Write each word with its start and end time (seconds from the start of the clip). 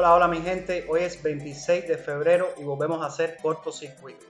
Hola, 0.00 0.14
hola 0.14 0.28
mi 0.28 0.40
gente, 0.40 0.86
hoy 0.88 1.00
es 1.00 1.20
26 1.20 1.88
de 1.88 1.98
febrero 1.98 2.50
y 2.56 2.62
volvemos 2.62 3.02
a 3.02 3.06
hacer 3.06 3.36
cortocircuito. 3.42 4.26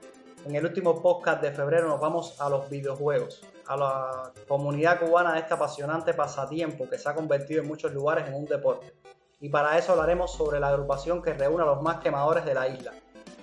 En 0.46 0.54
el 0.54 0.64
último 0.64 1.02
podcast 1.02 1.42
de 1.42 1.52
febrero 1.52 1.88
nos 1.88 2.00
vamos 2.00 2.40
a 2.40 2.48
los 2.48 2.70
videojuegos, 2.70 3.42
a 3.66 3.76
la 3.76 4.32
comunidad 4.48 4.98
cubana 4.98 5.34
de 5.34 5.40
este 5.40 5.52
apasionante 5.52 6.14
pasatiempo 6.14 6.88
que 6.88 6.98
se 6.98 7.06
ha 7.06 7.14
convertido 7.14 7.60
en 7.60 7.68
muchos 7.68 7.92
lugares 7.92 8.26
en 8.26 8.36
un 8.36 8.46
deporte. 8.46 8.94
Y 9.42 9.50
para 9.50 9.76
eso 9.76 9.92
hablaremos 9.92 10.32
sobre 10.32 10.58
la 10.58 10.68
agrupación 10.68 11.20
que 11.20 11.34
reúne 11.34 11.64
a 11.64 11.66
los 11.66 11.82
más 11.82 11.98
quemadores 11.98 12.46
de 12.46 12.54
la 12.54 12.66
isla, 12.66 12.94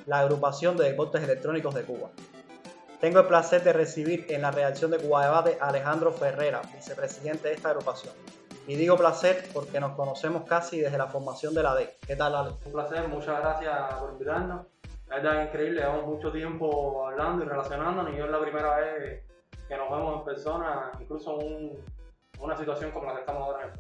la 0.08 0.22
agrupación 0.22 0.78
de 0.78 0.86
deportes 0.86 1.22
electrónicos 1.22 1.76
de 1.76 1.84
Cuba. 1.84 2.10
Tengo 3.00 3.20
el 3.20 3.28
placer 3.28 3.64
de 3.64 3.72
recibir 3.72 4.26
en 4.30 4.42
la 4.42 4.50
redacción 4.50 4.90
de 4.90 4.98
Cuba 4.98 5.26
Debate 5.26 5.60
a 5.62 5.68
Alejandro 5.68 6.12
Ferrera, 6.12 6.64
vicepresidente 6.74 7.50
de 7.50 7.54
esta 7.54 7.70
agrupación. 7.70 8.16
Y 8.68 8.76
digo 8.78 8.98
placer 8.98 9.48
porque 9.54 9.80
nos 9.80 9.92
conocemos 9.92 10.44
casi 10.44 10.80
desde 10.80 10.98
la 10.98 11.06
formación 11.06 11.54
de 11.54 11.62
la 11.62 11.76
D. 11.76 11.96
¿Qué 12.08 12.16
tal, 12.16 12.34
Ale? 12.34 12.52
Un 12.66 12.72
placer, 12.72 13.08
muchas 13.08 13.40
gracias 13.40 13.94
por 13.94 14.14
invitarnos. 14.14 14.66
La 15.08 15.18
verdad 15.18 15.42
es 15.42 15.48
increíble, 15.50 15.82
llevamos 15.82 16.08
mucho 16.08 16.32
tiempo 16.32 17.06
hablando 17.06 17.46
y 17.46 17.48
relacionándonos 17.48 18.16
y 18.16 18.20
es 18.20 18.28
la 18.28 18.40
primera 18.42 18.76
vez 18.78 19.24
que 19.68 19.78
nos 19.78 19.92
vemos 19.92 20.18
en 20.18 20.26
persona, 20.26 20.92
incluso 21.00 21.40
en 21.42 21.78
una 22.40 22.58
situación 22.58 22.90
como 22.90 23.06
la 23.06 23.14
que 23.14 23.20
estamos 23.20 23.44
ahora 23.44 23.66
en 23.66 23.70
el 23.70 23.80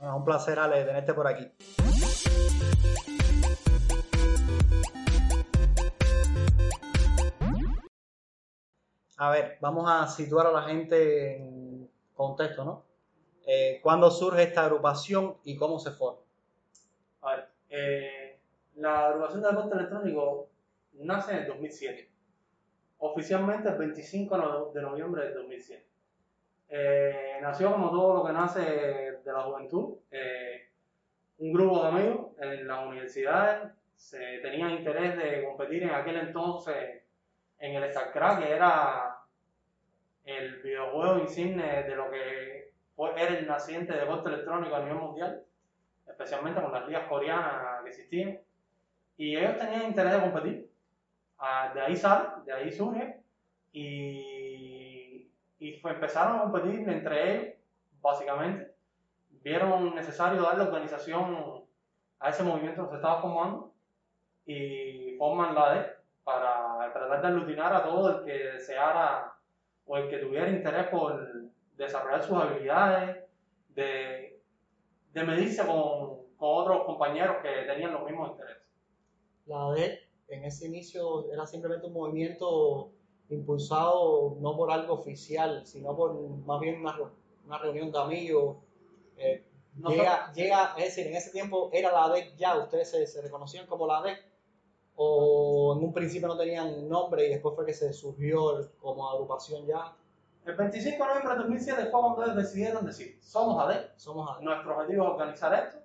bueno, 0.00 0.16
Un 0.18 0.24
placer, 0.24 0.58
Ale, 0.58 0.84
tenerte 0.84 1.14
por 1.14 1.26
aquí. 1.26 1.50
A 9.16 9.30
ver, 9.30 9.56
vamos 9.62 9.90
a 9.90 10.06
situar 10.06 10.46
a 10.46 10.52
la 10.52 10.62
gente 10.62 11.36
en 11.38 11.90
contexto, 12.14 12.64
¿no? 12.64 12.87
Eh, 13.50 13.80
¿Cuándo 13.82 14.10
surge 14.10 14.42
esta 14.42 14.66
agrupación 14.66 15.38
y 15.42 15.56
cómo 15.56 15.78
se 15.78 15.90
forma? 15.92 16.20
A 17.22 17.34
ver, 17.34 17.48
eh, 17.70 18.38
la 18.76 19.06
agrupación 19.06 19.40
de 19.40 19.48
deporte 19.48 19.74
electrónico 19.74 20.50
nace 20.92 21.32
en 21.32 21.38
el 21.38 21.46
2007. 21.46 22.10
Oficialmente 22.98 23.70
el 23.70 23.76
25 23.76 24.70
de 24.74 24.82
noviembre 24.82 25.24
del 25.24 25.34
2007. 25.34 25.82
Eh, 26.68 27.38
nació 27.40 27.72
como 27.72 27.90
todo 27.90 28.16
lo 28.18 28.26
que 28.26 28.34
nace 28.34 28.60
de 28.60 29.32
la 29.32 29.40
juventud. 29.40 29.96
un 31.38 31.52
grupo 31.52 31.82
de 31.82 31.88
amigos 31.88 32.26
en 32.40 32.68
las 32.68 32.86
universidades 32.86 33.72
se 33.96 34.40
tenían 34.42 34.72
interés 34.72 35.16
de 35.16 35.42
competir 35.46 35.84
en 35.84 35.90
aquel 35.92 36.16
entonces 36.16 37.02
en 37.58 37.76
el 37.76 37.90
StarCraft, 37.90 38.42
que 38.42 38.52
era 38.52 39.18
el 40.24 40.60
videojuego 40.60 41.20
insigne 41.20 41.84
de 41.84 41.96
lo 41.96 42.10
que 42.10 42.47
era 43.06 43.38
el 43.38 43.46
naciente 43.46 43.92
deporte 43.92 44.28
electrónico 44.28 44.74
a 44.74 44.80
nivel 44.80 44.98
mundial, 44.98 45.42
especialmente 46.06 46.60
con 46.60 46.72
las 46.72 46.86
ligas 46.86 47.08
coreanas 47.08 47.82
que 47.82 47.90
existían. 47.90 48.38
Y 49.16 49.36
ellos 49.36 49.56
tenían 49.56 49.86
interés 49.86 50.12
de 50.12 50.20
competir. 50.20 50.70
Ah, 51.38 51.70
de 51.72 51.80
ahí 51.80 51.96
sale, 51.96 52.28
de 52.44 52.52
ahí 52.52 52.72
surge. 52.72 53.20
Y, 53.72 55.30
y 55.60 55.80
empezaron 55.84 56.38
a 56.38 56.42
competir 56.42 56.88
entre 56.88 57.34
ellos, 57.34 57.54
básicamente. 58.00 58.74
Vieron 59.42 59.94
necesario 59.94 60.42
darle 60.42 60.64
organización 60.64 61.64
a 62.18 62.30
ese 62.30 62.42
movimiento 62.42 62.84
que 62.84 62.90
se 62.90 62.96
estaba 62.96 63.20
formando 63.20 63.72
y 64.44 65.14
forman 65.18 65.54
la 65.54 65.74
D 65.74 65.86
para 66.24 66.92
tratar 66.92 67.22
de 67.22 67.28
aglutinar 67.28 67.72
a 67.72 67.82
todo 67.82 68.18
el 68.18 68.24
que 68.24 68.32
deseara 68.32 69.34
o 69.86 69.96
el 69.96 70.08
que 70.08 70.18
tuviera 70.18 70.48
interés 70.48 70.88
por 70.88 71.48
desarrollar 71.78 72.22
sus 72.22 72.36
habilidades, 72.36 73.24
de, 73.74 74.42
de 75.12 75.24
medirse 75.24 75.64
con, 75.64 76.26
con, 76.36 76.62
otros 76.62 76.84
compañeros 76.84 77.36
que 77.42 77.62
tenían 77.66 77.92
los 77.92 78.04
mismos 78.04 78.30
intereses. 78.30 78.62
La 79.46 79.68
ADEC 79.68 80.00
en 80.28 80.44
ese 80.44 80.66
inicio 80.66 81.32
era 81.32 81.46
simplemente 81.46 81.86
un 81.86 81.94
movimiento 81.94 82.90
impulsado 83.30 84.36
no 84.40 84.56
por 84.56 84.70
algo 84.70 84.94
oficial, 84.94 85.64
sino 85.66 85.96
por 85.96 86.14
más 86.14 86.60
bien 86.60 86.80
una, 86.80 86.98
una 87.46 87.58
reunión 87.58 87.92
de 87.92 87.98
amigos. 87.98 88.56
Eh, 89.16 89.44
llega, 89.88 90.32
llega, 90.32 90.74
es 90.76 90.84
decir, 90.84 91.06
en 91.06 91.16
ese 91.16 91.30
tiempo 91.30 91.70
era 91.72 91.92
la 91.92 92.04
ADEC 92.04 92.36
ya, 92.36 92.58
ustedes 92.58 92.90
se, 92.90 93.06
se 93.06 93.22
reconocían 93.22 93.66
como 93.66 93.86
la 93.86 93.98
ADEC, 93.98 94.18
o 94.96 95.76
en 95.78 95.84
un 95.84 95.92
principio 95.92 96.26
no 96.26 96.36
tenían 96.36 96.88
nombre 96.88 97.26
y 97.26 97.30
después 97.30 97.54
fue 97.54 97.64
que 97.64 97.72
se 97.72 97.92
surgió 97.92 98.68
como 98.80 99.08
agrupación 99.08 99.64
ya. 99.64 99.96
El 100.48 100.56
25 100.56 101.04
de 101.04 101.08
noviembre 101.10 101.34
de 101.34 101.40
2007 101.40 101.90
fue 101.90 102.00
cuando 102.00 102.34
decidieron 102.34 102.86
decir, 102.86 103.18
somos 103.20 103.62
ADE, 103.62 103.90
somos 103.96 104.30
ADE. 104.30 104.44
nuestro 104.46 104.78
objetivo 104.78 105.04
es 105.04 105.10
organizar 105.10 105.52
esto, 105.52 105.78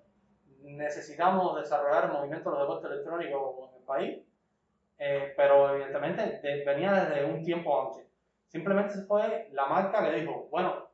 necesitamos 0.62 1.58
desarrollar 1.58 2.06
el 2.06 2.12
movimiento 2.14 2.50
de 2.50 2.56
los 2.56 2.66
deportes 2.66 2.92
electrónicos 2.92 3.70
en 3.70 3.76
el 3.76 3.84
país, 3.84 4.20
eh, 5.00 5.34
pero 5.36 5.76
evidentemente 5.76 6.64
venía 6.66 6.94
desde 6.94 7.26
un 7.26 7.44
tiempo 7.44 7.88
antes. 7.88 8.08
Simplemente 8.48 8.94
fue 9.02 9.50
la 9.52 9.66
marca 9.66 10.02
que 10.02 10.22
dijo, 10.22 10.48
bueno, 10.50 10.88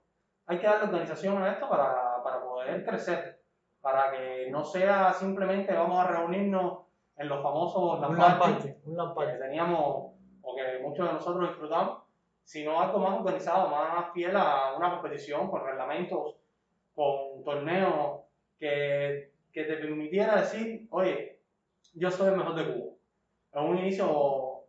hay 0.48 0.58
que 0.58 0.66
darle 0.66 0.86
organización 0.86 1.44
a 1.44 1.52
esto 1.52 1.70
para, 1.70 2.24
para 2.24 2.42
poder 2.42 2.84
crecer, 2.84 3.40
para 3.82 4.10
que 4.10 4.50
no 4.50 4.64
sea 4.64 5.14
simplemente 5.14 5.76
vamos 5.76 6.04
a 6.04 6.08
reunirnos 6.08 6.86
en 7.18 7.30
los 7.30 7.44
famosos 7.44 8.00
lampartes 8.00 8.78
que 8.78 9.38
teníamos 9.38 10.14
o 10.42 10.56
que 10.56 10.80
muchos 10.82 11.06
de 11.06 11.14
nosotros 11.14 11.50
disfrutamos, 11.50 12.09
sino 12.50 12.80
algo 12.80 12.98
más 12.98 13.20
organizado, 13.20 13.70
más 13.70 14.12
fiel 14.12 14.36
a 14.36 14.74
una 14.76 14.90
competición 14.90 15.52
con 15.52 15.64
reglamentos, 15.64 16.34
con 16.96 17.44
torneos 17.44 18.22
que, 18.58 19.34
que 19.54 19.66
te 19.66 19.76
permitiera 19.76 20.38
decir, 20.38 20.88
oye, 20.90 21.42
yo 21.94 22.10
soy 22.10 22.30
el 22.30 22.38
mejor 22.38 22.56
de 22.56 22.74
Cuba. 22.74 22.96
En 23.54 23.70
un 23.70 23.78
inicio 23.78 24.64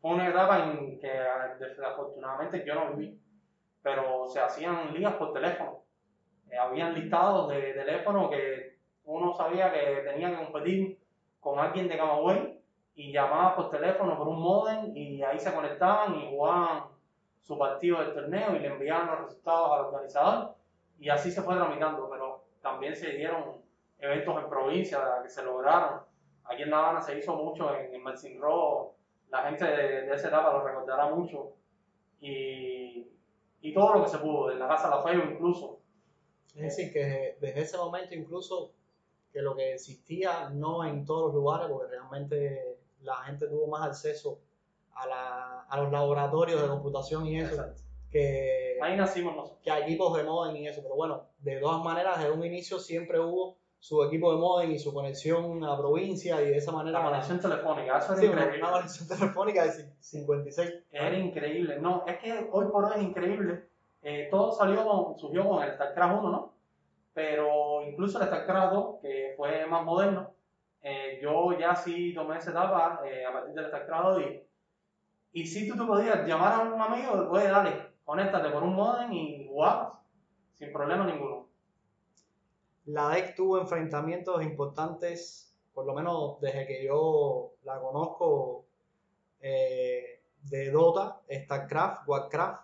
fue 0.00 0.12
una 0.12 0.28
etapa 0.28 0.62
en 0.62 1.00
que 1.00 1.10
desafortunadamente 1.58 2.62
yo 2.64 2.76
no 2.76 2.94
viví, 2.94 3.20
pero 3.82 4.28
se 4.28 4.38
hacían 4.38 4.94
ligas 4.94 5.14
por 5.14 5.32
teléfono. 5.32 5.80
Eh, 6.48 6.56
habían 6.56 6.94
listados 6.94 7.48
de 7.48 7.72
teléfono 7.72 8.30
que 8.30 8.78
uno 9.06 9.34
sabía 9.34 9.72
que 9.72 10.08
tenía 10.08 10.30
que 10.30 10.44
competir 10.44 11.00
con 11.40 11.58
alguien 11.58 11.88
de 11.88 11.96
Camagüey 11.96 12.60
y 12.94 13.12
llamaba 13.12 13.56
por 13.56 13.70
teléfono 13.70 14.16
por 14.16 14.28
un 14.28 14.40
modem 14.40 14.96
y 14.96 15.20
ahí 15.20 15.40
se 15.40 15.52
conectaban 15.52 16.14
y 16.14 16.30
jugaban 16.30 16.93
su 17.44 17.58
partido 17.58 18.00
del 18.00 18.14
torneo 18.14 18.56
y 18.56 18.60
le 18.60 18.68
enviaban 18.68 19.06
los 19.06 19.20
resultados 19.26 19.72
al 19.72 19.84
organizador 19.86 20.54
y 20.98 21.08
así 21.10 21.30
se 21.30 21.42
fue 21.42 21.54
tramitando, 21.54 22.08
pero 22.10 22.44
también 22.62 22.96
se 22.96 23.10
dieron 23.10 23.62
eventos 23.98 24.42
en 24.42 24.48
provincia 24.48 24.98
que 25.22 25.28
se 25.28 25.42
lograron. 25.42 26.00
Aquí 26.44 26.62
en 26.62 26.70
La 26.70 26.78
Habana 26.78 27.02
se 27.02 27.18
hizo 27.18 27.36
mucho, 27.36 27.74
en, 27.74 27.94
en 27.94 28.40
Row, 28.40 28.94
la 29.30 29.42
gente 29.42 29.64
de, 29.64 30.02
de, 30.02 30.14
esa 30.14 30.28
etapa 30.28 30.52
lo 30.52 30.64
recordará 30.64 31.14
mucho 31.14 31.52
y, 32.20 33.06
y 33.60 33.74
todo 33.74 33.94
lo 33.94 34.04
que 34.04 34.10
se 34.10 34.18
pudo, 34.18 34.50
en 34.50 34.58
la 34.58 34.68
Casa 34.68 34.88
La 34.88 35.02
Feo 35.02 35.30
incluso. 35.30 35.80
Es 36.54 36.62
decir, 36.62 36.92
que 36.92 37.36
desde 37.40 37.60
ese 37.60 37.76
momento 37.76 38.14
incluso 38.14 38.72
que 39.32 39.42
lo 39.42 39.56
que 39.56 39.74
existía 39.74 40.48
no 40.50 40.84
en 40.84 41.04
todos 41.04 41.26
los 41.26 41.34
lugares, 41.34 41.68
porque 41.68 41.88
realmente 41.88 42.78
la 43.02 43.16
gente 43.16 43.48
tuvo 43.48 43.66
más 43.66 43.88
acceso 43.88 44.38
a, 44.94 45.06
la, 45.06 45.60
a 45.68 45.80
los 45.80 45.92
laboratorios 45.92 46.60
de 46.60 46.68
computación 46.68 47.26
y 47.26 47.40
eso. 47.40 47.64
Que, 48.10 48.78
Ahí 48.80 48.96
nacimos 48.96 49.34
nosotros. 49.34 49.60
Que 49.62 49.70
equipos 49.70 50.16
de 50.16 50.24
modem 50.24 50.56
y 50.56 50.68
eso. 50.68 50.82
Pero 50.82 50.94
bueno, 50.94 51.24
de 51.38 51.56
todas 51.56 51.82
maneras, 51.82 52.18
desde 52.18 52.32
un 52.32 52.44
inicio 52.44 52.78
siempre 52.78 53.18
hubo 53.18 53.56
su 53.78 54.02
equipo 54.04 54.32
de 54.32 54.38
modem 54.38 54.70
y 54.70 54.78
su 54.78 54.94
conexión 54.94 55.62
a 55.62 55.70
la 55.70 55.78
provincia 55.78 56.40
y 56.42 56.46
de 56.46 56.56
esa 56.56 56.72
manera. 56.72 57.00
La 57.00 57.06
conexión 57.06 57.40
telefónica, 57.40 57.98
eso 57.98 58.14
era 58.14 58.24
increíble. 58.24 58.58
Una, 58.58 58.72
conexión 58.72 59.08
telefónica 59.08 59.64
de 59.64 59.92
56. 60.00 60.74
Era 60.90 61.18
increíble. 61.18 61.78
No, 61.80 62.04
es 62.06 62.18
que 62.18 62.48
hoy 62.52 62.66
por 62.66 62.84
hoy 62.84 62.92
es 62.96 63.02
increíble. 63.02 63.64
Eh, 64.02 64.28
todo 64.30 64.52
salió 64.52 64.86
con, 64.86 65.18
surgió 65.18 65.48
con 65.48 65.62
el 65.62 65.72
StarCraft 65.74 66.20
1, 66.20 66.30
¿no? 66.30 66.54
pero 67.14 67.82
incluso 67.86 68.20
el 68.20 68.26
StarCraft 68.26 68.72
2, 68.72 69.00
que 69.00 69.34
fue 69.36 69.64
más 69.66 69.84
moderno, 69.84 70.34
eh, 70.82 71.18
yo 71.22 71.56
ya 71.58 71.74
sí 71.74 72.12
tomé 72.12 72.36
esa 72.36 72.50
etapa 72.50 73.00
eh, 73.06 73.24
a 73.24 73.32
partir 73.32 73.54
del 73.54 73.68
StarCraft 73.68 74.04
2 74.04 74.22
y, 74.22 74.42
y 75.34 75.44
si 75.46 75.68
tú 75.68 75.76
te 75.76 75.84
podías 75.84 76.26
llamar 76.26 76.52
a 76.52 76.60
un 76.60 76.80
amigo, 76.80 77.16
después 77.16 77.50
dale, 77.50 77.88
conéctate 78.04 78.50
por 78.50 78.62
un 78.62 78.74
modem 78.74 79.12
y 79.12 79.48
jugabas, 79.48 79.98
sin 80.54 80.72
problema 80.72 81.04
ninguno. 81.04 81.48
La 82.86 83.08
DEC 83.08 83.34
tuvo 83.34 83.58
enfrentamientos 83.58 84.40
importantes, 84.44 85.52
por 85.74 85.86
lo 85.86 85.94
menos 85.94 86.40
desde 86.40 86.66
que 86.68 86.84
yo 86.84 87.54
la 87.64 87.80
conozco, 87.80 88.64
eh, 89.40 90.20
de 90.44 90.70
Dota, 90.70 91.20
StarCraft, 91.28 92.08
Warcraft. 92.08 92.62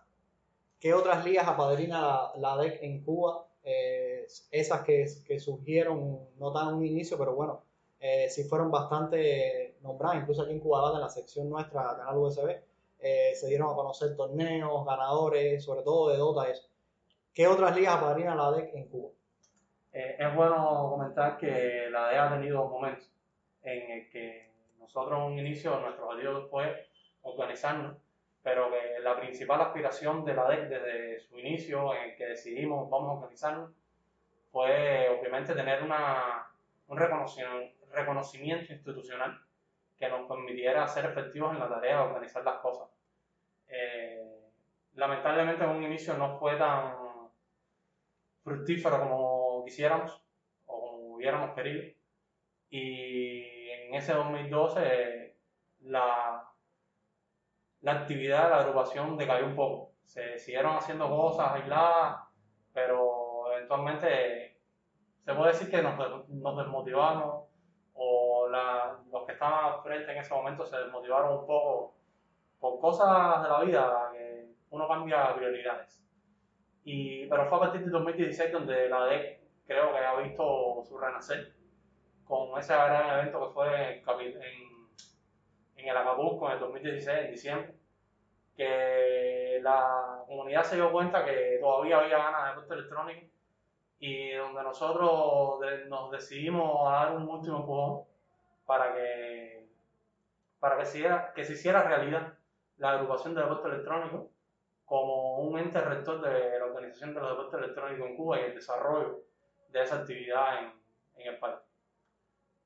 ¿Qué 0.79 0.95
otras 0.95 1.25
ligas 1.25 1.49
apadrina 1.49 2.01
la, 2.01 2.33
la 2.37 2.57
DEC 2.63 2.85
en 2.85 3.03
Cuba? 3.03 3.47
Eh, 3.65 4.29
esas 4.53 4.83
que, 4.83 5.07
que, 5.27 5.41
surgieron 5.41 6.21
no 6.39 6.53
tan 6.53 6.75
un 6.75 6.87
inicio, 6.87 7.19
pero 7.19 7.35
bueno, 7.35 7.65
eh, 7.99 8.29
sí 8.31 8.45
fueron 8.45 8.71
bastante 8.71 9.70
nombradas, 9.83 10.23
incluso 10.23 10.43
aquí 10.43 10.53
en 10.53 10.61
Cuba, 10.61 10.93
en 10.95 11.01
la 11.01 11.09
sección 11.09 11.49
nuestra, 11.49 11.97
Canal 11.97 12.19
USB, 12.19 12.61
eh, 12.99 13.33
se 13.35 13.47
dieron 13.49 13.71
a 13.71 13.75
conocer 13.75 14.15
torneos, 14.17 14.85
ganadores, 14.85 15.65
sobre 15.65 15.83
todo 15.83 16.11
de 16.11 16.19
Dota, 16.19 16.51
eso. 16.51 16.69
¿Qué 17.33 17.47
otras 17.47 17.75
ligas 17.75 17.97
apadrinan 17.97 18.37
la 18.37 18.51
DEC 18.53 18.75
en 18.75 18.89
Cuba? 18.89 19.11
Eh, 19.93 20.17
es 20.19 20.35
bueno 20.35 20.89
comentar 20.91 21.37
que 21.39 21.89
la 21.91 22.09
DEA 22.09 22.29
ha 22.29 22.39
tenido 22.39 22.69
momentos 22.69 23.11
en 23.63 23.91
el 23.91 24.11
que 24.11 24.51
nosotros 24.79 25.19
en 25.19 25.25
un 25.25 25.39
inicio, 25.39 25.79
nuestro 25.81 26.09
objetivo 26.09 26.49
fue 26.49 26.89
organizarnos, 27.23 27.97
pero 28.43 28.71
que 28.71 29.01
la 29.01 29.19
principal 29.19 29.61
aspiración 29.61 30.25
de 30.25 30.35
la 30.35 30.49
DEC 30.49 30.69
desde 30.69 31.21
su 31.21 31.39
inicio, 31.39 31.95
en 31.95 32.11
el 32.11 32.17
que 32.17 32.27
decidimos 32.27 32.89
vamos 32.91 33.11
a 33.11 33.13
organizarnos, 33.15 33.71
fue 34.53 35.09
obviamente 35.09 35.55
tener 35.55 35.83
una, 35.83 36.51
un 36.89 36.99
reconocimiento 36.99 38.73
institucional 38.73 39.41
que 40.01 40.09
nos 40.09 40.27
permitiera 40.27 40.89
ser 40.89 41.05
efectivos 41.05 41.53
en 41.53 41.61
la 41.61 41.69
tarea 41.69 41.99
de 41.99 42.03
organizar 42.05 42.43
las 42.43 42.59
cosas. 42.61 42.89
Eh, 43.69 44.41
lamentablemente 44.95 45.63
en 45.63 45.71
un 45.71 45.83
inicio 45.85 46.15
no 46.17 46.39
fue 46.39 46.57
tan 46.57 46.97
fructífero 48.43 48.99
como 48.99 49.63
quisiéramos 49.67 50.25
o 50.65 50.81
como 50.81 51.15
hubiéramos 51.15 51.55
querido. 51.55 51.83
Y 52.71 53.69
en 53.69 53.95
ese 53.95 54.15
2012 54.15 55.37
la, 55.81 56.49
la 57.83 57.93
actividad 57.93 58.45
de 58.45 58.51
la 58.51 58.61
agrupación 58.61 59.19
decayó 59.19 59.45
un 59.45 59.57
poco. 59.57 59.93
Se 60.05 60.39
siguieron 60.39 60.77
haciendo 60.77 61.11
cosas 61.11 61.53
aisladas, 61.53 62.23
pero 62.73 63.53
eventualmente 63.53 64.59
se 65.27 65.35
puede 65.35 65.53
decir 65.53 65.71
que 65.71 65.83
nos, 65.83 66.27
nos 66.31 66.57
desmotivamos 66.57 67.50
o 68.55 69.11
los 69.13 69.27
que 69.27 69.33
estaban 69.33 69.83
frente 69.83 70.13
en 70.13 70.19
ese 70.19 70.35
momento 70.35 70.67
se 70.67 70.77
desmotivaron 70.77 71.39
un 71.39 71.47
poco 71.47 71.95
por 72.59 72.81
cosas 72.81 73.43
de 73.43 73.49
la 73.49 73.61
vida 73.61 74.11
que 74.13 74.49
uno 74.71 74.89
cambia 74.89 75.35
prioridades. 75.35 76.03
Y, 76.85 77.27
pero 77.27 77.49
fue 77.49 77.59
a 77.59 77.61
partir 77.61 77.85
de 77.85 77.91
2016 77.91 78.53
donde 78.53 78.89
la 78.89 79.05
DEC 79.07 79.41
creo 79.67 79.93
que 79.93 79.99
ha 79.99 80.17
visto 80.17 80.83
su 80.85 80.99
renacer 80.99 81.53
con 82.25 82.59
ese 82.59 82.75
gran 82.75 83.19
evento 83.19 83.47
que 83.47 83.55
fue 83.55 84.03
en, 84.07 84.31
en 85.77 85.89
el 85.89 85.97
Acapulco 85.97 86.47
en 86.47 86.55
el 86.55 86.61
2016, 86.61 87.19
en 87.19 87.31
diciembre, 87.31 87.75
que 88.57 89.61
la 89.63 90.23
comunidad 90.27 90.63
se 90.63 90.77
dio 90.77 90.93
cuenta 90.93 91.25
que 91.25 91.59
todavía 91.61 91.99
había 91.99 92.19
ganas 92.19 92.43
de 92.43 92.49
deporte 92.51 92.75
electrónico 92.75 93.27
y 93.99 94.33
donde 94.33 94.63
nosotros 94.63 95.61
nos 95.89 96.11
decidimos 96.11 96.87
a 96.87 96.93
dar 96.93 97.17
un 97.17 97.29
último 97.29 97.59
empujón 97.59 98.10
para 98.71 98.95
que, 98.95 99.69
para 100.61 100.79
que, 100.79 100.87
se, 100.87 101.05
que 101.35 101.45
se 101.45 101.55
hiciera 101.55 101.83
realidad 101.83 102.35
la 102.77 102.93
agrupación 102.93 103.35
de 103.35 103.41
deporte 103.43 103.67
electrónico 103.67 104.31
como 104.85 105.39
un 105.39 105.59
ente 105.59 105.81
rector 105.81 106.21
de 106.21 106.57
la 106.57 106.67
organización 106.67 107.13
de 107.13 107.21
los 107.21 107.31
deportes 107.31 107.59
electrónicos 107.59 108.07
en 108.09 108.17
Cuba 108.17 108.39
y 108.39 108.45
el 108.45 108.55
desarrollo 108.55 109.23
de 109.71 109.83
esa 109.83 109.97
actividad 109.97 110.61
en, 110.61 110.73
en 111.17 111.35
el 111.35 111.39
país. 111.41 111.57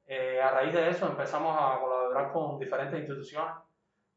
Eh, 0.07 0.43
a 0.43 0.51
raíz 0.51 0.75
de 0.75 0.91
eso 0.91 1.07
empezamos 1.07 1.57
a 1.59 1.81
colaborar 1.81 2.33
con 2.35 2.59
diferentes 2.59 3.01
instituciones. 3.01 3.55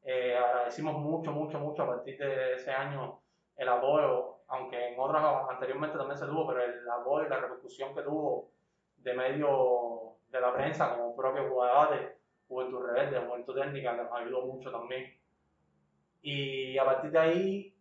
Eh, 0.04 0.36
agradecimos 0.36 0.94
mucho, 1.00 1.32
mucho, 1.32 1.58
mucho 1.58 1.84
a 1.84 1.88
partir 1.88 2.18
de 2.18 2.56
ese 2.56 2.72
año 2.74 3.22
el 3.56 3.70
apoyo, 3.70 4.40
aunque 4.50 4.90
en 4.90 5.00
otras 5.00 5.24
anteriormente 5.50 5.98
también 5.98 6.18
se 6.18 6.26
tuvo, 6.26 6.48
pero 6.48 6.66
el 6.66 6.90
apoyo 6.90 7.28
y 7.28 7.30
la 7.30 7.40
repercusión 7.40 7.96
que 7.96 8.02
tuvo 8.02 8.52
de 8.98 9.14
medio 9.14 10.17
de 10.30 10.42
la 10.42 10.54
prensa, 10.54 10.96
como 10.96 11.16
propio 11.16 11.50
Guadalajara, 11.50 12.14
Juventud 12.48 12.86
Rebelde, 12.86 13.20
Juventud 13.20 13.56
Técnica, 13.56 13.96
que 13.96 14.04
nos 14.04 14.14
ayudó 14.14 14.46
mucho 14.46 14.72
también. 14.72 15.18
Y 16.22 16.78
a 16.78 16.86
partir 16.86 17.12
de 17.12 17.20
ahí 17.20 17.76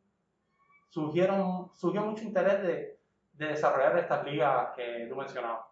surgieron, 0.89 1.71
surgió 1.75 2.03
mucho 2.03 2.25
interés 2.25 2.63
de, 2.63 2.99
de 3.35 3.47
desarrollar 3.47 3.99
estas 3.99 4.25
ligas 4.25 4.71
que 4.77 5.07
tú 5.09 5.17
mencionabas. 5.17 5.67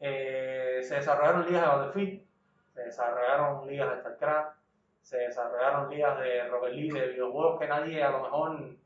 Eh, 0.00 0.80
se 0.82 0.94
desarrollaron 0.94 1.46
ligas 1.46 1.62
de 1.62 1.68
Battlefield, 1.68 2.26
se 2.72 2.82
desarrollaron 2.82 3.66
ligas 3.66 3.90
de 3.90 4.00
StarCraft, 4.00 4.58
se 5.02 5.18
desarrollaron 5.18 5.90
ligas 5.90 6.18
de 6.20 6.48
Rocket 6.48 6.72
League, 6.72 7.00
de 7.00 7.08
videojuegos 7.08 7.60
que 7.60 7.68
nadie 7.68 8.02
a 8.02 8.10
lo 8.10 8.22
mejor, 8.22 8.76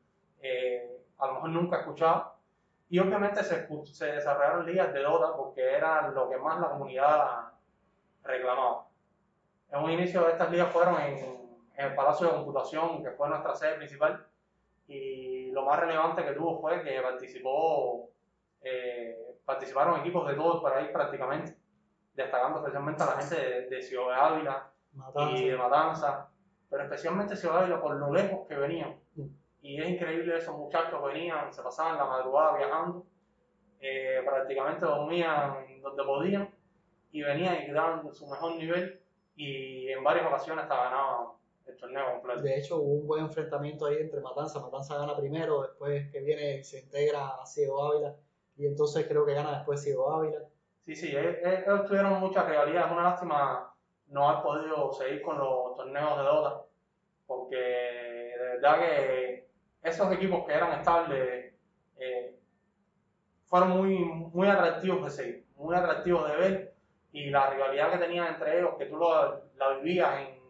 eh, 0.42 0.98
a 1.18 1.26
lo 1.26 1.34
mejor 1.34 1.50
nunca 1.50 1.76
ha 1.76 1.80
escuchado. 1.80 2.33
Y 2.88 2.98
obviamente 2.98 3.42
se, 3.42 3.66
se, 3.92 4.06
desarrollaron 4.06 4.66
ligas 4.66 4.92
de 4.92 5.00
Dota 5.00 5.36
porque 5.36 5.74
era 5.74 6.08
lo 6.08 6.28
que 6.28 6.36
más 6.36 6.60
la 6.60 6.70
comunidad 6.70 7.52
reclamaba. 8.22 8.86
En 9.70 9.82
un 9.82 9.90
inicio 9.90 10.28
estas 10.28 10.50
ligas 10.50 10.70
fueron 10.70 11.00
en, 11.00 11.18
en 11.76 11.86
el 11.86 11.94
Palacio 11.94 12.28
de 12.28 12.34
Computación, 12.34 13.02
que 13.02 13.10
fue 13.10 13.28
nuestra 13.28 13.54
sede 13.54 13.76
principal, 13.76 14.26
y 14.86 15.50
lo 15.50 15.64
más 15.64 15.80
relevante 15.80 16.24
que 16.24 16.32
tuvo 16.32 16.60
fue 16.60 16.82
que 16.82 17.00
participó 17.00 18.10
eh, 18.60 19.36
participaron 19.44 20.00
equipos 20.00 20.26
de 20.26 20.34
todo 20.34 20.56
el 20.56 20.62
país 20.62 20.88
prácticamente, 20.90 21.56
destacando 22.14 22.58
especialmente 22.60 23.02
a 23.02 23.06
la 23.06 23.12
gente 23.12 23.68
de, 23.68 23.82
Ciudad 23.82 24.08
de 24.08 24.14
Ávila 24.14 24.70
y 25.34 25.48
de 25.50 25.56
Matanza, 25.56 26.28
pero 26.70 26.84
especialmente 26.84 27.36
Ciudad 27.36 27.56
de 27.56 27.60
Ávila 27.62 27.80
por 27.80 27.96
lo 27.96 28.12
lejos 28.12 28.46
que 28.48 28.56
venían. 28.56 28.98
Y 29.64 29.80
es 29.80 29.88
increíble, 29.88 30.36
esos 30.36 30.54
muchachos 30.54 31.02
venían, 31.02 31.50
se 31.50 31.62
pasaban 31.62 31.96
la 31.96 32.04
madrugada 32.04 32.58
viajando, 32.58 33.06
eh, 33.80 34.20
prácticamente 34.22 34.84
dormían 34.84 35.80
donde 35.80 36.04
podían 36.04 36.54
y 37.10 37.22
venían 37.22 37.62
y 37.62 37.72
daban 37.72 38.12
su 38.12 38.26
mejor 38.26 38.56
nivel 38.56 39.00
y 39.36 39.88
en 39.88 40.04
varias 40.04 40.26
ocasiones 40.26 40.64
hasta 40.64 40.76
ganaban 40.76 41.28
el 41.64 41.76
torneo 41.78 42.12
completo. 42.12 42.42
De 42.42 42.58
hecho, 42.58 42.76
hubo 42.76 42.92
un 43.00 43.06
buen 43.06 43.24
enfrentamiento 43.24 43.86
ahí 43.86 43.96
entre 44.00 44.20
Matanza. 44.20 44.60
Matanza 44.60 44.98
gana 44.98 45.16
primero, 45.16 45.62
después 45.62 46.12
que 46.12 46.20
viene 46.20 46.62
se 46.62 46.80
integra 46.80 47.28
a 47.28 47.46
Ciudad 47.46 47.90
Ávila 47.90 48.16
y 48.58 48.66
entonces 48.66 49.06
creo 49.08 49.24
que 49.24 49.32
gana 49.32 49.56
después 49.56 49.82
Ciego 49.82 50.12
Ávila. 50.12 50.40
Sí, 50.84 50.94
sí, 50.94 51.16
ellos 51.16 51.86
tuvieron 51.86 52.20
muchas 52.20 52.46
rivalidades. 52.46 52.84
Es 52.84 52.92
una 52.92 53.02
lástima 53.04 53.74
no 54.08 54.28
haber 54.28 54.42
podido 54.42 54.92
seguir 54.92 55.22
con 55.22 55.38
los 55.38 55.74
torneos 55.74 56.18
de 56.18 56.22
Dota, 56.22 56.66
porque 57.26 57.56
de 57.56 58.48
verdad 58.60 58.78
que 58.78 59.23
esos 59.94 60.12
equipos 60.12 60.44
que 60.46 60.54
eran 60.54 60.72
estables 60.72 61.54
eh, 61.96 62.36
fueron 63.46 63.70
muy, 63.70 63.98
muy 63.98 64.48
atractivos 64.48 65.04
de 65.04 65.10
seguir, 65.10 65.46
muy 65.56 65.74
atractivos 65.74 66.28
de 66.28 66.36
ver, 66.36 66.74
y 67.12 67.30
la 67.30 67.48
rivalidad 67.50 67.92
que 67.92 67.98
tenían 67.98 68.26
entre 68.26 68.58
ellos, 68.58 68.74
que 68.76 68.86
tú 68.86 68.96
lo, 68.96 69.44
la 69.56 69.68
vivías 69.80 70.20
en, 70.20 70.40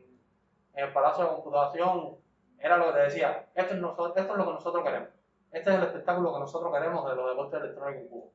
en 0.75 0.85
el 0.85 0.93
Palacio 0.93 1.25
de 1.25 1.31
Computación, 1.31 2.17
era 2.59 2.79
lo 2.79 2.87
que 2.87 2.93
te 2.93 3.01
decía, 3.01 3.47
esto 3.55 3.75
es, 3.75 3.81
nosotros, 3.81 4.17
esto 4.17 4.33
es 4.33 4.39
lo 4.39 4.47
que 4.47 4.53
nosotros 4.53 4.85
queremos 4.85 5.09
este 5.55 5.71
es 5.71 5.77
el 5.77 5.85
espectáculo 5.85 6.35
que 6.35 6.41
nosotros 6.41 6.73
queremos 6.73 7.09
de 7.09 7.15
los 7.15 7.31
deportes 7.31 7.61
electrónicos 7.61 8.03
en 8.03 8.09
Cuba. 8.09 8.27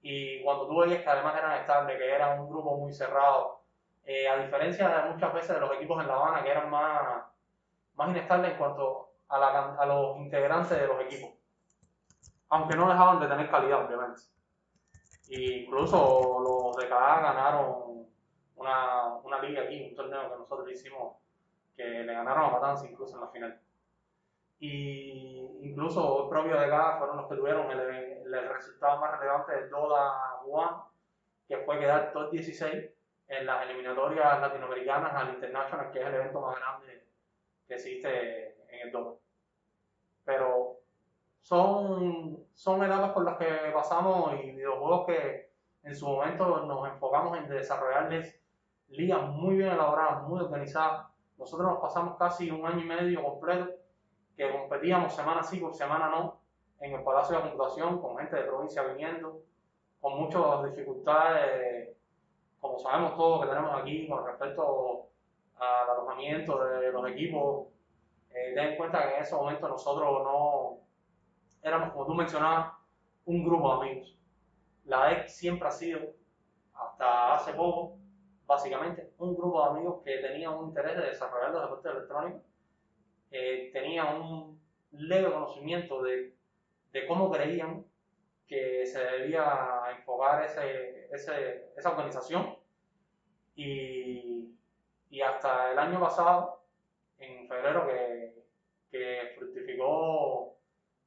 Y 0.00 0.42
cuando 0.42 0.66
tú 0.66 0.78
veías 0.78 1.02
que 1.02 1.08
además 1.10 1.36
eran 1.36 1.60
estables, 1.60 1.98
que 1.98 2.10
eran 2.10 2.40
un 2.40 2.48
grupo 2.48 2.74
muy 2.78 2.90
cerrado, 2.90 3.60
eh, 4.06 4.26
a 4.26 4.38
diferencia 4.38 4.88
de 4.88 5.10
muchas 5.10 5.34
veces 5.34 5.54
de 5.56 5.60
los 5.60 5.74
equipos 5.74 6.00
en 6.00 6.08
La 6.08 6.14
Habana 6.14 6.42
que 6.42 6.50
eran 6.50 6.70
más, 6.70 7.22
más 7.96 8.08
inestables 8.08 8.52
en 8.52 8.56
cuanto 8.56 9.07
a, 9.28 9.38
la, 9.38 9.74
a 9.74 9.86
los 9.86 10.18
integrantes 10.18 10.78
de 10.78 10.86
los 10.86 11.00
equipos. 11.02 11.30
Aunque 12.50 12.76
no 12.76 12.88
dejaban 12.88 13.20
de 13.20 13.28
tener 13.28 13.50
calidad, 13.50 13.84
obviamente. 13.84 14.22
Incluso 15.28 16.40
los 16.40 16.76
de 16.76 16.88
KA 16.88 17.20
ganaron 17.20 18.06
una, 18.56 19.14
una 19.16 19.42
liga 19.42 19.62
aquí, 19.62 19.88
un 19.90 19.94
torneo 19.94 20.30
que 20.30 20.38
nosotros 20.38 20.70
hicimos, 20.70 21.16
que 21.76 21.84
le 21.84 22.12
ganaron 22.12 22.46
a 22.46 22.50
Matanza 22.52 22.88
incluso 22.88 23.16
en 23.16 23.20
la 23.20 23.28
final 23.28 23.60
y 24.60 25.60
incluso 25.62 26.24
el 26.24 26.28
propio 26.30 26.58
de 26.58 26.66
acá 26.66 26.96
fueron 26.98 27.18
los 27.18 27.28
que 27.28 27.36
tuvieron 27.36 27.70
el, 27.70 27.80
el 28.26 28.48
resultado 28.48 29.00
más 29.00 29.18
relevante 29.18 29.52
de 29.54 29.68
toda 29.68 30.40
One, 30.42 30.82
que 31.46 31.58
fue 31.58 31.78
quedar 31.78 32.12
top 32.12 32.30
16 32.30 32.90
en 33.28 33.46
las 33.46 33.68
eliminatorias 33.68 34.40
latinoamericanas 34.40 35.14
al 35.14 35.34
International, 35.34 35.90
que 35.92 36.00
es 36.00 36.06
el 36.06 36.14
evento 36.14 36.40
más 36.40 36.56
grande 36.58 37.04
que 37.66 37.74
existe 37.74 38.57
en 38.68 38.86
el 38.86 38.92
doble. 38.92 39.18
Pero 40.24 40.78
son, 41.40 42.44
son 42.52 42.84
etapas 42.84 43.12
por 43.12 43.24
las 43.24 43.36
que 43.38 43.70
pasamos 43.72 44.34
y 44.42 44.52
videojuegos 44.52 45.06
que 45.06 45.50
en 45.82 45.96
su 45.96 46.06
momento 46.06 46.66
nos 46.66 46.88
enfocamos 46.88 47.38
en 47.38 47.48
desarrollarles 47.48 48.38
ligas 48.88 49.22
muy 49.28 49.56
bien 49.56 49.70
elaboradas, 49.70 50.26
muy 50.28 50.40
organizadas. 50.40 51.06
Nosotros 51.38 51.68
nos 51.68 51.80
pasamos 51.80 52.16
casi 52.16 52.50
un 52.50 52.66
año 52.66 52.80
y 52.80 52.84
medio 52.84 53.22
completo 53.22 53.70
que 54.36 54.50
competíamos 54.52 55.14
semana 55.14 55.42
sí 55.42 55.58
por 55.58 55.74
semana 55.74 56.08
no 56.08 56.40
en 56.80 56.92
el 56.92 57.02
Palacio 57.02 57.36
de 57.36 57.42
Computación 57.42 58.00
con 58.00 58.16
gente 58.18 58.36
de 58.36 58.44
provincia 58.44 58.82
viniendo, 58.82 59.42
con 60.00 60.18
muchas 60.18 60.64
dificultades, 60.64 61.96
como 62.60 62.78
sabemos 62.78 63.16
todos 63.16 63.42
que 63.42 63.48
tenemos 63.48 63.80
aquí 63.80 64.08
con 64.08 64.24
respecto 64.24 65.08
al 65.56 65.90
alojamiento 65.90 66.64
de 66.64 66.92
los 66.92 67.10
equipos. 67.10 67.66
Eh, 68.34 68.74
cuenta 68.76 69.08
que 69.08 69.16
en 69.16 69.22
ese 69.22 69.34
momento 69.34 69.68
nosotros 69.68 70.22
no 70.24 70.80
éramos, 71.62 71.92
como 71.92 72.06
tú 72.06 72.14
mencionabas, 72.14 72.72
un 73.24 73.44
grupo 73.44 73.68
de 73.68 73.90
amigos. 73.90 74.16
La 74.84 75.12
EC 75.12 75.28
siempre 75.28 75.68
ha 75.68 75.72
sido, 75.72 76.00
hasta 76.74 77.34
hace 77.34 77.52
poco, 77.52 77.98
básicamente, 78.46 79.12
un 79.18 79.36
grupo 79.36 79.62
de 79.62 79.70
amigos 79.70 80.02
que 80.04 80.18
tenían 80.18 80.54
un 80.54 80.68
interés 80.68 80.96
de 80.96 81.06
desarrollar 81.08 81.50
los 81.50 81.62
deportes 81.62 81.92
electrónicos 81.92 82.42
eh, 83.30 83.70
tenía 83.72 84.06
un 84.06 84.58
leve 84.92 85.30
conocimiento 85.30 86.02
de, 86.02 86.34
de, 86.92 87.06
cómo 87.06 87.30
creían 87.30 87.84
que 88.46 88.86
se 88.86 88.98
debía 88.98 89.82
enfocar 89.96 90.44
ese, 90.44 91.08
ese, 91.12 91.72
esa 91.76 91.90
organización 91.90 92.56
y, 93.54 94.54
y, 95.10 95.20
hasta 95.20 95.72
el 95.72 95.78
año 95.78 96.00
pasado, 96.00 96.62
en 97.18 97.48
febrero, 97.48 97.86
que, 97.86 98.44
que 98.90 99.34
fructificó 99.36 100.58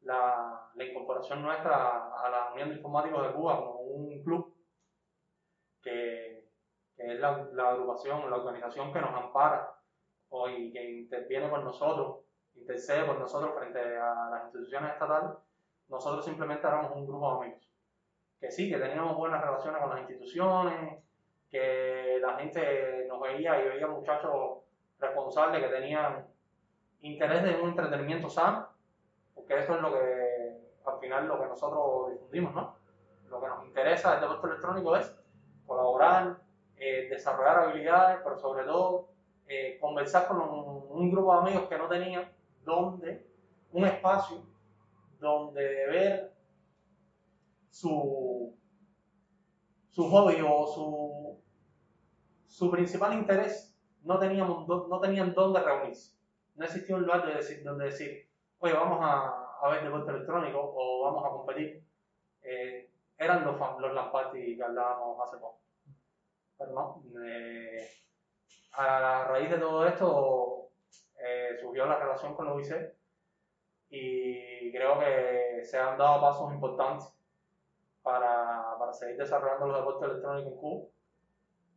la, 0.01 0.70
la, 0.75 0.84
incorporación 0.84 1.41
nuestra 1.41 2.13
a 2.13 2.30
la 2.30 2.51
Unión 2.53 2.70
de 2.70 2.75
Informáticos 2.75 3.27
de 3.27 3.34
Cuba 3.34 3.58
como 3.58 3.80
un 3.80 4.24
club 4.24 4.56
que, 5.82 6.46
que 6.96 7.13
es 7.13 7.20
la, 7.20 7.48
la, 7.53 7.70
agrupación, 7.70 8.30
la 8.30 8.38
organización 8.38 8.91
que 8.91 9.01
nos 9.01 9.13
ampara 9.13 9.74
hoy, 10.30 10.72
que 10.72 10.84
interviene 11.01 11.50
por 11.50 11.63
nosotros, 11.63 12.25
intercede 12.56 13.06
por 13.06 13.20
nosotros 13.20 13.53
frente 13.58 13.80
a 13.80 14.30
las 14.32 14.44
instituciones 14.46 14.94
estatales 14.94 15.32
nosotros 15.91 16.24
simplemente 16.24 16.65
éramos 16.65 16.94
un 16.96 17.06
grupo 17.06 17.30
de 17.30 17.46
amigos. 17.46 17.70
Que 18.39 18.50
sí, 18.50 18.70
que 18.70 18.77
teníamos 18.80 19.18
buenas 19.18 19.41
relaciones 19.41 19.82
con 19.82 19.89
las 19.89 20.00
instituciones, 20.00 21.03
que 21.50 22.18
la 22.22 22.38
gente 22.38 23.06
nos 23.08 23.20
veía 23.20 23.62
y 23.62 23.68
veía 23.68 23.88
muchachos 23.88 24.63
responsables 25.01 25.62
que 25.62 25.70
tenían 25.70 26.27
interés 27.01 27.43
de 27.43 27.60
un 27.60 27.70
entretenimiento 27.70 28.29
sano, 28.29 28.70
porque 29.34 29.60
eso 29.60 29.75
es 29.75 29.81
lo 29.81 29.91
que, 29.91 30.58
al 30.86 31.00
final, 31.00 31.27
lo 31.27 31.41
que 31.41 31.48
nosotros 31.48 32.12
difundimos, 32.12 32.53
¿no? 32.53 32.75
Lo 33.29 33.41
que 33.41 33.48
nos 33.48 33.65
interesa 33.65 34.12
del 34.12 34.22
deporte 34.22 34.48
electrónico 34.48 34.96
es 34.96 35.13
colaborar, 35.65 36.38
eh, 36.75 37.08
desarrollar 37.10 37.60
habilidades, 37.60 38.20
pero 38.24 38.38
sobre 38.38 38.63
todo 38.65 39.10
eh, 39.48 39.77
conversar 39.79 40.27
con 40.27 40.41
un, 40.41 40.86
un, 40.89 41.12
grupo 41.12 41.34
de 41.34 41.39
amigos 41.39 41.67
que 41.67 41.77
no 41.77 41.88
tenían 41.88 42.31
donde, 42.63 43.25
un 43.72 43.86
espacio 43.86 44.43
donde 45.20 45.62
ver 45.88 46.34
su, 47.70 48.55
su 49.89 50.10
hobby 50.10 50.41
o 50.46 50.67
su, 50.67 51.41
su 52.48 52.70
principal 52.70 53.13
interés 53.13 53.70
no, 54.03 54.20
teníamos, 54.20 54.67
no 54.67 55.00
tenían 55.00 55.34
dónde 55.34 55.62
reunirse. 55.62 56.15
No 56.55 56.65
existía 56.65 56.96
un 56.96 57.03
lugar 57.03 57.25
de 57.25 57.36
decir, 57.36 57.63
donde 57.63 57.86
decir, 57.86 58.27
oye, 58.60 58.74
vamos 58.74 59.00
a, 59.01 59.41
a 59.62 59.70
ver 59.70 59.84
deporte 59.84 60.12
electrónico 60.12 60.60
o 60.75 61.03
vamos 61.03 61.25
a 61.25 61.29
competir. 61.29 61.84
Eh, 62.41 62.89
eran 63.17 63.46
los, 63.46 63.55
los 63.79 63.93
Lamparty 63.93 64.58
que 64.58 64.63
hablábamos 64.63 65.20
hace 65.22 65.38
poco. 65.38 65.60
Pero 66.58 66.72
no, 66.74 67.03
eh, 67.24 67.88
a 68.74 69.25
raíz 69.25 69.50
de 69.50 69.58
todo 69.58 69.86
esto 69.88 70.70
eh, 71.20 71.58
surgió 71.60 71.86
la 71.86 72.00
relación 72.00 72.36
con 72.36 72.46
los 72.46 72.55
UIC 72.55 72.93
y 73.89 74.72
creo 74.72 75.00
que 75.00 75.62
se 75.63 75.77
han 75.77 75.98
dado 75.98 76.22
pasos 76.22 76.51
importantes 76.53 77.13
para, 78.01 78.75
para 78.79 78.93
seguir 78.93 79.17
desarrollando 79.17 79.67
los 79.67 79.77
deportes 79.77 80.10
electrónicos 80.10 80.53
en 80.53 80.60
Cuba 80.60 80.88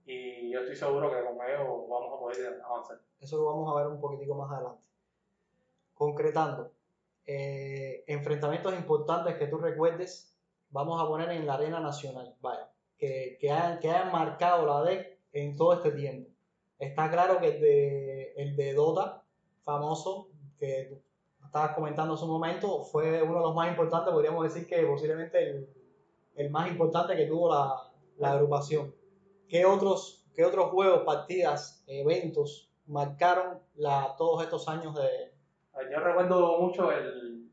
y 0.06 0.50
yo 0.50 0.61
estoy 0.61 0.76
seguro 0.76 1.11
que 1.11 1.25
con 1.25 1.34
ellos 1.46 1.88
vamos 1.88 2.12
a 2.12 2.18
poder 2.18 2.61
avanzar. 2.62 3.00
Eso 3.20 3.38
lo 3.38 3.46
vamos 3.46 3.73
a 3.73 3.78
ver 3.78 3.87
un 3.88 4.00
poquitico 4.00 4.34
más 4.34 4.52
adelante. 4.52 4.84
Concretando, 5.94 6.73
eh, 7.26 8.04
enfrentamientos 8.06 8.75
importantes 8.75 9.37
que 9.37 9.46
tú 9.46 9.58
recuerdes, 9.58 10.37
vamos 10.70 11.00
a 11.02 11.06
poner 11.06 11.30
en 11.30 11.46
la 11.46 11.54
arena 11.54 11.80
nacional, 11.80 12.34
vaya, 12.40 12.70
que, 12.99 13.38
que, 13.40 13.50
hayan, 13.50 13.78
que 13.78 13.90
hayan 13.90 14.12
marcado 14.12 14.66
la 14.66 14.82
DEC 14.82 15.18
en 15.32 15.56
todo 15.56 15.75
este 15.75 15.92
tiempo. 15.92 16.30
Está 16.78 17.11
claro 17.11 17.38
que 17.38 17.54
el 17.54 17.61
de, 17.61 18.32
el 18.37 18.56
de 18.56 18.75
Dota, 18.75 19.23
famoso, 19.62 20.28
que 20.58 21.00
estabas 21.42 21.75
comentando 21.75 22.14
hace 22.14 22.25
un 22.25 22.30
momento, 22.30 22.84
fue 22.84 23.23
uno 23.23 23.37
de 23.37 23.40
los 23.40 23.54
más 23.54 23.70
importantes, 23.70 24.12
podríamos 24.12 24.44
decir 24.44 24.66
que 24.66 24.82
posiblemente 24.82 25.50
el, 25.50 25.68
el 26.34 26.50
más 26.50 26.68
importante 26.68 27.16
que 27.16 27.26
tuvo 27.26 27.49
la, 27.49 27.90
la 28.18 28.32
agrupación. 28.32 28.92
¿Qué 29.48 29.64
otros, 29.64 30.26
¿Qué 30.34 30.44
otros 30.44 30.70
juegos, 30.70 31.04
partidas, 31.04 31.84
eventos 31.86 32.70
marcaron 32.86 33.60
la, 33.76 34.14
todos 34.16 34.42
estos 34.42 34.68
años 34.68 34.94
de...? 34.94 35.32
Yo 35.90 36.00
recuerdo 36.00 36.58
mucho 36.58 36.90
el, 36.90 37.50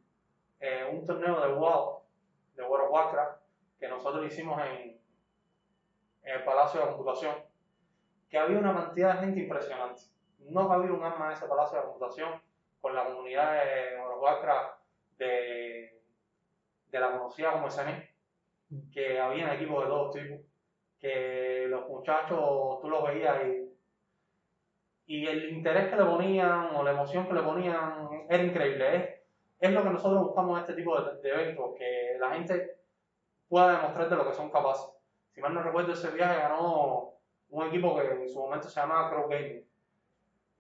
eh, 0.60 0.88
un 0.92 1.06
torneo 1.06 1.42
de 1.42 1.54
WoW, 1.54 2.02
de 2.56 2.64
World 2.64 2.88
of 2.92 3.16
que 3.80 3.88
nosotros 3.88 4.26
hicimos 4.26 4.62
en, 4.62 5.00
el 6.24 6.44
Palacio 6.44 6.80
de 6.80 6.88
Computación, 6.88 7.36
que 8.30 8.38
había 8.38 8.60
una 8.60 8.76
cantidad 8.76 9.16
de 9.16 9.26
gente 9.26 9.40
impresionante. 9.40 10.04
No 10.40 10.72
había 10.72 10.94
un 10.94 11.04
arma 11.04 11.28
en 11.28 11.32
ese 11.34 11.48
Palacio 11.48 11.80
de 11.80 11.86
Computación 11.86 12.42
con 12.80 12.94
la 12.94 13.06
comunidad 13.06 13.54
de 13.54 14.00
Warcraft 14.20 14.80
de, 15.18 16.00
de 16.92 17.00
la 17.00 17.12
conocida 17.12 17.54
como 17.54 17.72
SNE, 17.72 18.12
que 18.92 19.20
había 19.20 19.56
equipos 19.56 19.84
de 19.84 19.90
todos 19.90 20.14
tipos, 20.14 20.40
que 21.02 21.66
los 21.68 21.88
muchachos 21.90 22.80
tú 22.82 22.90
los 22.90 23.04
veías 23.04 23.38
y, 23.48 25.16
y 25.16 25.28
el 25.28 25.50
interés 25.52 25.90
que 25.90 25.96
le 25.96 26.06
ponían 26.06 26.76
o 26.76 26.84
la 26.84 26.92
emoción 26.92 27.28
que 27.28 27.34
le 27.34 27.42
ponían 27.42 28.26
era 28.30 28.44
increíble. 28.44 28.96
Es, 28.96 29.10
es 29.60 29.72
lo 29.72 29.84
que 29.84 29.90
nosotros 29.90 30.24
buscamos 30.24 30.58
en 30.58 30.62
este 30.62 30.74
tipo 30.76 31.00
de, 31.02 31.22
de 31.22 31.30
eventos, 31.30 31.76
que 31.78 32.18
la 32.20 32.32
gente 32.32 32.78
pueda 33.50 33.78
demostrar 33.78 34.10
de 34.10 34.16
lo 34.16 34.28
que 34.28 34.34
son 34.34 34.50
capaces. 34.50 34.88
Si 35.32 35.42
mal 35.42 35.54
no 35.54 35.64
recuerdo, 35.64 35.94
ese 35.94 36.12
viaje 36.12 36.40
ganó 36.40 37.14
un 37.50 37.68
equipo 37.68 37.96
que 37.96 38.06
en 38.06 38.30
su 38.30 38.40
momento 38.40 38.70
se 38.70 38.80
llamaba 38.80 39.10
Crow 39.10 39.28
Gaming 39.28 39.66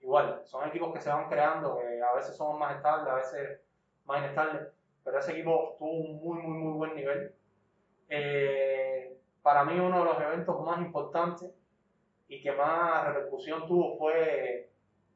igual, 0.01 0.41
son 0.45 0.67
equipos 0.67 0.93
que 0.93 1.00
se 1.00 1.10
van 1.10 1.29
creando, 1.29 1.77
que 1.77 2.01
a 2.01 2.13
veces 2.13 2.36
son 2.36 2.57
más 2.57 2.75
estables, 2.75 3.07
a 3.07 3.15
veces 3.15 3.62
más 4.05 4.19
inestables, 4.19 4.67
pero 5.03 5.19
ese 5.19 5.31
equipo 5.31 5.75
tuvo 5.77 5.91
un 5.91 6.15
muy, 6.17 6.41
muy, 6.41 6.57
muy 6.57 6.74
buen 6.74 6.95
nivel. 6.95 7.33
Eh, 8.10 8.90
para 9.41 9.63
mí 9.63 9.79
uno 9.79 10.00
de 10.00 10.05
los 10.05 10.21
eventos 10.21 10.60
más 10.62 10.79
importantes 10.79 11.51
y 12.27 12.41
que 12.41 12.51
más 12.51 13.05
repercusión 13.05 13.67
tuvo 13.67 13.98
fue 13.98 14.69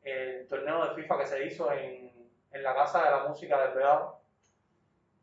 el 0.04 0.48
torneo 0.48 0.86
de 0.86 0.96
FIFA 0.96 1.20
que 1.20 1.26
se 1.26 1.46
hizo 1.46 1.72
en, 1.72 2.12
en 2.52 2.64
la 2.64 2.76
Casa 2.76 3.04
de 3.04 3.12
la 3.12 3.28
Música 3.28 3.62
del 3.62 3.74
Pedado, 3.74 4.20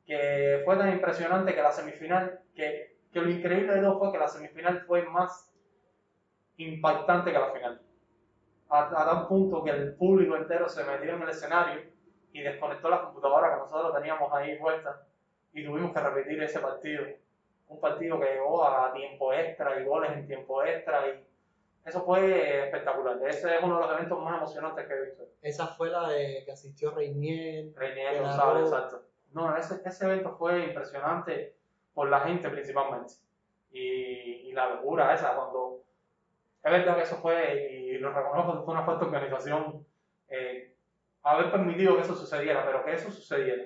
que 0.06 0.62
fue 0.64 0.76
tan 0.76 0.90
impresionante 0.90 1.54
que 1.54 1.62
la 1.62 1.72
semifinal, 1.72 2.40
que, 2.54 2.96
que 3.12 3.20
lo 3.20 3.30
increíble 3.30 3.74
de 3.74 3.80
todo 3.80 3.98
fue 3.98 4.12
que 4.12 4.18
la 4.18 4.28
semifinal 4.28 4.80
fue 4.82 5.02
más 5.02 5.52
impactante 6.56 7.32
que 7.32 7.38
la 7.38 7.52
final 7.52 7.80
a, 8.72 8.88
tal 8.88 9.26
punto 9.28 9.62
que 9.62 9.70
el 9.70 9.94
público 9.94 10.36
entero 10.36 10.68
se 10.68 10.82
metió 10.84 11.14
en 11.14 11.22
el 11.22 11.28
escenario 11.28 11.82
y 12.32 12.40
desconectó 12.40 12.88
la 12.88 13.02
computadora 13.02 13.52
que 13.52 13.58
nosotros 13.58 13.94
teníamos 13.94 14.32
ahí 14.32 14.58
puesta 14.58 15.02
y 15.52 15.64
tuvimos 15.64 15.92
que 15.92 16.00
repetir 16.00 16.42
ese 16.42 16.58
partido. 16.60 17.04
Un 17.72 17.80
partido 17.80 18.20
que 18.20 18.26
llegó 18.26 18.64
a 18.64 18.92
tiempo 18.92 19.32
extra 19.32 19.80
y 19.80 19.84
goles 19.84 20.12
en 20.12 20.26
tiempo 20.26 20.62
extra 20.62 21.08
y 21.08 21.24
eso 21.84 22.04
fue 22.04 22.64
espectacular. 22.64 23.18
Ese 23.26 23.56
es 23.56 23.62
uno 23.62 23.76
de 23.76 23.86
los 23.86 23.96
eventos 23.96 24.22
más 24.22 24.36
emocionantes 24.36 24.86
que 24.86 24.94
he 24.94 25.04
visto. 25.06 25.24
Esa 25.40 25.66
fue 25.68 25.90
la 25.90 26.08
de 26.08 26.42
que 26.44 26.52
asistió 26.52 26.92
Reinier. 26.92 27.72
Reinier 27.74 28.20
González, 28.20 28.64
exacto. 28.64 29.02
No, 29.32 29.56
ese, 29.56 29.80
ese 29.84 30.04
evento 30.04 30.36
fue 30.36 30.64
impresionante 30.66 31.56
por 31.94 32.08
la 32.08 32.20
gente 32.20 32.48
principalmente. 32.50 33.14
Y, 33.72 34.48
y 34.48 34.52
la 34.52 34.68
locura 34.68 35.14
esa, 35.14 35.34
cuando 35.34 35.82
es 36.62 36.70
verdad 36.70 36.96
que 36.96 37.02
eso 37.02 37.16
fue, 37.16 37.70
y 37.72 37.98
lo 37.98 38.12
reconozco, 38.12 38.64
fue 38.64 38.74
una 38.74 38.84
falta 38.84 39.04
de 39.04 39.10
organización, 39.10 39.84
eh, 40.28 40.76
haber 41.24 41.50
permitido 41.50 41.96
que 41.96 42.02
eso 42.02 42.14
sucediera, 42.14 42.64
pero 42.64 42.84
que 42.84 42.92
eso 42.92 43.10
sucediera, 43.10 43.64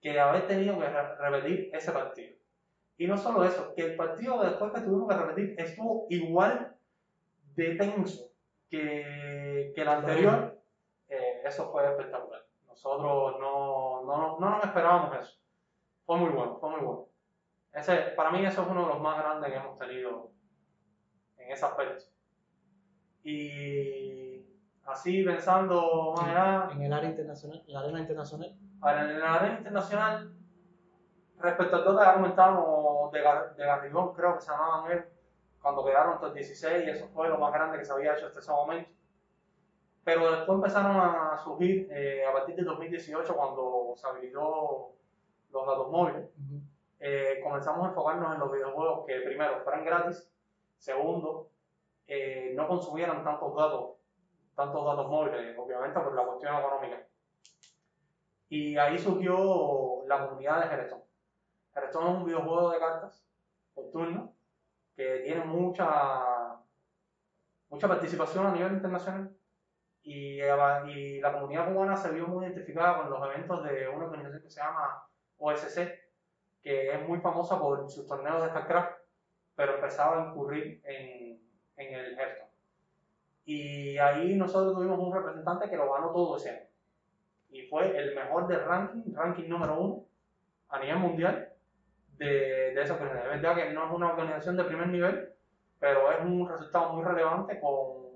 que 0.00 0.18
haber 0.18 0.46
tenido 0.46 0.78
que 0.78 0.88
repetir 0.88 1.70
ese 1.74 1.92
partido. 1.92 2.35
Y 2.98 3.06
no 3.06 3.16
solo 3.16 3.44
eso, 3.44 3.74
que 3.74 3.84
el 3.84 3.96
partido 3.96 4.42
después 4.42 4.72
que 4.72 4.80
tuvimos 4.80 5.08
que 5.08 5.16
repetir 5.16 5.54
estuvo 5.58 6.06
igual 6.08 6.74
de 7.54 7.74
tenso 7.74 8.32
que, 8.70 9.72
que 9.74 9.82
el 9.82 9.88
anterior, 9.88 10.58
eh, 11.08 11.42
eso 11.44 11.70
fue 11.70 11.86
espectacular. 11.86 12.44
Nosotros 12.66 13.36
no, 13.40 14.02
no, 14.04 14.38
no 14.38 14.50
nos 14.50 14.64
esperábamos 14.64 15.18
eso. 15.18 15.38
Fue 16.04 16.16
muy 16.18 16.30
bueno, 16.30 16.56
fue 16.58 16.70
muy 16.70 16.80
bueno. 16.80 17.06
Ese, 17.72 17.96
para 18.16 18.30
mí 18.30 18.44
eso 18.44 18.62
es 18.62 18.68
uno 18.68 18.82
de 18.82 18.88
los 18.88 19.00
más 19.00 19.18
grandes 19.18 19.50
que 19.50 19.56
hemos 19.58 19.78
tenido 19.78 20.30
en 21.36 21.50
ese 21.50 21.64
aspecto. 21.64 22.04
Y 23.22 24.46
así 24.84 25.22
pensando 25.22 26.14
más 26.16 26.28
allá. 26.28 26.68
En 26.72 26.82
el 26.82 26.92
área 26.92 27.10
internacional, 27.10 27.62
la 27.66 27.80
arena 27.80 28.00
internacional. 28.00 28.56
En 28.58 29.20
la 29.20 29.34
arena 29.34 29.58
internacional, 29.58 30.35
respecto 31.38 31.76
a 31.76 31.84
todo 31.84 31.98
que 31.98 32.12
comentábamos 32.12 33.12
de, 33.12 33.20
de 33.20 33.64
Garrigón, 33.64 34.14
creo 34.14 34.34
que 34.34 34.40
se 34.40 34.50
llamaban 34.50 34.92
él, 34.92 35.04
cuando 35.60 35.84
quedaron 35.84 36.18
el 36.22 36.34
16, 36.34 36.86
y 36.86 36.90
eso 36.90 37.08
fue 37.08 37.28
lo 37.28 37.38
más 37.38 37.52
grande 37.52 37.78
que 37.78 37.84
se 37.84 37.92
había 37.92 38.14
hecho 38.14 38.26
hasta 38.26 38.40
ese 38.40 38.52
momento. 38.52 38.90
Pero 40.04 40.30
después 40.30 40.56
empezaron 40.56 40.96
a 40.96 41.36
surgir 41.38 41.88
eh, 41.90 42.24
a 42.24 42.32
partir 42.32 42.54
de 42.54 42.62
2018, 42.62 43.34
cuando 43.34 43.92
se 43.96 44.06
habilitó 44.06 44.92
los 45.50 45.66
datos 45.66 45.90
móviles. 45.90 46.28
eh, 47.00 47.40
comenzamos 47.42 47.84
a 47.84 47.88
enfocarnos 47.88 48.34
en 48.34 48.40
los 48.40 48.52
videojuegos 48.52 49.06
que 49.06 49.20
primero 49.20 49.60
fueran 49.62 49.84
gratis 49.84 50.30
Segundo, 50.78 51.50
eh, 52.06 52.52
no 52.54 52.68
consumieran 52.68 53.24
tantos 53.24 53.54
datos, 53.56 53.96
tantos 54.54 54.84
datos 54.84 55.08
móviles, 55.08 55.56
obviamente 55.58 55.98
por 55.98 56.14
la 56.14 56.24
cuestión 56.24 56.56
económica. 56.56 57.06
Y 58.48 58.76
ahí 58.76 58.98
surgió 58.98 60.04
la 60.06 60.28
comunidad 60.28 60.62
de 60.62 60.68
Hearthstone 61.76 62.10
es 62.10 62.16
un 62.16 62.24
videojuego 62.24 62.70
de 62.70 62.78
cartas 62.78 63.22
por 63.74 63.90
turno 63.90 64.34
que 64.96 65.20
tiene 65.24 65.44
mucha, 65.44 66.56
mucha 67.68 67.86
participación 67.86 68.46
a 68.46 68.52
nivel 68.52 68.72
internacional 68.72 69.36
y, 70.02 70.40
y 70.40 71.20
la 71.20 71.32
comunidad 71.32 71.70
cubana 71.70 71.96
se 71.96 72.12
vio 72.12 72.26
muy 72.26 72.46
identificada 72.46 72.96
con 72.96 73.10
los 73.10 73.28
eventos 73.28 73.62
de 73.64 73.88
una 73.88 74.06
organización 74.06 74.42
que 74.42 74.50
se 74.50 74.60
llama 74.60 75.06
OSC, 75.38 75.76
que 76.62 76.94
es 76.94 77.08
muy 77.08 77.18
famosa 77.20 77.58
por 77.58 77.90
sus 77.90 78.06
torneos 78.06 78.42
de 78.42 78.48
StarCraft, 78.48 78.98
pero 79.54 79.74
empezaba 79.74 80.22
a 80.22 80.28
incurrir 80.28 80.80
en, 80.84 81.40
en 81.76 81.94
el 81.94 82.18
Hearthstone. 82.18 82.50
Y 83.44 83.98
ahí 83.98 84.34
nosotros 84.34 84.74
tuvimos 84.74 84.98
un 84.98 85.14
representante 85.14 85.68
que 85.68 85.76
lo 85.76 85.92
ganó 85.92 86.10
todo 86.10 86.36
ese 86.36 86.50
año. 86.50 86.66
Y 87.50 87.62
fue 87.68 87.96
el 87.96 88.14
mejor 88.14 88.48
del 88.48 88.64
ranking, 88.64 89.14
ranking 89.14 89.48
número 89.48 89.78
uno 89.78 90.06
a 90.68 90.80
nivel 90.80 90.98
mundial 90.98 91.55
de, 92.18 92.72
de 92.74 92.82
esa 92.82 92.94
organización. 92.94 93.34
Es 93.34 93.42
verdad 93.42 93.56
que 93.56 93.72
no 93.72 93.86
es 93.86 93.92
una 93.92 94.10
organización 94.10 94.56
de 94.56 94.64
primer 94.64 94.88
nivel, 94.88 95.32
pero 95.78 96.10
es 96.12 96.20
un 96.20 96.48
resultado 96.48 96.92
muy 96.92 97.04
relevante 97.04 97.58
con 97.60 98.06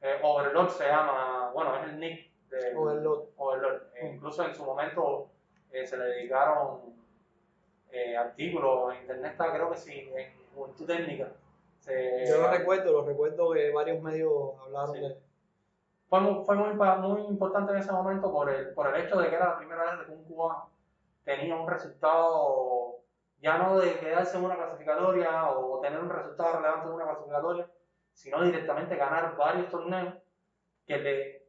eh, 0.00 0.18
Overlord 0.22 0.70
se 0.70 0.86
llama, 0.86 1.50
bueno, 1.52 1.76
es 1.76 1.84
el 1.84 1.98
nick 1.98 2.30
de 2.50 2.74
Overlord. 2.76 3.24
Overlord. 3.36 3.82
Eh, 3.96 4.12
incluso 4.14 4.44
en 4.44 4.54
su 4.54 4.64
momento 4.64 5.28
eh, 5.72 5.86
se 5.86 5.96
le 5.96 6.04
dedicaron 6.04 6.80
eh, 7.90 8.16
artículos 8.16 8.94
en 8.94 9.00
internet, 9.02 9.34
creo 9.36 9.70
que 9.70 9.76
sí, 9.76 10.08
en 10.16 10.32
Juventud 10.54 10.86
Técnica. 10.86 11.28
Se- 11.80 12.26
Yo 12.28 12.38
lo 12.42 12.50
recuerdo, 12.50 12.92
lo 12.92 13.04
recuerdo 13.04 13.50
que 13.52 13.70
varios 13.72 14.00
medios 14.02 14.32
hablaron 14.64 14.94
Sí. 14.94 15.00
de 15.00 15.16
fue, 16.08 16.20
mu- 16.20 16.42
fue 16.44 16.54
muy, 16.56 16.72
muy 16.74 17.22
importante 17.26 17.72
en 17.72 17.78
ese 17.78 17.92
momento 17.92 18.32
por 18.32 18.48
el, 18.50 18.72
por 18.72 18.86
el 18.94 19.04
hecho 19.04 19.18
de 19.18 19.28
que 19.28 19.34
era 19.36 19.48
la 19.50 19.58
primera 19.58 19.84
vez 19.96 20.06
que 20.06 20.12
un 20.12 20.24
cubano 20.24 20.70
tenía 21.28 21.56
un 21.56 21.68
resultado, 21.68 23.02
ya 23.42 23.58
no 23.58 23.78
de 23.78 23.98
quedarse 23.98 24.38
en 24.38 24.44
una 24.44 24.56
clasificatoria 24.56 25.50
o 25.50 25.78
tener 25.78 26.00
un 26.00 26.08
resultado 26.08 26.56
relevante 26.56 26.86
en 26.86 26.94
una 26.94 27.04
clasificatoria, 27.04 27.70
sino 28.14 28.42
directamente 28.42 28.96
ganar 28.96 29.36
varios 29.36 29.68
torneos 29.68 30.14
que 30.86 30.96
le 30.96 31.48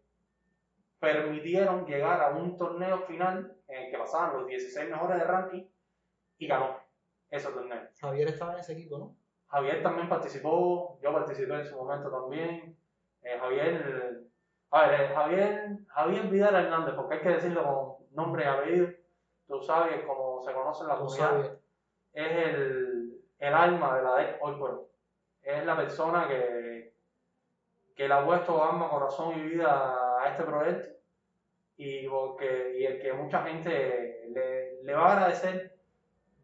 permitieron 1.00 1.86
llegar 1.86 2.22
a 2.22 2.32
un 2.32 2.58
torneo 2.58 3.04
final 3.04 3.56
en 3.70 3.84
el 3.84 3.92
que 3.92 3.98
pasaban 3.98 4.36
los 4.36 4.48
16 4.48 4.90
mejores 4.90 5.18
de 5.18 5.24
ranking 5.24 5.66
y 6.40 6.48
ganó 6.48 6.78
ese 7.30 7.50
torneo. 7.50 7.88
Javier 8.02 8.28
estaba 8.28 8.56
en 8.56 8.60
ese 8.60 8.74
equipo, 8.74 8.98
¿no? 8.98 9.16
Javier 9.48 9.82
también 9.82 10.10
participó, 10.10 11.00
yo 11.02 11.14
participé 11.14 11.54
en 11.54 11.66
su 11.66 11.78
momento 11.78 12.12
también. 12.12 12.78
Eh, 13.22 13.38
Javier, 13.40 14.28
a 14.72 14.88
ver, 14.88 15.02
eh, 15.02 15.14
Javier, 15.16 15.78
Javier 15.88 16.28
Vidal 16.28 16.56
Hernández, 16.56 16.96
porque 16.96 17.16
hay 17.16 17.22
que 17.22 17.30
decirlo 17.30 17.64
con 17.64 18.08
nombre 18.12 18.44
y 18.44 18.48
apellido, 18.48 18.99
tú 19.50 19.62
sabes 19.64 20.06
como 20.06 20.42
se 20.44 20.54
conoce 20.54 20.84
en 20.84 20.88
la 20.90 20.98
comunidad, 20.98 21.58
es 22.14 22.32
el, 22.48 23.22
el 23.40 23.54
alma 23.54 23.98
de 23.98 24.04
la 24.04 24.16
DEC 24.16 24.38
hoy 24.42 24.56
por 24.58 24.72
hoy. 24.72 24.86
Es 25.42 25.66
la 25.66 25.76
persona 25.76 26.28
que, 26.28 26.94
que 27.96 28.08
le 28.08 28.14
ha 28.14 28.26
puesto 28.26 28.64
alma, 28.64 28.90
corazón 28.90 29.38
y 29.40 29.42
vida 29.42 30.22
a 30.22 30.30
este 30.30 30.44
proyecto 30.44 30.96
y, 31.78 32.08
porque, 32.08 32.78
y 32.80 32.86
el 32.86 33.02
que 33.02 33.12
mucha 33.14 33.44
gente 33.44 34.28
le, 34.30 34.84
le 34.84 34.94
va 34.94 35.10
a 35.10 35.14
agradecer 35.14 35.78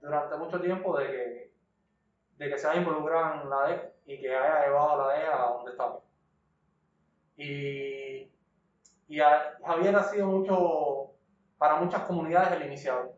durante 0.02 0.36
mucho 0.38 0.60
tiempo 0.60 0.98
de 0.98 1.08
que, 1.08 1.52
de 2.38 2.50
que 2.50 2.58
se 2.58 2.68
haya 2.68 2.80
involucrado 2.82 3.44
en 3.44 3.50
la 3.50 3.68
DEC 3.68 3.94
y 4.08 4.20
que 4.22 4.36
haya 4.36 4.66
llevado 4.66 4.92
a 4.92 5.08
la 5.08 5.14
DEC 5.20 5.30
a 5.30 5.48
donde 5.50 5.72
está. 5.72 6.00
Y, 7.38 8.32
y 9.08 9.20
a- 9.20 9.58
Javier 9.66 9.96
ha 9.96 10.04
sido 10.04 10.28
mucho, 10.28 11.05
para 11.58 11.76
muchas 11.78 12.04
comunidades 12.04 12.54
el 12.54 12.68
iniciador. 12.68 13.16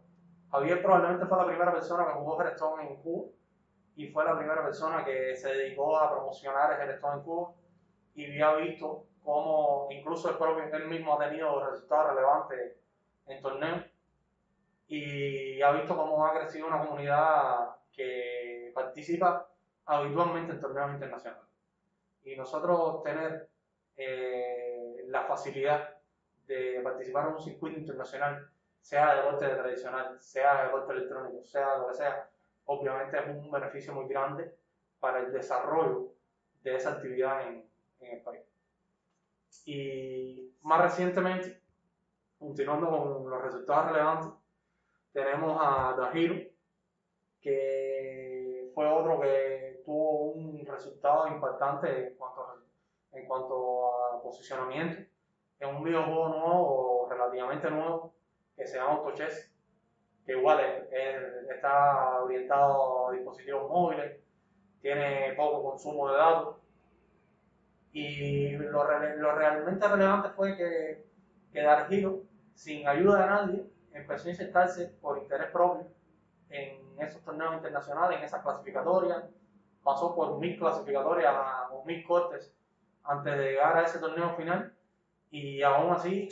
Javier 0.52 0.82
probablemente 0.82 1.26
fue 1.26 1.38
la 1.38 1.46
primera 1.46 1.72
persona 1.72 2.06
que 2.06 2.14
jugó 2.14 2.42
Hearthstone 2.42 2.88
en 2.88 3.02
Cuba 3.02 3.30
y 3.96 4.08
fue 4.08 4.24
la 4.24 4.38
primera 4.38 4.64
persona 4.64 5.04
que 5.04 5.36
se 5.36 5.50
dedicó 5.50 5.98
a 5.98 6.12
promocionar 6.12 6.74
el 6.74 6.80
Hearthstone 6.80 7.18
en 7.18 7.24
Cuba 7.24 7.54
y 8.16 8.26
había 8.26 8.56
visto 8.56 9.06
cómo 9.24 9.88
incluso 9.92 10.30
el 10.30 10.38
propio 10.38 10.64
él 10.64 10.88
mismo 10.88 11.14
ha 11.14 11.28
tenido 11.28 11.70
resultados 11.70 12.16
relevantes 12.16 12.78
en 13.26 13.42
torneos 13.42 13.84
y 14.88 15.62
ha 15.62 15.72
visto 15.72 15.98
cómo 15.98 16.26
ha 16.26 16.34
crecido 16.34 16.68
una 16.68 16.80
comunidad 16.86 17.76
que 17.92 18.72
participa 18.74 19.50
habitualmente 19.86 20.54
en 20.54 20.62
torneos 20.62 20.92
internacionales. 20.92 21.44
Y 22.24 22.36
nosotros 22.36 23.04
tener 23.04 23.50
eh, 23.98 25.04
la 25.08 25.24
facilidad 25.24 25.97
de 26.48 26.80
participar 26.82 27.28
en 27.28 27.34
un 27.34 27.42
circuito 27.42 27.80
internacional, 27.80 28.50
sea 28.82 29.12
de 29.12 29.18
deporte 29.18 29.48
tradicional, 29.50 30.20
sea 30.20 30.58
de 30.58 30.64
deporte 30.66 30.94
electrónico, 30.94 31.44
sea 31.44 31.78
lo 31.78 31.88
que 31.88 31.94
sea, 31.94 32.30
obviamente 32.66 33.18
es 33.18 33.28
un 33.28 33.52
beneficio 33.52 33.94
muy 33.94 34.08
grande 34.08 34.56
para 35.00 35.20
el 35.20 35.32
desarrollo 35.32 36.14
de 36.64 36.76
esa 36.76 36.92
actividad 36.92 37.48
en, 37.48 37.68
el 38.00 38.22
país. 38.22 38.44
Y 39.66 40.54
más 40.62 40.82
recientemente, 40.82 41.62
continuando 42.38 42.90
con 42.90 43.30
los 43.30 43.42
resultados 43.42 43.92
relevantes, 43.92 44.30
tenemos 45.12 45.60
a 45.60 45.96
Dahiro, 45.98 46.36
que 47.42 48.72
fue 48.74 48.88
otro 48.88 49.20
que 49.20 49.82
tuvo 49.84 50.32
un 50.32 50.66
resultado 50.66 51.28
impactante 51.28 52.16
en 53.12 53.26
cuanto 53.26 53.96
a 53.96 54.22
posicionamiento. 54.22 55.17
Es 55.60 55.68
un 55.68 55.84
videojuego 55.84 56.30
nuevo, 56.30 57.08
relativamente 57.10 57.70
nuevo, 57.70 58.14
que 58.56 58.66
se 58.68 58.78
llama 58.78 58.92
AutoChess, 58.94 59.52
que 60.26 60.34
igual 60.34 60.60
es- 60.60 60.84
es- 60.92 61.50
está 61.50 62.22
orientado 62.24 63.08
a 63.08 63.12
dispositivos 63.14 63.70
móviles, 63.70 64.20
tiene 64.82 65.34
poco 65.36 65.64
consumo 65.72 66.10
de 66.12 66.18
datos. 66.18 66.58
Y 67.92 68.50
lo, 68.58 68.84
lo 68.84 69.36
realmente 69.36 69.88
relevante 69.88 70.30
fue 70.30 70.56
que, 70.56 71.04
que 71.52 71.62
Dargiro, 71.64 72.22
sin 72.54 72.88
ayuda 72.88 73.22
de 73.22 73.26
nadie, 73.28 73.72
empezó 73.94 74.28
a 74.28 74.32
insertarse 74.32 74.88
por 75.02 75.18
interés 75.18 75.50
propio 75.52 75.88
en 76.50 77.00
esos 77.02 77.24
torneos 77.24 77.56
internacionales, 77.56 78.20
en 78.20 78.26
esas 78.26 78.44
clasificatorias. 78.44 79.24
Pasó 79.84 80.14
por 80.14 80.38
mil 80.38 80.58
clasificatorias 80.60 81.34
o 81.72 81.84
mil 81.86 82.06
cortes 82.06 82.54
antes 83.04 83.38
de 83.38 83.44
llegar 83.52 83.78
a 83.78 83.84
ese 83.84 84.00
torneo 84.00 84.36
final. 84.36 84.74
Y 85.30 85.62
aún 85.62 85.92
así 85.92 86.30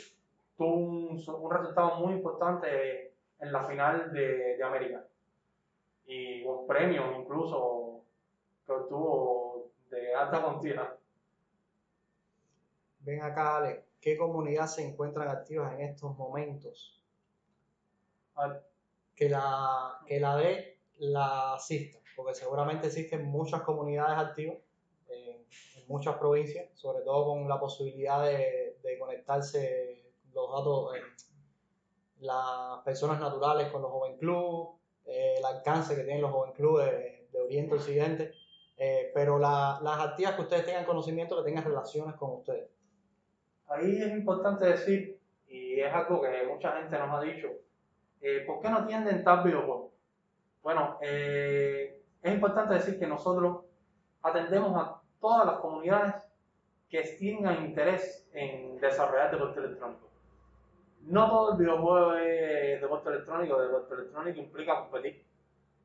tuvo 0.56 0.74
un, 0.74 1.24
un 1.26 1.50
resultado 1.50 1.96
muy 1.96 2.14
importante 2.14 3.12
en 3.38 3.52
la 3.52 3.64
final 3.64 4.12
de, 4.12 4.56
de 4.56 4.62
América. 4.62 5.06
Y 6.06 6.44
con 6.44 6.66
premios 6.66 7.04
incluso 7.18 8.02
que 8.64 8.72
obtuvo 8.72 9.70
de 9.90 10.14
alta 10.14 10.42
cuantía. 10.42 10.96
Ven 13.00 13.22
acá, 13.22 13.58
Ale, 13.58 13.84
¿qué 14.00 14.16
comunidad 14.16 14.66
se 14.66 14.84
encuentran 14.84 15.28
activas 15.28 15.72
en 15.74 15.82
estos 15.82 16.16
momentos? 16.16 17.00
Que 19.14 19.28
la, 19.28 20.00
que 20.06 20.20
la 20.20 20.36
de 20.36 20.78
la 20.98 21.54
asista, 21.54 21.98
porque 22.16 22.34
seguramente 22.34 22.88
existen 22.88 23.24
muchas 23.24 23.62
comunidades 23.62 24.18
activas 24.18 24.58
en, 25.08 25.36
en 25.76 25.86
muchas 25.88 26.16
provincias, 26.16 26.68
sobre 26.74 27.02
todo 27.04 27.26
con 27.26 27.48
la 27.48 27.60
posibilidad 27.60 28.24
de, 28.24 28.65
de 28.86 28.98
conectarse 28.98 30.12
los 30.32 30.50
datos, 30.50 30.96
eh, 30.96 31.00
las 32.20 32.82
personas 32.84 33.20
naturales 33.20 33.68
con 33.70 33.82
los 33.82 33.90
Joven 33.90 34.16
Club, 34.16 34.78
eh, 35.04 35.34
el 35.38 35.44
alcance 35.44 35.94
que 35.94 36.02
tienen 36.02 36.22
los 36.22 36.30
Joven 36.32 36.52
Club 36.52 36.80
de, 36.80 37.28
de 37.32 37.40
Oriente 37.40 37.74
Occidente, 37.74 38.32
eh, 38.78 39.10
pero 39.14 39.38
la- 39.38 39.78
las 39.82 40.00
activas 40.00 40.34
que 40.34 40.42
ustedes 40.42 40.64
tengan 40.66 40.84
conocimiento, 40.84 41.36
que 41.36 41.44
tengan 41.50 41.64
relaciones 41.64 42.14
con 42.16 42.32
ustedes. 42.32 42.68
Ahí 43.68 44.00
es 44.00 44.12
importante 44.12 44.66
decir, 44.66 45.20
y 45.48 45.80
es 45.80 45.92
algo 45.92 46.20
que 46.22 46.46
mucha 46.46 46.72
gente 46.72 46.98
nos 46.98 47.10
ha 47.14 47.20
dicho, 47.20 47.48
eh, 48.20 48.44
¿por 48.46 48.60
qué 48.60 48.68
no 48.70 48.86
tienden 48.86 49.24
tal 49.24 49.42
videojuego? 49.44 49.92
Bueno, 50.62 50.98
eh, 51.00 52.02
es 52.22 52.32
importante 52.34 52.74
decir 52.74 52.98
que 52.98 53.06
nosotros 53.06 53.64
atendemos 54.22 54.74
a 54.76 55.00
todas 55.20 55.46
las 55.46 55.56
comunidades 55.58 56.14
que 56.88 57.02
tengan 57.18 57.64
interés 57.64 58.28
en 58.32 58.78
desarrollar 58.80 59.30
deporte 59.30 59.60
electrónico. 59.60 60.08
No 61.02 61.28
todo 61.28 61.52
el 61.52 61.58
videojuego 61.58 62.14
es 62.14 62.80
deporte 62.80 63.08
electrónico, 63.10 63.60
deporte 63.60 63.94
electrónico 63.94 64.40
implica 64.40 64.80
competir, 64.80 65.24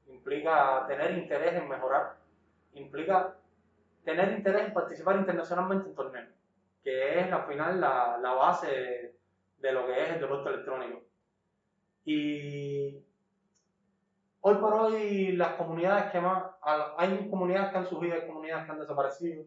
implica 0.07 0.85
tener 0.87 1.11
interés 1.17 1.53
en 1.53 1.69
mejorar, 1.69 2.15
implica 2.73 3.35
tener 4.03 4.31
interés 4.31 4.67
en 4.67 4.73
participar 4.73 5.17
internacionalmente 5.17 5.89
en 5.89 5.95
torneos 5.95 6.41
que 6.83 7.19
es 7.19 7.31
al 7.31 7.45
final 7.45 7.79
la, 7.79 8.17
la 8.21 8.33
base 8.33 9.15
de, 9.57 9.71
lo 9.71 9.85
que 9.85 10.03
es 10.03 10.09
el 10.09 10.21
deporte 10.21 10.49
electrónico. 10.49 11.01
Y 12.03 13.03
hoy 14.41 14.55
por 14.55 14.73
hoy 14.73 15.33
las 15.33 15.53
comunidades 15.53 16.11
que 16.11 16.19
más, 16.19 16.43
hay 16.97 17.29
comunidades 17.29 17.71
que 17.71 17.77
han 17.77 17.85
surgido, 17.85 18.15
hay 18.15 18.27
comunidades 18.27 18.65
que 18.65 18.71
han 18.71 18.79
desaparecido, 18.79 19.43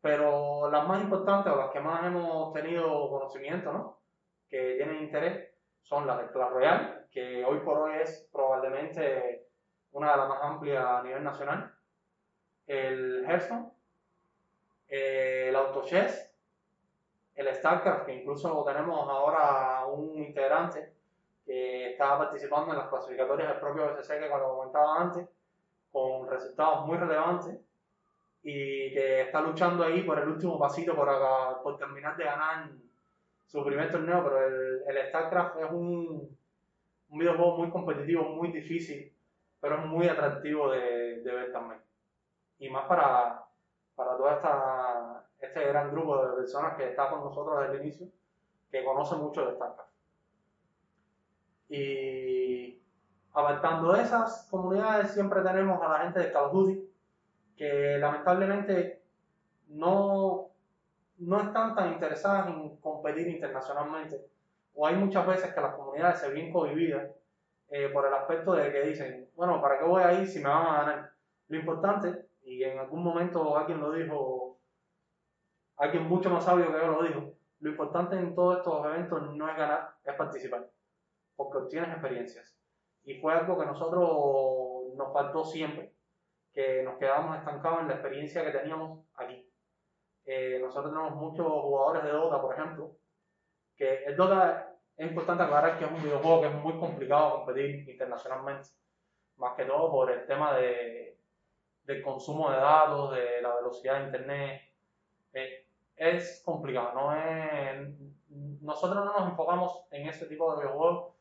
pero 0.00 0.70
las 0.70 0.86
más 0.86 1.02
importantes 1.02 1.52
o 1.52 1.56
las 1.56 1.70
que 1.70 1.80
más 1.80 2.04
hemos 2.06 2.52
tenido 2.52 3.08
conocimiento, 3.10 3.72
¿no? 3.72 4.00
que 4.48 4.74
tienen 4.76 5.02
interés, 5.02 5.50
son 5.82 6.06
las 6.06 6.18
de 6.18 6.30
Clash 6.30 6.50
Royale, 6.50 7.06
que 7.10 7.44
hoy 7.44 7.60
por 7.60 7.78
hoy 7.78 7.94
es 8.00 8.28
probablemente 8.32 9.48
una 9.92 10.12
de 10.12 10.16
las 10.16 10.28
más 10.28 10.38
amplias 10.42 10.84
a 10.84 11.02
nivel 11.02 11.24
nacional, 11.24 11.74
el 12.66 13.24
Hearthstone, 13.24 13.70
eh, 14.88 15.46
el 15.48 15.56
AutoChess, 15.56 16.32
el 17.34 17.54
StarCraft, 17.54 18.06
que 18.06 18.14
incluso 18.14 18.64
tenemos 18.64 19.08
ahora 19.08 19.86
un 19.86 20.16
integrante 20.22 20.92
que 21.44 21.92
estaba 21.92 22.18
participando 22.18 22.72
en 22.72 22.78
las 22.78 22.88
clasificatorias 22.88 23.48
del 23.48 23.60
propio 23.60 23.86
BCC 23.86 24.18
que 24.18 24.30
como 24.30 24.56
comentaba 24.56 25.00
antes, 25.00 25.28
con 25.92 26.28
resultados 26.28 26.86
muy 26.86 26.98
relevantes 26.98 27.58
y 28.48 28.92
que 28.92 29.22
está 29.22 29.40
luchando 29.40 29.82
ahí 29.82 30.02
por 30.02 30.20
el 30.20 30.28
último 30.28 30.56
pasito 30.56 30.94
por, 30.94 31.08
por 31.64 31.76
terminar 31.76 32.16
de 32.16 32.26
ganar 32.26 32.70
su 33.44 33.64
primer 33.64 33.90
torneo, 33.90 34.22
pero 34.22 34.46
el, 34.46 34.82
el 34.86 35.08
StarCraft 35.08 35.56
es 35.58 35.70
un, 35.72 36.38
un, 37.08 37.18
videojuego 37.18 37.56
muy 37.56 37.70
competitivo, 37.70 38.22
muy 38.22 38.52
difícil, 38.52 39.12
pero 39.60 39.80
es 39.80 39.86
muy 39.86 40.06
atractivo 40.06 40.70
de, 40.70 41.22
de 41.22 41.32
ver 41.32 41.50
también. 41.50 41.80
Y 42.60 42.70
más 42.70 42.86
para, 42.86 43.44
para 43.96 44.16
todo 44.16 44.30
esta, 44.30 45.28
este 45.40 45.66
gran 45.66 45.90
grupo 45.90 46.24
de 46.24 46.36
personas 46.36 46.76
que 46.76 46.90
está 46.90 47.10
con 47.10 47.24
nosotros 47.24 47.62
desde 47.62 47.74
el 47.74 47.82
inicio, 47.82 48.06
que 48.70 48.84
conoce 48.84 49.16
mucho 49.16 49.44
de 49.44 49.56
StarCraft. 49.56 49.90
Y 51.68 52.80
apartando 53.32 53.92
de 53.92 54.02
esas 54.02 54.46
comunidades, 54.48 55.10
siempre 55.10 55.42
tenemos 55.42 55.82
a 55.82 55.88
la 55.88 55.98
gente 56.04 56.20
de 56.20 56.32
Call 56.32 56.44
of 56.44 56.52
Duty, 56.52 56.85
que 57.56 57.98
lamentablemente 57.98 59.02
no, 59.68 60.50
no 61.18 61.40
están 61.40 61.74
tan 61.74 61.92
interesadas 61.92 62.48
en 62.48 62.76
competir 62.76 63.28
internacionalmente. 63.28 64.20
O 64.74 64.86
hay 64.86 64.96
muchas 64.96 65.26
veces 65.26 65.54
que 65.54 65.60
las 65.60 65.74
comunidades 65.74 66.20
se 66.20 66.30
ven 66.30 66.52
cohibidas 66.52 67.10
eh, 67.68 67.88
por 67.88 68.06
el 68.06 68.14
aspecto 68.14 68.52
de 68.52 68.70
que 68.70 68.82
dicen, 68.82 69.28
bueno, 69.34 69.60
¿para 69.60 69.78
qué 69.78 69.84
voy 69.84 70.02
a 70.02 70.12
ir 70.12 70.28
si 70.28 70.38
me 70.38 70.48
van 70.48 70.66
a 70.66 70.82
ganar? 70.82 71.10
Lo 71.48 71.58
importante, 71.58 72.26
y 72.44 72.62
en 72.62 72.78
algún 72.78 73.02
momento 73.02 73.56
alguien 73.56 73.80
lo 73.80 73.92
dijo, 73.92 74.58
alguien 75.76 76.04
mucho 76.04 76.30
más 76.30 76.44
sabio 76.44 76.66
que 76.66 76.78
yo 76.78 76.88
lo 76.88 77.02
dijo, 77.02 77.32
lo 77.60 77.70
importante 77.70 78.16
en 78.16 78.34
todos 78.34 78.58
estos 78.58 78.84
eventos 78.86 79.34
no 79.34 79.48
es 79.48 79.56
ganar, 79.56 79.94
es 80.04 80.14
participar, 80.14 80.68
porque 81.34 81.58
obtienes 81.58 81.90
experiencias. 81.90 82.54
Y 83.04 83.20
fue 83.20 83.32
algo 83.32 83.58
que 83.58 83.66
nosotros 83.66 84.94
nos 84.96 85.12
faltó 85.12 85.44
siempre, 85.44 85.95
que 86.56 86.82
nos 86.82 86.96
quedábamos 86.96 87.36
estancados 87.36 87.82
en 87.82 87.88
la 87.88 87.94
experiencia 87.96 88.42
que 88.42 88.58
teníamos 88.58 89.06
aquí. 89.16 89.46
Eh, 90.24 90.58
nosotros 90.58 90.90
tenemos 90.90 91.14
muchos 91.14 91.46
jugadores 91.46 92.02
de 92.04 92.12
Dota, 92.12 92.40
por 92.40 92.54
ejemplo, 92.54 92.96
que 93.76 94.04
el 94.04 94.16
Dota 94.16 94.74
es 94.96 95.06
importante 95.06 95.42
aclarar 95.42 95.78
que 95.78 95.84
es 95.84 95.90
un 95.90 96.02
videojuego 96.02 96.40
que 96.40 96.46
es 96.46 96.54
muy 96.54 96.78
complicado 96.78 97.44
competir 97.44 97.86
internacionalmente, 97.86 98.70
más 99.36 99.54
que 99.54 99.66
todo 99.66 99.90
por 99.90 100.10
el 100.10 100.24
tema 100.24 100.56
de, 100.56 101.18
del 101.84 102.02
consumo 102.02 102.50
de 102.50 102.56
datos, 102.56 103.14
de 103.14 103.42
la 103.42 103.54
velocidad 103.56 103.98
de 103.98 104.06
internet. 104.06 104.62
Eh, 105.34 105.66
es 105.94 106.42
complicado, 106.42 106.94
no 106.94 107.14
es, 107.14 107.86
nosotros 108.62 109.04
no 109.04 109.12
nos 109.12 109.28
enfocamos 109.28 109.84
en 109.90 110.08
ese 110.08 110.24
tipo 110.24 110.50
de 110.52 110.62
videojuegos, 110.62 111.12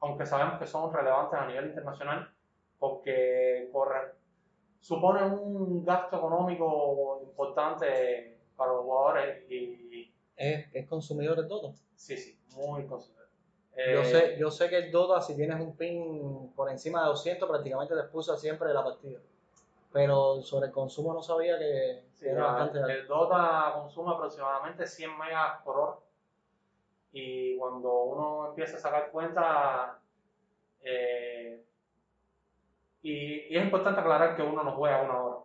aunque 0.00 0.24
sabemos 0.24 0.58
que 0.58 0.66
son 0.66 0.90
relevantes 0.90 1.38
a 1.38 1.46
nivel 1.46 1.66
internacional, 1.66 2.32
porque 2.78 3.68
corre, 3.70 4.18
supone 4.80 5.22
un 5.24 5.84
gasto 5.84 6.16
económico 6.16 7.20
importante 7.22 8.38
para 8.56 8.72
los 8.72 8.82
jugadores 8.82 9.50
y... 9.50 10.12
¿Es, 10.36 10.66
es 10.72 10.86
consumidor 10.86 11.38
el 11.38 11.48
Dota? 11.48 11.76
Sí, 11.94 12.16
sí, 12.16 12.38
muy 12.54 12.86
consumidor. 12.86 13.26
yo, 13.76 14.04
sé, 14.04 14.36
yo 14.38 14.50
sé 14.50 14.68
que 14.68 14.78
el 14.78 14.92
Dota, 14.92 15.20
si 15.20 15.34
tienes 15.34 15.60
un 15.60 15.76
pin 15.76 16.52
por 16.54 16.70
encima 16.70 17.02
de 17.02 17.08
200, 17.08 17.48
prácticamente 17.48 17.94
te 17.94 18.00
expulsa 18.00 18.36
siempre 18.36 18.68
de 18.68 18.74
la 18.74 18.84
partida. 18.84 19.18
Pero 19.92 20.42
sobre 20.42 20.66
el 20.66 20.72
consumo 20.72 21.12
no 21.14 21.22
sabía 21.22 21.58
que 21.58 22.04
era 22.20 22.44
bastante 22.44 22.78
alto. 22.78 22.90
El 22.90 23.06
Dota 23.06 23.72
consume 23.74 24.12
aproximadamente 24.12 24.86
100 24.86 25.18
megas 25.18 25.62
por 25.64 25.76
hora. 25.76 25.96
Y 27.12 27.56
cuando 27.56 28.02
uno 28.02 28.48
empieza 28.48 28.76
a 28.76 28.80
sacar 28.80 29.10
cuenta, 29.10 29.98
eh, 30.82 31.64
y, 33.08 33.56
es 33.56 33.64
importante 33.64 34.00
aclarar 34.00 34.36
que 34.36 34.42
uno 34.42 34.62
no 34.62 34.72
juega 34.72 35.02
una 35.02 35.22
hora, 35.22 35.36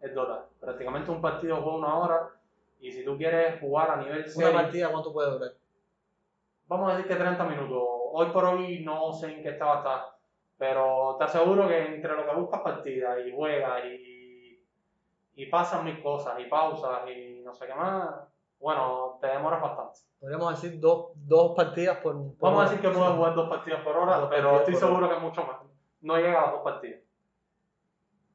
es 0.00 0.14
Dota. 0.14 0.46
Prácticamente 0.58 1.10
un 1.10 1.20
partido 1.20 1.56
juega 1.56 1.78
una 1.78 1.98
hora 1.98 2.28
y 2.80 2.90
si 2.92 3.04
tú 3.04 3.16
quieres 3.16 3.60
jugar 3.60 3.90
a 3.90 3.96
nivel 3.96 4.24
¿Una 4.34 4.52
partida 4.52 4.90
cuánto 4.90 5.12
puede 5.12 5.30
durar? 5.30 5.52
Vamos 6.66 6.90
a 6.90 6.96
decir 6.96 7.08
que 7.08 7.16
30 7.16 7.44
minutos. 7.44 7.82
Hoy 8.12 8.26
por 8.26 8.44
hoy 8.44 8.80
no 8.84 9.12
sé 9.12 9.32
en 9.32 9.42
qué 9.42 9.50
está, 9.50 10.16
pero 10.56 11.16
te 11.18 11.24
aseguro 11.24 11.68
que 11.68 11.94
entre 11.94 12.16
lo 12.16 12.26
que 12.26 12.34
buscas 12.34 12.60
partidas 12.60 13.18
y 13.26 13.32
juegas 13.32 13.84
y, 13.84 14.62
y 15.34 15.46
pasan 15.46 15.84
mil 15.84 16.02
cosas 16.02 16.38
y 16.40 16.44
pausas 16.44 17.08
y 17.08 17.42
no 17.42 17.52
sé 17.54 17.66
qué 17.66 17.74
más, 17.74 18.08
bueno, 18.58 19.18
te 19.20 19.26
demoras 19.26 19.60
bastante. 19.60 20.00
Podríamos 20.20 20.60
decir 20.60 20.78
dos, 20.80 21.12
dos 21.14 21.56
partidas 21.56 21.98
por, 21.98 22.14
Vamos 22.38 22.60
a 22.60 22.64
decir 22.64 22.80
que 22.80 22.90
puedes 22.90 23.14
jugar 23.14 23.34
dos 23.34 23.48
partidas 23.48 23.82
por 23.82 23.96
hora, 23.96 24.28
pero 24.28 24.58
estoy 24.58 24.74
seguro 24.74 25.08
que 25.08 25.16
es 25.16 25.22
mucho 25.22 25.42
más. 25.44 25.56
No 26.02 26.16
llega 26.16 26.48
a 26.48 26.52
dos 26.52 26.62
partidas. 26.62 27.00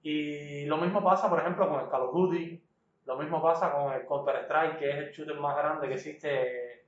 Y 0.05 0.65
lo 0.65 0.77
mismo 0.77 1.03
pasa, 1.03 1.27
por 1.27 1.39
ejemplo, 1.39 1.67
con 1.67 1.79
el 1.79 1.89
Call 1.89 2.03
of 2.03 2.13
Duty, 2.13 2.63
lo 3.05 3.17
mismo 3.17 3.41
pasa 3.41 3.71
con 3.71 3.91
el 3.91 4.05
Counter-Strike, 4.05 4.77
que 4.77 4.89
es 4.91 4.95
el 4.97 5.11
shooter 5.11 5.35
más 5.39 5.57
grande 5.57 5.87
que 5.87 5.95
existe 5.95 6.85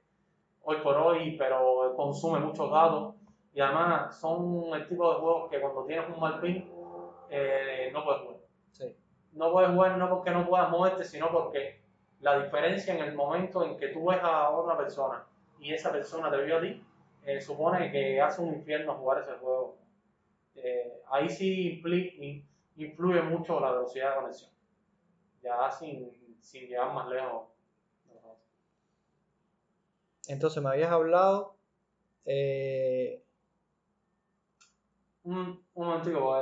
hoy 0.61 0.77
por 0.83 0.95
hoy, 0.97 1.35
pero 1.35 1.95
consume 1.95 2.39
muchos 2.39 2.69
datos. 2.69 3.15
Y 3.55 3.59
además 3.59 4.19
son 4.19 4.71
el 4.71 4.87
tipo 4.87 5.11
de 5.11 5.19
juegos 5.19 5.49
que 5.49 5.59
cuando 5.59 5.83
tienes 5.85 6.07
un 6.07 6.19
mal 6.19 6.39
ping, 6.39 6.61
eh, 7.31 7.89
no 7.91 8.05
puedes 8.05 8.21
jugar. 8.21 8.37
No 9.33 9.51
puedes 9.51 9.71
jugar 9.71 9.97
no 9.97 10.09
porque 10.09 10.29
no 10.29 10.47
puedas 10.47 10.69
moverte, 10.69 11.03
sino 11.03 11.31
porque 11.31 11.81
la 12.19 12.43
diferencia 12.43 12.93
en 12.93 13.03
el 13.03 13.15
momento 13.15 13.63
en 13.63 13.77
que 13.77 13.87
tú 13.87 14.05
ves 14.05 14.19
a 14.21 14.51
otra 14.51 14.77
persona 14.77 15.25
y 15.59 15.73
esa 15.73 15.91
persona 15.91 16.29
te 16.29 16.43
vio 16.43 16.57
a 16.57 16.61
ti, 16.61 16.83
eh, 17.25 17.41
supone 17.41 17.91
que 17.91 18.21
hace 18.21 18.43
un 18.43 18.53
infierno 18.53 18.93
jugar 18.93 19.23
ese 19.23 19.31
juego. 19.39 19.75
Eh, 20.53 21.01
ahí 21.09 21.27
sí 21.27 21.77
implica 21.77 22.45
influye 22.77 23.21
mucho 23.21 23.59
la 23.59 23.71
velocidad 23.71 24.11
de 24.11 24.21
conexión. 24.21 24.51
Ya 25.41 25.69
sin, 25.71 26.37
sin 26.41 26.67
llegar 26.67 26.93
más 26.93 27.07
lejos. 27.09 27.47
Entonces 30.27 30.61
me 30.61 30.69
habías 30.69 30.91
hablado. 30.91 31.55
Eh... 32.25 33.23
Un, 35.23 35.63
un 35.73 35.87
momentico, 35.87 36.41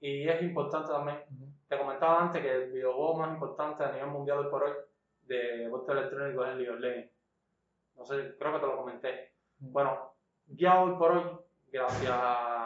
y 0.00 0.28
es 0.28 0.42
importante 0.42 0.90
también. 0.90 1.18
Te 1.68 1.78
comentaba 1.78 2.22
antes 2.22 2.42
que 2.42 2.50
el 2.50 2.72
videojuego 2.72 3.16
más 3.16 3.32
importante 3.32 3.84
a 3.84 3.92
nivel 3.92 4.08
mundial 4.08 4.38
hoy 4.38 4.50
por 4.50 4.62
hoy 4.64 4.72
de 5.22 5.58
deporte 5.58 5.92
electrónico 5.92 6.44
es 6.44 6.50
el 6.50 6.58
League 6.58 6.74
of 6.74 6.80
Legends. 6.80 7.12
No 7.96 8.04
sé, 8.04 8.36
creo 8.38 8.52
que 8.52 8.58
te 8.60 8.66
lo 8.66 8.76
comenté. 8.76 9.32
Bueno, 9.58 10.14
ya 10.46 10.82
hoy 10.82 10.96
por 10.96 11.12
hoy, 11.12 11.30
gracias 11.70 12.10
a 12.12 12.57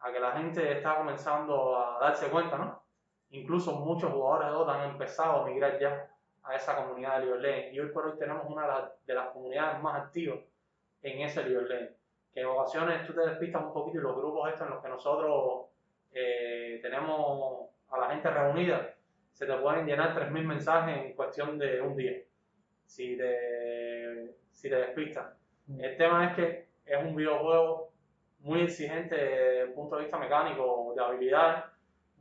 a 0.00 0.12
que 0.12 0.20
la 0.20 0.32
gente 0.32 0.72
está 0.72 0.96
comenzando 0.96 1.76
a 1.78 1.98
darse 2.00 2.28
cuenta, 2.28 2.56
¿no? 2.56 2.82
Incluso 3.30 3.72
muchos 3.76 4.12
jugadores 4.12 4.48
de 4.48 4.54
Dota 4.54 4.82
han 4.82 4.90
empezado 4.90 5.42
a 5.42 5.46
migrar 5.46 5.78
ya 5.78 6.10
a 6.42 6.56
esa 6.56 6.76
comunidad 6.76 7.20
de 7.20 7.38
League. 7.38 7.70
Y 7.72 7.80
hoy 7.80 7.90
por 7.90 8.06
hoy 8.06 8.18
tenemos 8.18 8.46
una 8.48 8.90
de 9.06 9.14
las, 9.14 9.28
comunidades 9.28 9.80
más 9.82 10.02
activas 10.02 10.40
en 11.02 11.20
ese 11.20 11.44
League. 11.44 11.96
Que 12.32 12.40
en 12.40 12.46
ocasiones 12.46 13.06
tú 13.06 13.12
te 13.12 13.20
despistas 13.20 13.62
un 13.62 13.72
poquito 13.72 13.98
y 13.98 14.02
los 14.02 14.16
grupos 14.16 14.48
estos 14.48 14.66
en 14.66 14.74
los 14.74 14.82
que 14.82 14.88
nosotros 14.88 15.66
eh, 16.12 16.78
tenemos 16.82 17.68
a 17.90 17.98
la 17.98 18.10
gente 18.10 18.30
reunida, 18.30 18.94
se 19.32 19.46
te 19.46 19.56
pueden 19.56 19.86
llenar 19.86 20.14
3.000 20.14 20.42
mensajes 20.44 20.96
en 20.96 21.14
cuestión 21.14 21.58
de 21.58 21.80
un 21.80 21.96
día, 21.96 22.20
si 22.84 23.16
te, 23.16 24.36
si 24.50 24.68
te 24.68 24.76
despistas. 24.76 25.34
Mm. 25.66 25.80
El 25.80 25.96
tema 25.96 26.26
es 26.26 26.36
que 26.36 26.68
es 26.84 27.04
un 27.04 27.14
videojuego 27.14 27.89
muy 28.40 28.62
exigente 28.62 29.14
desde 29.14 29.60
el 29.62 29.72
punto 29.72 29.96
de 29.96 30.02
vista 30.02 30.18
mecánico, 30.18 30.92
de 30.96 31.02
habilidades, 31.02 31.64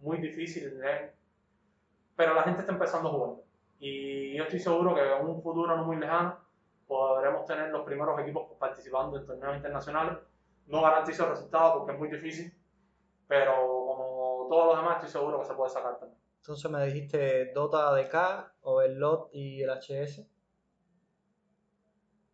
muy 0.01 0.17
difícil 0.17 0.79
de 0.79 1.11
pero 2.15 2.33
la 2.33 2.43
gente 2.43 2.59
está 2.61 2.73
empezando 2.73 3.07
a 3.07 3.11
jugar. 3.13 3.35
Y 3.79 4.35
yo 4.35 4.43
estoy 4.43 4.59
seguro 4.59 4.93
que 4.93 5.01
en 5.01 5.25
un 5.25 5.41
futuro 5.41 5.73
no 5.73 5.85
muy 5.85 5.95
lejano 5.95 6.37
podremos 6.85 7.45
tener 7.45 7.69
los 7.69 7.85
primeros 7.85 8.19
equipos 8.19 8.57
participando 8.59 9.17
en 9.17 9.25
torneos 9.25 9.55
internacionales. 9.55 10.17
No 10.67 10.81
garantizo 10.81 11.29
resultados 11.29 11.77
porque 11.77 11.93
es 11.93 11.99
muy 11.99 12.09
difícil, 12.09 12.53
pero 13.25 13.53
como 13.53 14.47
todos 14.49 14.67
los 14.67 14.77
demás 14.77 14.97
estoy 14.97 15.11
seguro 15.11 15.39
que 15.39 15.45
se 15.45 15.53
puede 15.53 15.69
sacar 15.69 15.97
también. 15.97 16.19
Entonces 16.41 16.69
me 16.71 16.85
dijiste 16.85 17.53
Dota 17.53 17.87
ADK, 17.87 18.53
LOT 18.97 19.29
y 19.31 19.61
el 19.61 19.69
HS. 19.69 20.25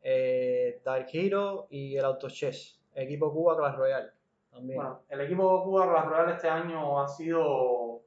Eh, 0.02 0.82
Dark 0.84 1.08
Hero 1.12 1.67
y 1.69 1.95
el 1.95 2.06
Autochess. 2.06 2.80
Equipo 2.95 3.31
Cuba 3.31 3.58
Clash 3.58 3.75
Royale. 3.75 4.12
También. 4.49 4.77
Bueno, 4.77 5.01
el 5.10 5.21
equipo 5.21 5.63
Cuba 5.63 5.89
Clash 5.89 6.05
Royale 6.05 6.31
este 6.34 6.49
año 6.49 6.99
ha 7.01 7.08
sido 7.08 8.01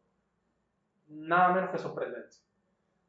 nada 1.08 1.50
menos 1.50 1.70
que 1.70 1.78
sorprendente. 1.78 2.36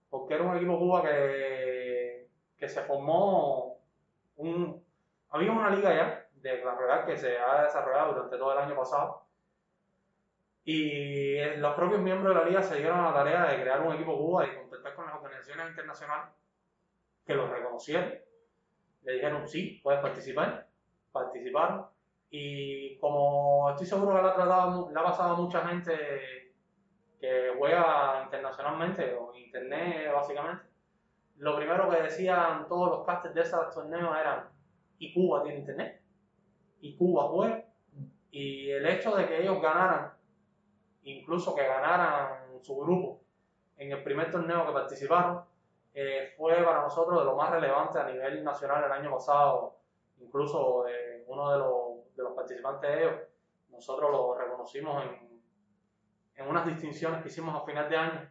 Porque 0.10 0.34
era 0.34 0.44
un 0.44 0.58
equipo 0.58 0.78
Cuba 0.78 1.02
que, 1.02 2.28
que 2.58 2.70
se 2.70 2.82
formó 2.82 3.78
un, 4.36 4.84
había 5.30 5.52
una 5.52 5.70
liga 5.70 5.94
ya 5.94 6.28
de 6.34 6.62
Clash 6.62 6.78
Royale 6.78 7.06
que 7.06 7.18
se 7.18 7.38
ha 7.38 7.64
desarrollado 7.64 8.14
durante 8.14 8.38
todo 8.38 8.54
el 8.54 8.60
año 8.60 8.76
pasado. 8.76 9.24
Y 10.66 11.40
los 11.58 11.74
propios 11.76 12.02
miembros 12.02 12.36
de 12.36 12.42
la 12.42 12.48
liga 12.48 12.62
se 12.62 12.78
dieron 12.78 13.00
a 13.00 13.12
la 13.12 13.14
tarea 13.14 13.46
de 13.46 13.62
crear 13.62 13.82
un 13.82 13.96
equipo 13.96 14.18
Cuba 14.18 14.46
y 14.46 14.56
contactar 14.56 14.96
con 14.96 15.06
las 15.06 15.16
organizaciones 15.16 15.70
internacionales 15.70 16.34
que 17.26 17.34
los 17.34 17.50
reconocieron. 17.50 18.14
Le 19.04 19.14
dijeron, 19.14 19.48
sí, 19.48 19.80
puedes 19.82 20.02
participar. 20.02 20.69
Participaron. 21.12 21.86
Y 22.30 22.98
como 23.00 23.70
estoy 23.72 23.88
seguro 23.88 24.16
que 24.16 24.22
le 24.22 24.30
ha, 24.30 24.36
tratado, 24.36 24.92
le 24.92 25.00
ha 25.00 25.04
pasado 25.04 25.38
mucha 25.38 25.68
gente 25.68 25.94
que 27.20 27.54
juega 27.58 28.22
internacionalmente 28.24 29.14
o 29.16 29.34
internet 29.36 30.12
básicamente, 30.14 30.64
lo 31.38 31.56
primero 31.56 31.90
que 31.90 32.02
decían 32.02 32.68
todos 32.68 32.90
los 32.90 33.06
casters 33.06 33.34
de 33.34 33.42
esos 33.42 33.74
torneos 33.74 34.16
eran, 34.18 34.50
y 35.00 35.14
Cuba 35.14 35.42
tiene 35.44 35.60
internet, 35.60 36.02
y 36.82 36.96
Cuba 36.98 37.28
juega, 37.30 37.66
y 38.32 38.70
el 38.70 38.86
hecho 38.86 39.16
de 39.16 39.28
que 39.28 39.42
ellos 39.42 39.62
ganaran, 39.62 40.14
incluso 41.04 41.56
que 41.56 41.66
ganaran 41.66 42.62
su 42.62 42.78
grupo 42.78 43.22
en 43.78 43.92
el 43.92 44.04
primer 44.04 44.30
torneo 44.30 44.66
que 44.66 44.74
participaron, 44.74 45.44
eh, 45.94 46.34
fue 46.38 46.56
para 46.64 46.82
nosotros 46.82 47.20
de 47.20 47.26
lo 47.26 47.36
más 47.36 47.50
relevante 47.50 48.00
a 48.00 48.06
nivel 48.06 48.44
nacional 48.44 48.84
el 48.84 48.92
año 48.92 49.12
pasado, 49.12 49.79
incluso 50.20 50.88
eh, 50.88 51.24
uno 51.28 51.52
de 51.52 51.58
los, 51.58 52.16
de 52.16 52.24
los, 52.24 52.34
participantes 52.34 52.90
de 52.90 53.00
ellos, 53.00 53.16
nosotros 53.70 54.12
lo 54.12 54.36
reconocimos 54.36 55.04
en, 55.06 55.42
en 56.36 56.48
unas 56.48 56.66
distinciones 56.66 57.22
que 57.22 57.30
hicimos 57.30 57.56
a 57.56 57.66
final 57.66 57.90
de 57.90 57.98
año, 57.98 58.30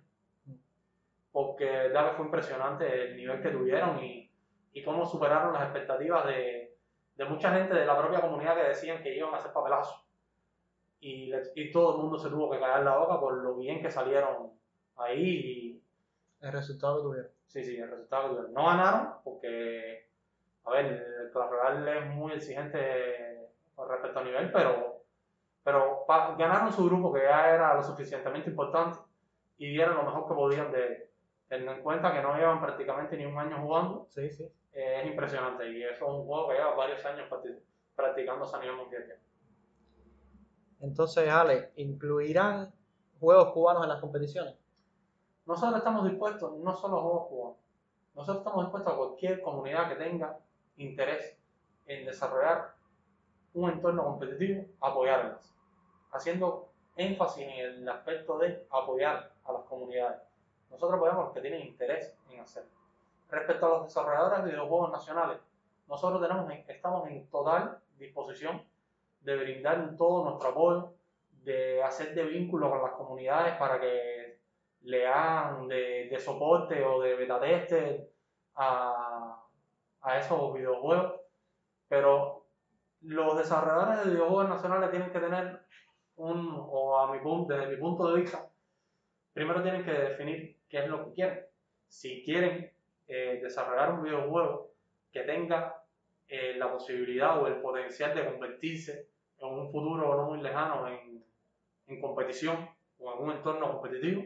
porque 1.33 1.64
de 1.64 2.11
fue 2.16 2.24
impresionante 2.24 3.11
el 3.11 3.16
nivel 3.16 3.40
que 3.42 3.51
tuvieron 3.51 4.03
y, 4.03 4.31
y 4.72 4.83
cómo 4.83 5.07
superaron 5.07 5.53
las 5.53 5.64
expectativas 5.64 6.27
de, 6.27 6.77
de, 7.16 7.24
mucha 7.24 7.53
gente 7.53 7.74
de 7.74 7.87
la 7.87 7.98
propia 7.98 8.20
comunidad 8.20 8.57
que 8.57 8.68
decían 8.68 9.03
que 9.03 9.16
iban 9.16 9.35
a 9.35 9.38
hacer 9.38 9.53
papelazo. 9.53 10.05
Y, 11.01 11.31
y 11.55 11.70
todo 11.70 11.96
el 11.96 12.03
mundo 12.03 12.18
se 12.18 12.29
tuvo 12.29 12.51
que 12.51 12.59
callar 12.59 12.83
la 12.83 12.96
boca 12.96 13.20
por 13.20 13.35
lo 13.35 13.57
bien 13.57 13.81
que 13.81 13.90
salieron 13.90 14.53
ahí. 14.96 15.22
Y, 15.22 15.83
el 16.40 16.53
resultado 16.53 16.96
que 16.96 17.03
tuvieron. 17.03 17.31
Sí, 17.46 17.64
sí, 17.64 17.77
el 17.77 17.90
resultado 17.90 18.22
que 18.22 18.29
tuvieron. 18.31 18.55
No 18.55 18.66
ganaron 18.66 19.14
porque, 19.22 20.08
a 20.68 20.72
ver, 20.72 20.87
el 20.87 21.31
Clash 21.31 21.96
es 21.96 22.07
muy 22.14 22.33
exigente 22.33 23.50
con 23.74 23.88
respecto 23.88 24.18
al 24.18 24.24
nivel, 24.26 24.52
pero, 24.52 25.02
pero 25.62 26.04
ganaron 26.37 26.72
su 26.72 26.85
grupo 26.85 27.12
que 27.12 27.22
ya 27.22 27.54
era 27.54 27.74
lo 27.74 27.83
suficientemente 27.83 28.50
importante 28.50 28.98
y 29.57 29.70
dieron 29.70 29.96
lo 29.96 30.02
mejor 30.04 30.28
que 30.28 30.35
podían 30.35 30.72
de 30.72 31.09
teniendo 31.48 31.72
en 31.72 31.83
cuenta 31.83 32.12
que 32.12 32.22
no 32.22 32.37
llevan 32.37 32.61
prácticamente 32.61 33.16
ni 33.16 33.24
un 33.24 33.38
año 33.38 33.62
jugando. 33.62 34.07
Sí, 34.11 34.31
sí. 34.31 34.44
Eh, 34.72 35.00
es 35.00 35.07
impresionante 35.07 35.70
y 35.70 35.83
eso 35.83 36.04
es 36.04 36.11
un 36.11 36.26
juego 36.26 36.48
que 36.48 36.54
lleva 36.54 36.74
varios 36.74 37.04
años 37.07 37.26
practicándose 37.96 38.54
a 38.54 38.61
nivel 38.61 38.76
mundial. 38.76 39.04
Entonces, 40.81 41.28
Ale, 41.28 41.72
¿incluirán 41.76 42.72
juegos 43.18 43.52
cubanos 43.52 43.83
en 43.83 43.88
las 43.88 44.00
competiciones? 44.00 44.54
Nosotros 45.46 45.78
estamos 45.78 46.04
dispuestos, 46.04 46.59
no 46.59 46.74
solo 46.74 46.98
a 46.98 47.02
juegos 47.02 47.26
cubanos, 47.28 47.59
nosotros 48.14 48.38
estamos 48.38 48.64
dispuestos 48.66 48.92
a 48.92 48.96
cualquier 48.96 49.40
comunidad 49.40 49.88
que 49.88 49.94
tenga 49.96 50.38
interés 50.78 51.36
en 51.86 52.06
desarrollar 52.06 52.74
un 53.54 53.70
entorno 53.70 54.04
competitivo, 54.04 54.64
apoyarlas, 54.80 55.54
haciendo 56.12 56.70
énfasis 56.96 57.44
en 57.44 57.50
el 57.50 57.88
aspecto 57.88 58.38
de 58.38 58.66
apoyar 58.70 59.32
a 59.44 59.52
las 59.52 59.62
comunidades. 59.62 60.20
Nosotros 60.70 60.98
apoyamos 60.98 61.26
los 61.26 61.34
que 61.34 61.40
tienen 61.40 61.66
interés 61.66 62.14
en 62.30 62.40
hacerlo. 62.40 62.70
Respecto 63.30 63.66
a 63.66 63.68
los 63.70 63.84
desarrolladores 63.84 64.44
de 64.44 64.50
videojuegos 64.50 64.92
nacionales, 64.92 65.38
nosotros 65.86 66.20
tenemos, 66.20 66.50
estamos 66.68 67.08
en 67.08 67.26
total 67.28 67.78
disposición 67.98 68.62
de 69.20 69.36
brindar 69.36 69.96
todo 69.96 70.24
nuestro 70.24 70.50
apoyo, 70.50 70.94
de 71.42 71.82
hacer 71.82 72.14
de 72.14 72.24
vínculo 72.24 72.70
con 72.70 72.82
las 72.82 72.92
comunidades 72.92 73.56
para 73.56 73.80
que 73.80 74.38
le 74.82 75.06
hagan 75.06 75.66
de, 75.68 76.16
soporte 76.18 76.84
o 76.84 77.00
de 77.00 77.14
beta 77.14 77.40
tester 77.40 78.10
a, 78.54 79.47
a 80.02 80.18
esos 80.18 80.54
videojuegos. 80.54 81.20
Pero 81.88 82.46
los 83.02 83.38
desarrolladores 83.38 84.04
de 84.04 84.11
videojuegos 84.11 84.48
nacionales 84.48 84.90
tienen 84.90 85.11
que 85.11 85.20
tener 85.20 85.61
un, 86.16 86.54
o 86.56 86.98
a 86.98 87.12
mi 87.12 87.20
punto, 87.20 87.54
desde 87.54 87.74
mi 87.74 87.76
punto 87.76 88.12
de 88.12 88.20
vista, 88.20 88.48
primero 89.32 89.62
tienen 89.62 89.84
que 89.84 89.92
definir 89.92 90.56
qué 90.68 90.78
es 90.80 90.88
lo 90.88 91.04
que 91.06 91.12
quieren. 91.14 91.46
Si 91.87 92.22
quieren 92.24 92.72
eh, 93.06 93.40
desarrollar 93.42 93.94
un 93.94 94.02
videojuego 94.02 94.72
que 95.12 95.20
tenga 95.20 95.82
eh, 96.26 96.54
la 96.56 96.70
posibilidad 96.70 97.40
o 97.40 97.46
el 97.46 97.61
potencial 97.61 98.14
de 98.14 98.26
convertirse 98.26 99.08
en 99.38 99.48
un 99.48 99.70
futuro 99.70 100.14
no 100.16 100.24
muy 100.24 100.42
lejano 100.42 100.88
en, 100.88 101.24
en 101.87 102.00
competición 102.00 102.68
o 102.98 103.12
en 103.12 103.18
un 103.22 103.30
entorno 103.30 103.72
competitivo, 103.72 104.24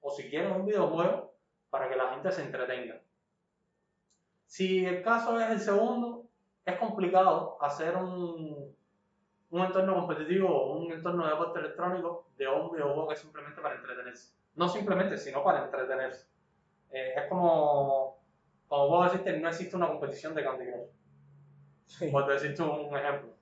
o 0.00 0.10
si 0.10 0.28
quieren 0.28 0.52
un 0.52 0.66
videojuego 0.66 1.32
para 1.70 1.88
que 1.88 1.96
la 1.96 2.10
gente 2.10 2.32
se 2.32 2.42
entretenga. 2.42 3.00
Si 4.48 4.86
el 4.86 5.02
caso 5.02 5.38
es 5.38 5.50
el 5.50 5.60
segundo, 5.60 6.24
es 6.64 6.78
complicado 6.78 7.58
hacer 7.60 7.94
un, 7.96 8.74
un 9.50 9.60
entorno 9.60 9.94
competitivo 9.94 10.48
o 10.48 10.78
un 10.78 10.90
entorno 10.90 11.24
de 11.24 11.32
deporte 11.32 11.58
electrónico 11.58 12.30
de 12.38 12.48
un 12.48 12.72
videojuego 12.72 13.08
que 13.08 13.14
es 13.14 13.20
simplemente 13.20 13.60
para 13.60 13.74
entretenerse. 13.74 14.32
No 14.54 14.66
simplemente, 14.66 15.18
sino 15.18 15.44
para 15.44 15.64
entretenerse. 15.64 16.28
Eh, 16.90 17.12
es 17.16 17.28
como, 17.28 18.22
como 18.68 18.88
puedo 18.88 19.04
decir 19.04 19.22
que 19.22 19.38
no 19.38 19.48
existe 19.50 19.76
una 19.76 19.88
competición 19.88 20.34
de 20.34 20.42
Candy 20.42 20.64
Crush. 20.64 20.88
Sí. 21.84 22.10
Por 22.10 22.26
decirte 22.26 22.62
un 22.62 22.96
ejemplo. 22.96 23.34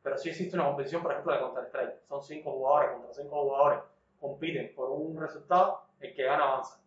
Pero 0.00 0.16
sí 0.16 0.30
existe 0.30 0.54
una 0.54 0.66
competición, 0.66 1.02
por 1.02 1.10
ejemplo, 1.10 1.32
de 1.32 1.40
Counter-Strike. 1.40 2.02
Son 2.06 2.22
cinco 2.22 2.52
jugadores 2.52 2.92
contra 2.92 3.12
cinco 3.12 3.42
jugadores. 3.42 3.80
Compiten 4.20 4.72
por 4.76 4.90
un 4.90 5.20
resultado, 5.20 5.86
el 5.98 6.14
que 6.14 6.22
gana 6.22 6.44
avanza. 6.44 6.80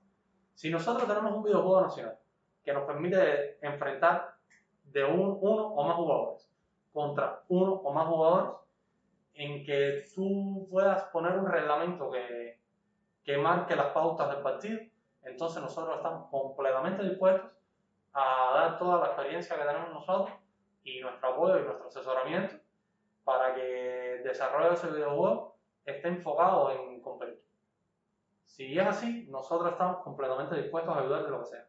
Si 0.54 0.70
nosotros 0.70 1.06
tenemos 1.06 1.34
un 1.34 1.44
videojuego 1.44 1.82
nacional 1.82 2.18
que 2.66 2.74
nos 2.74 2.84
permite 2.84 3.58
enfrentar 3.66 4.36
de 4.86 5.04
un, 5.04 5.38
uno 5.40 5.68
o 5.68 5.84
más 5.88 5.96
jugadores 5.96 6.52
contra 6.92 7.44
uno 7.50 7.74
o 7.74 7.94
más 7.94 8.08
jugadores, 8.08 8.52
en 9.34 9.66
que 9.66 10.06
tú 10.16 10.68
puedas 10.72 11.04
poner 11.06 11.34
un 11.38 11.46
reglamento 11.46 12.10
que, 12.10 12.60
que 13.24 13.38
marque 13.38 13.76
las 13.76 13.88
pautas 13.88 14.30
del 14.30 14.42
partido, 14.42 14.80
entonces 15.24 15.62
nosotros 15.62 15.98
estamos 15.98 16.30
completamente 16.30 17.04
dispuestos 17.04 17.52
a 18.14 18.52
dar 18.54 18.80
toda 18.80 19.00
la 19.00 19.08
experiencia 19.08 19.58
que 19.58 19.66
tenemos 19.66 19.90
nosotros 19.90 20.38
y 20.86 21.02
nuestro 21.02 21.30
apoyo 21.30 21.60
y 21.60 21.64
nuestro 21.64 21.88
asesoramiento 21.88 22.56
para 23.26 23.54
que 23.54 24.16
el 24.16 24.24
desarrollo 24.24 24.70
de 24.70 24.76
ese 24.76 24.92
videojuego 24.92 25.58
esté 25.84 26.08
enfocado 26.08 26.72
en 26.72 27.02
competir. 27.02 27.44
Si 28.46 28.80
es 28.80 28.88
así, 28.88 29.28
nosotros 29.30 29.72
estamos 29.72 30.02
completamente 30.04 30.56
dispuestos 30.56 30.96
a 30.96 31.00
ayudar 31.02 31.24
de 31.24 31.30
lo 31.30 31.40
que 31.40 31.46
sea. 31.46 31.68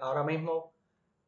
Ahora 0.00 0.22
mismo, 0.22 0.72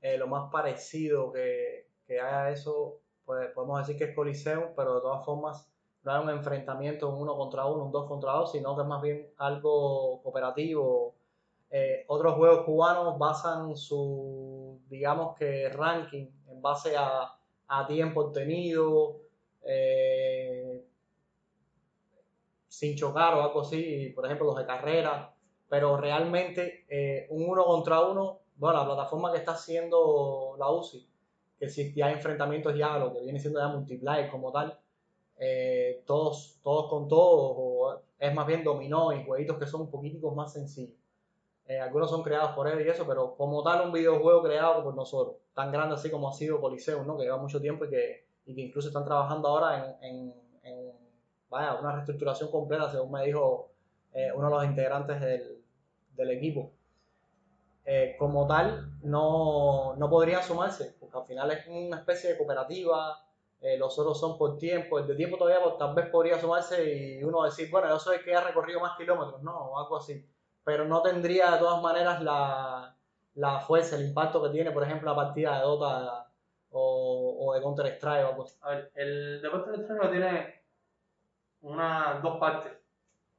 eh, 0.01 0.19
lo 0.19 0.27
más 0.27 0.51
parecido 0.51 1.33
que, 1.33 1.89
que 2.07 2.21
haya 2.21 2.51
eso, 2.51 3.01
pues 3.25 3.51
podemos 3.53 3.79
decir 3.79 3.97
que 3.97 4.11
es 4.11 4.15
Coliseum, 4.15 4.71
pero 4.77 4.97
de 4.97 5.01
todas 5.01 5.25
formas 5.25 5.69
no 6.03 6.17
es 6.17 6.23
un 6.23 6.31
enfrentamiento 6.31 7.09
un 7.09 7.23
uno 7.23 7.37
contra 7.37 7.65
uno, 7.67 7.85
un 7.85 7.93
dos 7.93 8.07
contra 8.07 8.33
dos, 8.33 8.53
sino 8.53 8.77
que 8.77 8.83
es 8.83 8.89
más 8.89 9.03
bien 9.03 9.31
algo 9.39 10.21
cooperativo. 10.23 11.15
Eh, 11.71 12.05
otros 12.09 12.35
juegos 12.35 12.65
cubanos 12.65 13.19
basan 13.19 13.77
su, 13.77 14.81
digamos 14.89 15.37
que, 15.37 15.69
ranking 15.71 16.27
en 16.49 16.63
base 16.63 16.97
a, 16.97 17.35
a 17.69 17.87
tiempo 17.87 18.21
obtenido, 18.21 19.17
eh, 19.63 20.85
sin 22.69 22.97
chocar 22.97 23.35
o 23.35 23.43
algo 23.43 23.63
así, 23.63 24.13
por 24.15 24.27
ejemplo 24.27 24.47
los 24.47 24.57
de 24.57 24.67
carrera, 24.67 25.34
pero 25.75 25.97
realmente 25.97 26.85
eh, 26.89 27.27
un 27.31 27.49
uno 27.49 27.65
contra 27.65 28.01
uno, 28.01 28.43
bueno, 28.55 28.79
la 28.79 28.85
plataforma 28.87 29.33
que 29.33 29.39
está 29.39 29.55
haciendo 29.55 30.55
la 30.57 30.71
UCI, 30.71 31.05
que 31.59 31.69
si 31.69 32.01
hay 32.01 32.13
enfrentamientos 32.13 32.77
ya, 32.79 32.97
lo 32.97 33.13
que 33.13 33.23
viene 33.23 33.41
siendo 33.41 33.59
ya 33.59 33.67
multiplayer 33.67 34.31
como 34.31 34.53
tal, 34.53 34.79
eh, 35.37 36.05
todos, 36.07 36.61
todos 36.63 36.89
con 36.89 37.09
todos, 37.09 37.57
o 37.59 38.01
es 38.21 38.33
más 38.33 38.47
bien 38.47 38.63
dominó 38.63 39.13
y 39.13 39.25
jueguitos 39.25 39.59
que 39.59 39.67
son 39.67 39.81
un 39.81 39.91
poquitico 39.91 40.33
más 40.33 40.53
sencillos. 40.53 40.95
Eh, 41.67 41.81
algunos 41.81 42.09
son 42.09 42.23
creados 42.23 42.53
por 42.53 42.69
él 42.69 42.87
y 42.87 42.89
eso, 42.89 43.05
pero 43.05 43.35
como 43.35 43.61
tal 43.65 43.85
un 43.87 43.93
videojuego 43.93 44.45
creado 44.45 44.85
por 44.85 44.95
nosotros, 44.95 45.39
tan 45.55 45.73
grande 45.73 45.97
así 45.97 46.09
como 46.09 46.29
ha 46.29 46.33
sido 46.33 46.61
Coliseum, 46.61 47.05
¿no? 47.05 47.19
que 47.19 47.25
lleva 47.25 47.39
mucho 47.39 47.61
tiempo 47.61 47.85
y 47.87 47.91
que, 47.91 48.27
y 48.47 48.55
que 48.55 48.61
incluso 48.61 48.87
están 48.87 49.05
trabajando 49.05 49.49
ahora 49.49 49.97
en, 50.03 50.33
en, 50.63 50.93
vaya, 51.51 51.75
una 51.81 51.91
reestructuración 51.91 52.49
completa, 52.49 52.89
según 52.93 53.11
me 53.11 53.25
dijo 53.27 53.73
eh, 54.13 54.31
uno 54.33 54.47
de 54.49 54.55
los 54.55 54.65
integrantes 54.67 55.21
del, 55.21 55.64
del 56.17 56.31
equipo. 56.31 56.73
como 58.19 58.47
tal, 58.47 58.99
no, 59.03 59.95
no 59.97 60.09
podrían 60.11 60.43
sumarse, 60.43 60.97
porque 60.99 61.19
al 61.19 61.27
final 61.27 61.51
es 61.51 61.67
una 61.69 61.99
especie 61.99 62.31
de 62.31 62.39
cooperativa, 62.39 63.25
eh, 63.65 63.79
los 63.79 63.99
otros 63.99 64.21
son 64.21 64.37
por 64.37 64.59
tiempo, 64.59 64.99
el 64.99 65.07
de 65.07 65.15
tiempo 65.15 65.39
todavía 65.39 65.63
pues, 65.63 65.79
tal 65.79 65.95
vez 65.95 66.11
podría 66.11 66.39
sumarse 66.39 66.85
y 67.19 67.25
uno 67.25 67.45
decir, 67.45 67.71
bueno, 67.71 67.89
yo 67.89 67.99
soy 67.99 68.19
el 68.19 68.23
que 68.23 68.35
ha 68.35 68.43
recorrido 68.43 68.79
más 68.79 68.95
kilómetros, 68.99 69.43
no, 69.43 69.57
o 69.57 69.79
algo 69.79 69.97
así, 69.97 70.23
pero 70.63 70.85
no 70.85 71.01
tendría 71.01 71.51
de 71.53 71.59
todas 71.61 71.81
maneras 71.83 72.23
la, 72.23 72.95
la 73.37 73.61
fuerza, 73.61 73.97
el 73.97 74.05
impacto 74.09 74.43
que 74.43 74.51
tiene, 74.51 74.71
por 74.71 74.83
ejemplo, 74.83 75.09
la 75.09 75.17
partida 75.17 75.57
de 75.57 75.63
Dota 75.63 76.29
o, 76.73 77.37
o 77.41 77.55
de 77.55 77.63
Counter-Strike 77.63 78.27
o 78.27 78.29
algo 78.29 78.45
así? 78.45 78.59
A 78.61 78.69
ver, 78.69 78.93
el 78.97 79.41
deporte 79.41 79.71
electrónico 79.71 80.11
tiene 80.11 80.63
una, 81.63 82.21
dos 82.23 82.37
partes, 82.39 82.73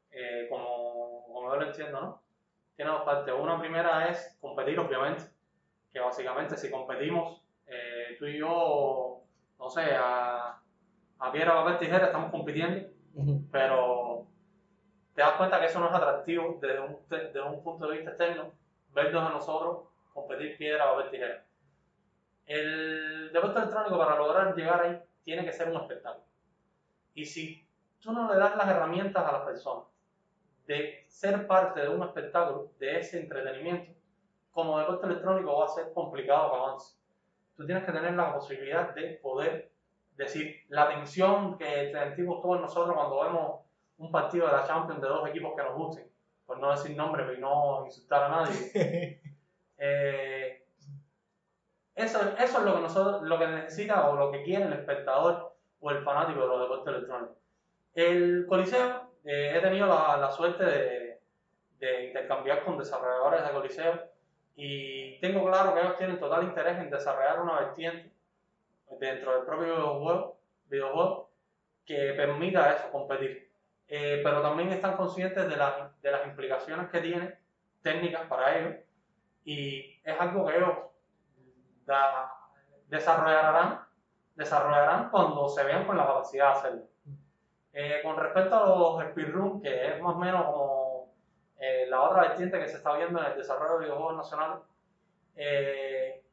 eh, 0.10 0.48
como, 0.50 1.24
como 1.28 1.52
yo 1.52 1.56
lo 1.56 1.68
entiendo, 1.68 2.02
¿no? 2.02 2.25
Tiene 2.76 2.92
dos 2.92 3.04
partes. 3.04 3.34
Una 3.38 3.60
primera 3.60 4.10
es 4.10 4.38
competir, 4.42 4.80
obviamente, 4.80 5.24
que 5.92 6.00
básicamente 6.00 6.58
si 6.58 6.70
competimos, 6.70 7.42
eh, 7.68 8.16
tú 8.20 8.26
y 8.26 8.38
yo, 8.38 9.22
no 9.58 9.70
sé, 9.70 9.96
a, 9.96 10.60
a 11.20 11.32
piedra, 11.32 11.56
papel, 11.56 11.78
tijera, 11.80 12.08
estamos 12.08 12.32
compitiendo, 12.32 12.90
pero 13.52 14.28
te 15.14 15.22
das 15.22 15.34
cuenta 15.34 15.60
que 15.60 15.68
eso 15.68 15.80
no 15.80 15.88
es 15.88 15.94
atractivo 15.94 16.60
desde 16.62 16.80
un, 16.82 16.98
desde 17.10 17.42
un 17.42 17.64
punto 17.64 17.88
de 17.88 17.96
vista 17.96 18.12
externo, 18.12 18.52
vernos 18.90 19.24
a 19.24 19.34
nosotros 19.34 19.88
competir 20.14 20.58
piedra, 20.58 20.92
papel, 20.92 21.12
tijera. 21.12 21.46
El 22.46 23.32
deporte 23.32 23.60
electrónico 23.60 23.98
para 23.98 24.18
lograr 24.18 24.56
llegar 24.56 24.82
ahí 24.82 25.02
tiene 25.24 25.46
que 25.46 25.54
ser 25.54 25.70
un 25.70 25.78
espectáculo. 25.78 26.26
Y 27.14 27.26
si 27.26 27.68
tú 28.00 28.12
no 28.12 28.32
le 28.32 28.38
das 28.38 28.56
las 28.56 28.68
herramientas 28.68 29.26
a 29.26 29.32
las 29.32 29.42
personas 29.42 29.86
de 30.67 31.06
ser 31.08 31.47
parte 31.47 31.82
de 31.82 31.89
un 31.89 32.04
espectáculo, 32.04 32.71
de 32.80 32.99
ese 32.99 33.19
entretenimiento, 33.19 33.91
como 34.51 34.80
deporte 34.80 35.06
electrónico 35.06 35.58
va 35.60 35.65
a 35.65 35.69
ser 35.69 35.91
complicado 35.93 36.51
que 36.51 36.58
avance. 36.58 36.97
Tú 37.56 37.65
tienes 37.65 37.84
que 37.84 37.91
tener 37.91 38.13
la 38.13 38.34
posibilidad 38.34 38.93
de 38.95 39.19
poder 39.21 39.71
decir 40.15 40.56
la 40.69 40.84
atención 40.84 41.58
que 41.58 41.91
sentimos 41.91 42.41
todos 42.41 42.62
nosotros 42.62 42.95
cuando 42.95 43.23
vemos 43.23 43.62
un 43.97 44.12
partido 44.12 44.47
de 44.47 44.54
la 44.54 44.65
Champions 44.65 45.01
de 45.01 45.08
dos 45.08 45.28
equipos 45.30 45.54
que 45.56 45.63
nos 45.63 45.75
gusten, 45.75 46.10
por 46.45 46.60
no 46.60 46.71
decir 46.71 46.95
nombre 46.95 47.25
y 47.38 47.39
no 47.39 47.86
insultar 47.86 48.23
a 48.23 48.30
nadie. 48.30 49.21
Eh, 49.78 50.65
eso, 51.95 52.17
eso 52.39 52.58
es 52.60 52.63
lo 52.63 52.75
que, 52.75 52.82
nosotros, 52.82 53.23
lo 53.23 53.38
que 53.38 53.45
necesita 53.45 54.08
o 54.08 54.15
lo 54.15 54.32
que 54.32 54.41
quiere 54.41 54.63
el 54.63 54.71
espectador 54.71 55.54
o 55.82 55.91
el 55.91 56.01
fanático 56.01 56.39
de 56.39 56.47
los 56.47 56.62
deportes 56.62 56.95
electrónicos. 56.95 57.38
El 57.93 58.45
Coliseo, 58.47 59.05
eh, 59.26 59.58
he 59.58 59.60
tenido 59.60 59.88
la, 59.88 60.18
la 60.18 60.32
suerte 60.32 60.64
de, 60.64 61.20
de, 61.80 62.06
intercambiar 62.06 62.64
con 62.64 62.78
desarrolladores 62.78 63.44
de 63.44 63.52
Coliseo 63.52 64.00
y 64.56 65.20
tengo 65.20 65.46
claro 65.46 65.74
que 65.74 65.82
ellos 65.82 65.98
tienen 65.98 66.20
total 66.20 66.44
interés 66.44 66.78
en 66.78 66.90
desarrollar 66.90 67.42
una 67.42 67.60
vertiente 67.60 68.12
dentro 69.00 69.34
del 69.34 69.46
propio 69.46 69.76
videojuego, 69.76 70.40
videojuego 70.68 71.30
que 71.86 72.14
permita 72.14 72.74
eso, 72.74 72.92
competir. 72.92 73.50
Eh, 73.88 74.22
pero 74.24 74.42
también 74.42 74.72
están 74.72 74.96
conscientes 74.96 75.48
de, 75.48 75.56
la, 75.56 75.92
de 76.02 76.12
las 76.12 76.26
implicaciones 76.26 76.90
que 76.90 77.02
tiene 77.02 77.38
técnicas 77.82 78.24
para 78.28 78.58
ellos 78.58 78.76
y 79.44 80.02
es 80.04 80.20
algo 80.20 80.46
que 80.46 80.58
ellos 80.58 80.78
da, 81.86 82.32
desarrollarán, 82.88 83.86
desarrollarán 84.36 85.10
cuando 85.10 85.48
se 85.50 85.64
vean 85.64 85.86
con 85.86 85.98
la 85.98 86.06
capacidad 86.06 86.46
de 86.46 86.60
hacerlo. 86.60 86.95
Eh, 87.78 88.00
con 88.02 88.16
respecto 88.16 88.56
a 88.56 88.66
los 88.70 89.12
speedrun, 89.12 89.62
que 89.62 89.88
es 89.88 90.02
más 90.02 90.16
o 90.16 90.18
menos 90.18 90.46
como 90.46 91.14
eh, 91.60 91.86
la 91.90 92.04
otra 92.04 92.22
vertiente 92.22 92.58
que 92.58 92.70
se 92.70 92.78
está 92.78 92.96
viendo 92.96 93.20
en 93.20 93.26
el 93.26 93.38
desarrollo 93.38 93.74
de 93.74 93.86
videojuegos 93.86 94.16
nacionales, 94.16 94.60
eh, 95.36 96.24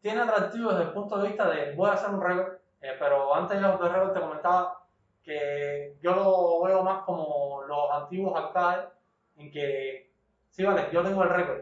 tiene 0.00 0.22
atractivo 0.22 0.70
desde 0.70 0.84
el 0.84 0.92
punto 0.94 1.18
de 1.18 1.28
vista 1.28 1.50
de 1.50 1.74
voy 1.74 1.90
a 1.90 1.92
hacer 1.92 2.08
un 2.08 2.22
récord, 2.22 2.54
pero 2.80 3.34
antes 3.34 3.60
de 3.60 3.68
los 3.68 3.78
récord 3.78 4.14
te 4.14 4.20
comentaba 4.20 4.86
que 5.22 5.98
yo 6.00 6.14
lo 6.14 6.62
veo 6.62 6.82
más 6.82 7.02
como 7.04 7.62
los 7.64 7.90
antiguos 7.90 8.34
arcades, 8.42 8.88
en 9.36 9.52
que, 9.52 10.14
sí, 10.48 10.64
vale, 10.64 10.88
yo 10.90 11.02
tengo 11.02 11.22
el 11.24 11.28
récord, 11.28 11.60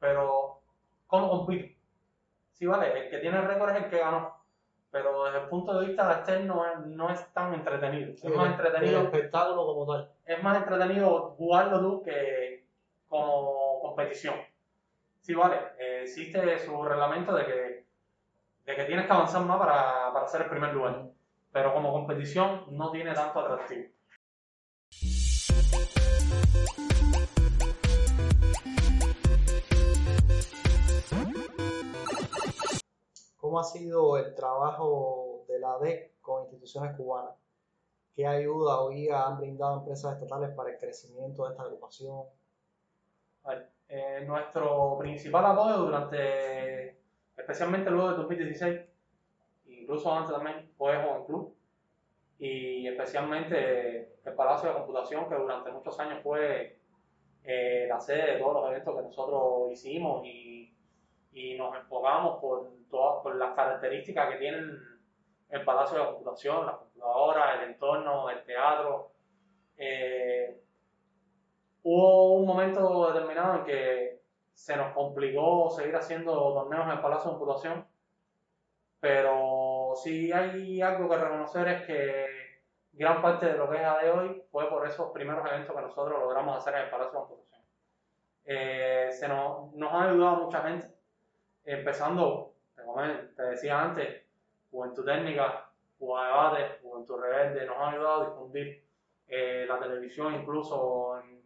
pero 0.00 0.60
¿cómo 1.06 1.30
compito? 1.30 1.72
Sí, 2.54 2.66
vale, 2.66 3.04
el 3.04 3.10
que 3.10 3.18
tiene 3.18 3.38
el 3.38 3.46
récord 3.46 3.70
es 3.70 3.84
el 3.84 3.90
que 3.90 3.98
ganó, 3.98 4.39
pero 4.90 5.24
desde 5.24 5.40
el 5.40 5.48
punto 5.48 5.78
de 5.78 5.86
vista 5.86 6.12
externo 6.12 6.64
no 6.86 7.10
es 7.10 7.24
tan 7.32 7.54
entretenido. 7.54 8.16
Sí, 8.16 8.26
es 8.26 8.34
más 8.34 8.50
entretenido 8.50 9.00
El 9.00 9.06
espectáculo 9.06 9.64
como 9.66 9.86
tal. 9.86 10.10
es 10.26 10.42
más 10.42 10.56
entretenido 10.56 11.30
jugarlo 11.36 11.80
tú 11.80 12.02
que 12.02 12.64
como 13.08 13.80
competición. 13.82 14.34
Sí, 15.20 15.34
vale, 15.34 15.56
eh, 15.78 16.00
existe 16.02 16.58
su 16.58 16.82
reglamento 16.82 17.34
de 17.34 17.44
que, 17.44 17.84
de 18.64 18.76
que 18.76 18.84
tienes 18.84 19.06
que 19.06 19.12
avanzar 19.12 19.42
más 19.44 19.58
para, 19.58 20.12
para 20.12 20.26
ser 20.26 20.42
el 20.42 20.48
primer 20.50 20.72
lugar, 20.74 21.02
pero 21.52 21.74
como 21.74 21.92
competición 21.92 22.64
no 22.70 22.90
tiene 22.90 23.12
tanto 23.14 23.40
atractivo. 23.40 23.88
¿Cómo 33.50 33.58
ha 33.58 33.64
sido 33.64 34.16
el 34.16 34.32
trabajo 34.36 35.44
de 35.48 35.58
la 35.58 35.76
DEC 35.80 36.20
con 36.20 36.42
instituciones 36.42 36.96
cubanas? 36.96 37.34
¿Qué 38.14 38.24
ayuda 38.24 38.80
o 38.80 38.90
guía 38.90 39.26
han 39.26 39.38
brindado 39.38 39.80
empresas 39.80 40.14
estatales 40.14 40.54
para 40.54 40.70
el 40.70 40.78
crecimiento 40.78 41.42
de 41.42 41.50
esta 41.50 41.64
agrupación? 41.64 42.26
Eh, 43.88 44.22
nuestro 44.24 44.96
principal 45.00 45.46
apoyo 45.46 45.78
durante, 45.78 47.00
especialmente 47.36 47.90
luego 47.90 48.10
del 48.10 48.18
2016, 48.18 48.82
incluso 49.66 50.14
antes 50.14 50.32
también, 50.32 50.70
fue 50.78 51.02
Joven 51.02 51.24
Club 51.24 51.56
y 52.38 52.86
especialmente 52.86 54.14
el 54.24 54.34
Palacio 54.34 54.68
de 54.68 54.76
Computación, 54.76 55.28
que 55.28 55.34
durante 55.34 55.72
muchos 55.72 55.98
años 55.98 56.22
fue 56.22 56.78
eh, 57.42 57.86
la 57.88 57.98
sede 57.98 58.34
de 58.34 58.38
todos 58.38 58.62
los 58.62 58.70
eventos 58.70 58.94
que 58.94 59.02
nosotros 59.02 59.72
hicimos 59.72 60.24
y, 60.24 60.72
y 61.32 61.56
nos 61.56 61.76
enfocamos 61.76 62.40
por, 62.40 62.72
todas, 62.90 63.22
por 63.22 63.36
las 63.36 63.54
características 63.54 64.30
que 64.30 64.38
tienen 64.38 64.78
el 65.50 65.64
Palacio 65.64 65.98
de 65.98 66.06
Computación, 66.06 66.66
las 66.66 66.76
computadoras, 66.76 67.60
el 67.60 67.70
entorno, 67.70 68.30
el 68.30 68.44
teatro. 68.44 69.12
Eh, 69.76 70.60
hubo 71.82 72.34
un 72.34 72.46
momento 72.46 73.12
determinado 73.12 73.58
en 73.58 73.64
que 73.64 74.20
se 74.52 74.76
nos 74.76 74.92
complicó 74.92 75.70
seguir 75.70 75.96
haciendo 75.96 76.32
torneos 76.32 76.84
en 76.84 76.92
el 76.92 77.00
Palacio 77.00 77.30
de 77.30 77.38
Computación, 77.38 77.86
pero 79.00 79.92
sí 79.96 80.30
hay 80.32 80.82
algo 80.82 81.08
que 81.08 81.16
reconocer 81.16 81.68
es 81.68 81.82
que 81.86 82.26
gran 82.92 83.22
parte 83.22 83.46
de 83.46 83.56
lo 83.56 83.70
que 83.70 83.76
es 83.78 83.84
a 83.84 83.98
de 83.98 84.10
hoy 84.10 84.42
fue 84.50 84.68
por 84.68 84.86
esos 84.86 85.10
primeros 85.12 85.46
eventos 85.46 85.74
que 85.74 85.82
nosotros 85.82 86.20
logramos 86.20 86.58
hacer 86.58 86.74
en 86.74 86.80
el 86.82 86.90
Palacio 86.90 87.12
de 87.12 87.26
Computación. 87.26 87.64
Eh, 88.44 89.08
se 89.12 89.28
nos, 89.28 89.72
nos 89.72 89.92
ha 89.92 90.10
ayudado 90.10 90.44
mucha 90.44 90.60
gente, 90.62 90.99
empezando, 91.72 92.54
te, 93.36 93.42
decía 93.42 93.80
antes, 93.80 94.22
Juventud 94.70 95.04
Técnica, 95.04 95.70
Cuba 95.98 96.26
Debate, 96.26 96.78
Juventud 96.82 97.20
Rebelde, 97.20 97.66
nos 97.66 97.76
han 97.78 97.94
ayudado 97.94 98.22
a 98.22 98.30
difundir 98.30 98.84
eh, 99.28 99.66
la 99.68 99.78
televisión 99.78 100.34
incluso 100.34 101.20
en, 101.20 101.40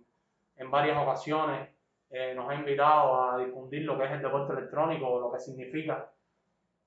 en 0.57 0.71
varias 0.71 0.97
ocasiones, 0.99 1.69
eh, 2.11 2.33
nos 2.35 2.49
ha 2.49 2.55
invitado 2.55 3.23
a 3.23 3.39
difundir 3.39 3.83
lo 3.83 3.99
que 3.99 4.05
es 4.05 4.13
el 4.13 4.23
deporte 4.23 4.53
electrónico, 4.53 5.19
lo 5.19 5.33
que 5.33 5.41
significa. 5.41 6.11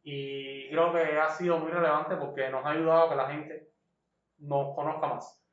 Y 0.04 0.70
creo 0.70 0.94
que 0.94 1.18
ha 1.18 1.30
sido 1.30 1.60
muy 1.60 1.70
relevante 1.70 2.16
porque 2.16 2.50
nos 2.50 2.66
ha 2.66 2.70
ayudado 2.70 3.04
a 3.04 3.10
que 3.10 3.16
la 3.16 3.30
gente 3.30 3.70
nos 4.40 4.74
conozca 4.74 5.08
más, 5.08 5.44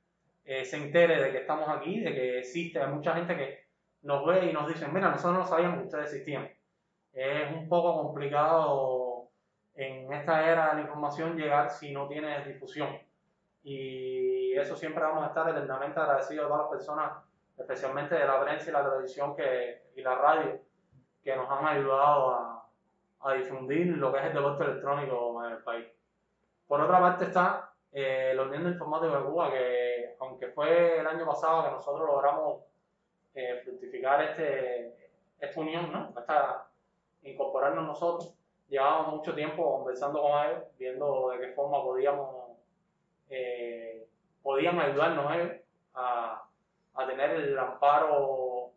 eh, 0.45 0.65
se 0.65 0.77
entere 0.77 1.21
de 1.23 1.33
que 1.33 1.39
estamos 1.39 1.69
aquí, 1.69 2.01
de 2.01 2.15
que 2.15 2.39
existe. 2.39 2.81
Hay 2.81 2.93
mucha 2.93 3.15
gente 3.15 3.37
que 3.37 3.65
nos 4.03 4.25
ve 4.27 4.47
y 4.47 4.53
nos 4.53 4.69
dice, 4.69 4.87
mira, 4.89 5.11
nosotros 5.11 5.39
no 5.39 5.47
sabíamos 5.47 5.79
que 5.79 5.85
ustedes 5.87 6.13
existían. 6.13 6.49
Es 7.15 7.53
un 7.53 7.69
poco 7.69 8.03
complicado 8.03 9.29
en 9.75 10.13
esta 10.13 10.51
era 10.51 10.71
de 10.71 10.75
la 10.75 10.81
información 10.83 11.37
llegar 11.37 11.71
si 11.71 11.93
no 11.93 12.09
tienes 12.09 12.47
difusión. 12.47 12.99
Y 13.63 14.53
eso 14.57 14.77
siempre 14.77 15.03
vamos 15.03 15.25
a 15.25 15.29
estar 15.29 15.49
eternamente 15.49 15.99
agradecidos 15.99 16.45
a 16.45 16.49
todas 16.49 16.63
las 16.63 16.71
personas, 16.71 17.13
especialmente 17.57 18.15
de 18.17 18.27
la 18.27 18.41
prensa 18.43 18.69
y 18.69 18.73
la 18.73 18.85
televisión 18.85 19.35
que, 19.37 19.85
y 19.97 20.03
la 20.03 20.17
radio, 20.17 20.61
que 21.23 21.37
nos 21.37 21.49
han 21.49 21.67
ayudado 21.67 22.31
a, 22.35 22.69
a 23.21 23.33
difundir 23.33 23.87
lo 23.97 24.13
que 24.13 24.19
es 24.19 24.25
el 24.27 24.35
deporte 24.35 24.65
electrónico 24.65 25.45
en 25.45 25.53
el 25.53 25.63
país. 25.63 25.87
Por 26.67 26.81
otra 26.81 27.01
parte 27.01 27.25
está 27.25 27.73
eh, 27.93 28.33
la 28.35 28.43
Unión 28.43 28.65
de 28.65 28.71
Informáticos 28.71 29.19
de 29.19 29.31
Cuba, 29.31 29.51
que 29.51 30.17
aunque 30.21 30.49
fue 30.49 30.99
el 30.99 31.07
año 31.07 31.25
pasado 31.25 31.65
que 31.65 31.71
nosotros 31.71 32.09
logramos 32.09 32.65
eh, 33.35 33.61
fructificar 33.65 34.23
este, 34.23 35.11
esta 35.39 35.61
unión, 35.61 35.93
¿no? 35.93 36.13
Esta, 36.19 36.67
incorporarnos 37.25 37.87
nosotros, 37.87 38.35
llevábamos 38.69 39.17
mucho 39.17 39.35
tiempo 39.35 39.79
conversando 39.79 40.23
con 40.23 40.31
ellos, 40.47 40.65
viendo 40.79 41.31
de 41.31 41.41
qué 41.41 41.53
forma 41.53 41.83
podíamos, 41.83 42.51
eh, 43.31 44.07
ayudarnos 44.45 45.35
ellos 45.35 45.53
a, 45.95 46.45
a 46.95 47.07
tener 47.07 47.31
el 47.31 47.59
amparo 47.59 48.71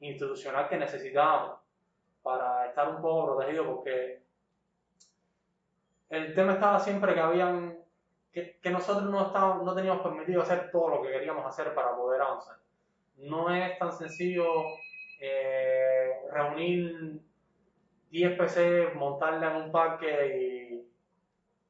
institucional 0.00 0.68
que 0.68 0.76
necesitábamos 0.76 1.58
para 2.22 2.66
estar 2.66 2.88
un 2.88 3.00
poco 3.00 3.36
protegidos, 3.36 3.66
porque 3.66 4.22
el 6.10 6.34
tema 6.34 6.54
estaba 6.54 6.78
siempre 6.80 7.14
que 7.14 7.20
habían 7.20 7.78
que, 8.32 8.58
que 8.60 8.70
nosotros 8.70 9.10
no, 9.10 9.26
estábamos, 9.26 9.64
no 9.64 9.74
teníamos 9.74 10.02
permitido 10.02 10.42
hacer 10.42 10.70
todo 10.70 10.88
lo 10.88 11.02
que 11.02 11.10
queríamos 11.10 11.46
hacer 11.46 11.74
para 11.74 11.96
poder 11.96 12.20
avanzar. 12.20 12.56
No 13.16 13.48
es 13.48 13.78
tan 13.78 13.92
sencillo 13.92 14.44
eh, 15.20 16.20
reunir 16.30 17.18
10 18.10 18.38
PC, 18.38 18.90
montarla 18.94 19.50
en 19.50 19.62
un 19.64 19.72
parque 19.72 20.88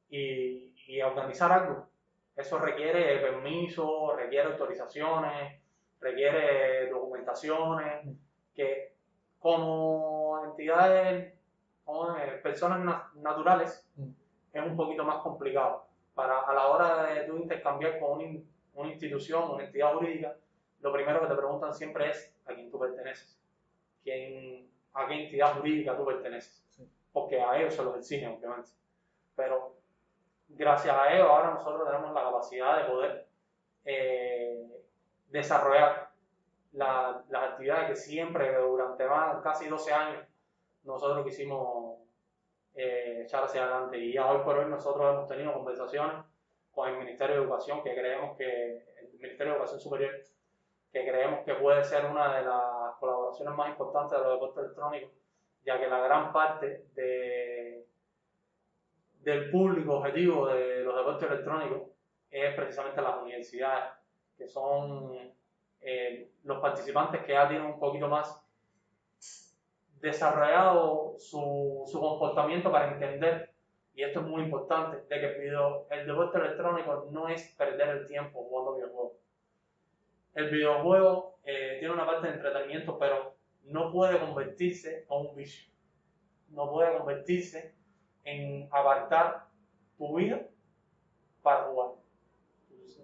y, 0.09 0.15
y, 0.15 0.73
y 0.87 1.01
organizar 1.01 1.51
algo. 1.51 1.87
Eso 2.35 2.59
requiere 2.59 3.17
permisos, 3.17 4.15
requiere 4.15 4.49
autorizaciones, 4.51 5.59
requiere 5.99 6.89
documentaciones, 6.89 8.07
que 8.53 8.93
como 9.39 10.43
entidades, 10.45 11.33
como 11.83 12.15
personas 12.43 13.13
naturales, 13.15 13.87
es 14.53 14.61
un 14.63 14.75
poquito 14.75 15.03
más 15.03 15.21
complicado. 15.23 15.85
Para, 16.13 16.41
a 16.41 16.53
la 16.53 16.67
hora 16.67 17.13
de 17.13 17.21
tú 17.21 17.37
intercambiar 17.37 17.99
con 17.99 18.19
una, 18.19 18.39
una 18.73 18.89
institución, 18.89 19.51
una 19.51 19.65
entidad 19.65 19.93
jurídica, 19.93 20.35
lo 20.81 20.91
primero 20.91 21.21
que 21.21 21.27
te 21.27 21.35
preguntan 21.35 21.73
siempre 21.73 22.09
es 22.09 22.35
a 22.45 22.53
quién 22.53 22.71
tú 22.71 22.79
perteneces, 22.79 23.39
quién, 24.03 24.67
a 24.97 25.07
qué 25.07 25.25
entidad 25.25 25.55
jurídica 25.55 25.95
tú 25.95 26.05
perteneces, 26.05 26.65
porque 27.13 27.39
a 27.39 27.57
ellos 27.57 27.73
se 27.73 27.83
los 27.83 27.95
exigen, 27.97 28.33
obviamente. 28.33 28.71
Pero 29.35 29.75
gracias 30.49 30.95
a 30.95 31.13
ellos 31.13 31.27
ahora 31.27 31.51
nosotros 31.51 31.87
tenemos 31.87 32.13
la 32.13 32.23
capacidad 32.23 32.77
de 32.77 32.91
poder 32.91 33.27
eh, 33.85 34.67
desarrollar 35.29 36.09
las 36.73 37.43
actividades 37.43 37.89
que 37.89 37.95
siempre 37.95 38.55
durante 38.57 39.07
más, 39.07 39.41
casi 39.41 39.67
12 39.67 39.93
años 39.93 40.23
nosotros 40.83 41.25
quisimos 41.25 41.99
eh, 42.75 43.23
echar 43.23 43.43
hacia 43.43 43.63
adelante. 43.63 43.97
Y 43.97 44.13
ya 44.13 44.31
hoy 44.31 44.43
por 44.43 44.57
hoy 44.57 44.69
nosotros 44.69 45.13
hemos 45.13 45.27
tenido 45.27 45.53
conversaciones 45.53 46.25
con 46.71 46.89
el 46.89 46.97
Ministerio 46.97 47.35
de 47.35 47.41
Educación, 47.41 47.83
que 47.83 47.93
creemos 47.93 48.37
que, 48.37 48.85
el 48.99 49.13
Ministerio 49.13 49.53
de 49.53 49.57
Educación 49.57 49.79
Superior, 49.79 50.11
que 50.91 51.07
creemos 51.07 51.43
que 51.43 51.55
puede 51.55 51.83
ser 51.83 52.05
una 52.05 52.37
de 52.37 52.43
las 52.43 52.76
colaboraciones 52.95 53.55
más 53.55 53.69
importantes 53.69 54.17
de 54.17 54.23
los 54.23 54.33
deportes 54.33 54.63
electrónicos, 54.63 55.11
ya 55.65 55.79
que 55.79 55.87
la 55.87 55.99
gran 55.99 56.31
parte 56.31 56.85
de, 56.95 57.85
del 59.21 59.51
público 59.51 59.97
objetivo 59.97 60.47
de 60.47 60.83
los 60.83 60.95
deportes 60.95 61.29
electrónicos 61.29 61.81
es 62.31 62.55
precisamente 62.55 63.01
las 63.01 63.21
universidades, 63.21 63.91
que 64.37 64.47
son 64.47 65.33
eh, 65.81 66.31
los 66.43 66.59
participantes 66.59 67.23
que 67.23 67.33
ya 67.33 67.47
tienen 67.47 67.67
un 67.67 67.79
poquito 67.79 68.07
más 68.07 68.43
desarrollado 69.99 71.15
su, 71.17 71.83
su, 71.87 71.99
comportamiento 71.99 72.71
para 72.71 72.93
entender, 72.93 73.53
y 73.93 74.03
esto 74.03 74.19
es 74.19 74.25
muy 74.27 74.43
importante, 74.43 74.97
de 75.09 75.19
que 75.19 75.39
video, 75.39 75.87
el 75.89 76.05
deporte 76.05 76.37
electrónico 76.37 77.07
no 77.11 77.27
es 77.27 77.55
perder 77.57 77.89
el 77.89 78.07
tiempo 78.07 78.43
jugando 78.43 78.75
videojuegos. 78.75 79.13
El 80.35 80.49
videojuego 80.51 81.36
eh, 81.49 81.77
tiene 81.79 81.93
una 81.93 82.05
parte 82.05 82.27
de 82.27 82.33
entretenimiento, 82.33 82.99
pero 82.99 83.33
no 83.63 83.89
puede 83.89 84.19
convertirse 84.19 85.05
en 85.09 85.27
un 85.27 85.33
vicio. 85.33 85.71
No 86.49 86.69
puede 86.69 86.97
convertirse 86.97 87.73
en 88.25 88.67
apartar 88.69 89.47
tu 89.97 90.17
vida 90.17 90.41
para 91.41 91.63
jugar. 91.63 91.91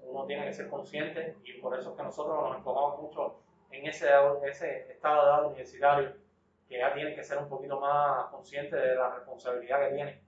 uno 0.03 0.25
tiene 0.25 0.45
que 0.45 0.53
ser 0.53 0.67
consciente 0.67 1.37
y 1.45 1.53
por 1.61 1.79
eso 1.79 1.91
es 1.91 1.95
que 1.95 2.03
nosotros 2.03 2.35
nos 2.35 2.57
enfocamos 2.57 3.01
mucho 3.01 3.39
en 3.71 3.87
ese, 3.87 4.09
ese 4.45 4.91
estado 4.91 5.23
de 5.23 5.29
edad 5.29 5.45
universitario 5.45 6.13
que 6.67 6.79
ya 6.79 6.93
tiene 6.93 7.15
que 7.15 7.23
ser 7.23 7.37
un 7.37 7.47
poquito 7.47 7.79
más 7.79 8.27
consciente 8.27 8.75
de 8.75 8.95
la 8.95 9.15
responsabilidad 9.15 9.87
que 9.87 9.95
tiene. 9.95 10.21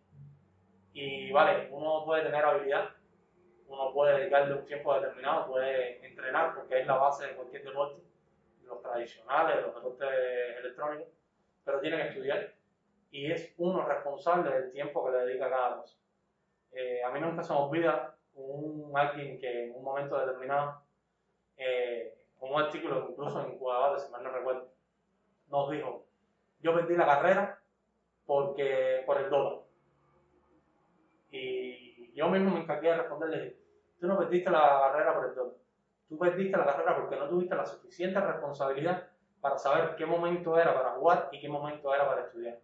Y 0.93 1.31
vale, 1.33 1.67
uno 1.69 2.05
puede 2.05 2.23
tener 2.23 2.45
habilidad, 2.45 2.91
uno 3.67 3.91
puede 3.91 4.19
dedicarle 4.19 4.55
un 4.55 4.65
tiempo 4.65 4.93
determinado, 4.93 5.47
puede 5.47 6.05
entrenar, 6.05 6.55
porque 6.55 6.79
es 6.79 6.87
la 6.87 6.95
base 6.95 7.27
de 7.27 7.35
cualquier 7.35 7.65
deporte, 7.65 8.04
los 8.65 8.81
tradicionales, 8.81 9.65
los 9.65 9.75
deportes 9.75 10.09
electrónicos, 10.59 11.07
pero 11.63 11.79
tiene 11.79 11.97
que 11.97 12.07
estudiar 12.09 12.55
y 13.15 13.31
es 13.31 13.53
uno 13.57 13.85
responsable 13.85 14.51
del 14.51 14.71
tiempo 14.71 15.05
que 15.05 15.11
le 15.11 15.25
dedica 15.25 15.45
a 15.45 15.49
cada 15.49 15.77
cosa. 15.77 15.95
Eh, 16.73 17.01
a 17.01 17.09
mí 17.11 17.21
nunca 17.21 17.43
se 17.43 17.53
me 17.53 17.59
olvida 17.59 18.13
un 18.33 18.91
alguien 18.93 19.39
que 19.39 19.65
en 19.65 19.75
un 19.75 19.83
momento 19.83 20.19
determinado, 20.19 20.81
eh, 21.55 22.17
un 22.41 22.61
artículo 22.61 23.07
incluso 23.09 23.41
en 23.41 23.57
Cuadra, 23.57 23.97
si 23.97 24.11
mal 24.11 24.21
no 24.21 24.31
recuerdo, 24.31 24.69
nos 25.47 25.71
dijo, 25.71 26.05
yo 26.59 26.73
perdí 26.73 26.97
la 26.97 27.05
carrera 27.05 27.61
porque, 28.25 29.03
por 29.05 29.17
el 29.17 29.29
dólar. 29.29 29.59
Y 31.31 32.13
yo 32.13 32.27
mismo 32.27 32.51
me 32.51 32.61
encargué 32.61 32.89
de 32.89 32.97
responderle, 32.97 33.57
tú 33.99 34.07
no 34.07 34.17
perdiste 34.17 34.49
la 34.49 34.91
carrera 34.91 35.15
por 35.15 35.29
el 35.29 35.35
dólar. 35.35 35.55
Tú 36.07 36.17
perdiste 36.17 36.57
la 36.57 36.65
carrera 36.65 36.95
porque 36.95 37.15
no 37.15 37.27
tuviste 37.27 37.55
la 37.55 37.65
suficiente 37.65 38.19
responsabilidad 38.19 39.07
para 39.41 39.57
saber 39.57 39.95
qué 39.95 40.05
momento 40.05 40.57
era 40.57 40.73
para 40.73 40.91
jugar 40.91 41.29
y 41.31 41.39
qué 41.39 41.49
momento 41.49 41.93
era 41.93 42.07
para 42.07 42.21
estudiar. 42.23 42.59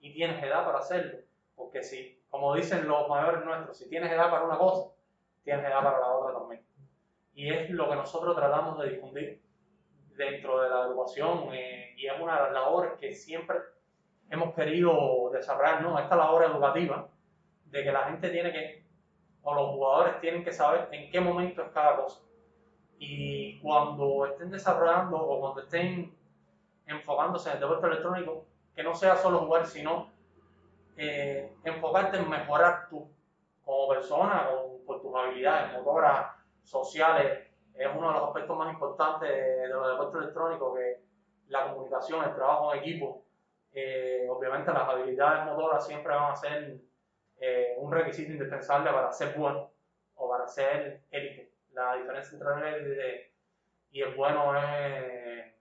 Y 0.00 0.12
tienes 0.12 0.42
edad 0.42 0.64
para 0.64 0.78
hacerlo. 0.78 1.18
Porque 1.54 1.82
si, 1.82 2.20
como 2.30 2.54
dicen 2.54 2.86
los 2.86 3.08
mayores 3.08 3.44
nuestros, 3.44 3.78
si 3.78 3.88
tienes 3.88 4.12
edad 4.12 4.30
para 4.30 4.44
una 4.44 4.58
cosa, 4.58 4.92
tienes 5.42 5.64
edad 5.64 5.82
para 5.82 5.98
la 5.98 6.08
otra 6.12 6.38
también. 6.38 6.64
Y 7.34 7.52
es 7.52 7.70
lo 7.70 7.88
que 7.88 7.96
nosotros 7.96 8.36
tratamos 8.36 8.78
de 8.78 8.90
difundir 8.90 9.42
dentro 10.16 10.62
de 10.62 10.68
la 10.68 10.82
educación 10.86 11.48
eh, 11.52 11.94
y 11.96 12.06
es 12.06 12.20
una 12.20 12.36
de 12.36 12.42
las 12.44 12.52
labores 12.52 12.92
que 12.98 13.12
siempre 13.12 13.58
hemos 14.30 14.54
querido 14.54 15.30
desarrollar, 15.32 15.82
¿no? 15.82 15.98
Esta 15.98 16.16
labor 16.16 16.44
educativa 16.44 17.08
de 17.66 17.84
que 17.84 17.92
la 17.92 18.04
gente 18.04 18.30
tiene 18.30 18.52
que, 18.52 18.84
o 19.42 19.54
los 19.54 19.70
jugadores 19.70 20.20
tienen 20.20 20.42
que 20.42 20.52
saber 20.52 20.88
en 20.90 21.10
qué 21.10 21.20
momento 21.20 21.62
es 21.62 21.68
cada 21.70 21.96
cosa. 21.96 22.25
Y 22.98 23.58
cuando 23.60 24.26
estén 24.26 24.50
desarrollando 24.50 25.16
o 25.16 25.40
cuando 25.40 25.60
estén 25.60 26.14
enfocándose 26.86 27.50
en 27.50 27.56
el 27.56 27.60
deporte 27.60 27.86
electrónico, 27.86 28.44
que 28.74 28.82
no 28.82 28.94
sea 28.94 29.16
solo 29.16 29.40
jugar, 29.40 29.66
sino 29.66 30.10
eh, 30.96 31.52
enfocarte 31.64 32.18
en 32.18 32.28
mejorar 32.28 32.88
tú 32.88 33.08
como 33.64 33.88
persona, 33.88 34.48
con, 34.48 34.84
por 34.86 35.02
tus 35.02 35.14
habilidades 35.14 35.72
motoras, 35.72 36.36
sociales, 36.62 37.46
es 37.74 37.88
uno 37.94 38.08
de 38.08 38.14
los 38.14 38.28
aspectos 38.28 38.56
más 38.56 38.72
importantes 38.72 39.28
de, 39.28 39.68
los 39.68 39.88
deportes 39.88 40.22
electrónicos, 40.22 40.78
que 40.78 41.00
la 41.48 41.70
comunicación, 41.70 42.24
el 42.24 42.34
trabajo 42.34 42.72
en 42.72 42.80
equipo. 42.80 43.22
Eh, 43.72 44.26
obviamente 44.30 44.72
las 44.72 44.88
habilidades 44.88 45.44
motoras 45.44 45.86
siempre 45.86 46.14
van 46.14 46.32
a 46.32 46.36
ser 46.36 46.78
eh, 47.38 47.74
un 47.78 47.92
requisito 47.92 48.32
indispensable 48.32 48.90
para 48.90 49.12
ser 49.12 49.36
bueno 49.36 49.70
o 50.14 50.28
para 50.30 50.48
ser 50.48 51.02
élite. 51.10 51.45
La 51.76 51.96
diferencia 51.96 52.36
entre 52.36 52.68
el 52.68 52.74
élite 52.74 53.32
y 53.90 54.02
el 54.02 54.14
bueno 54.14 54.58
es, 54.58 55.54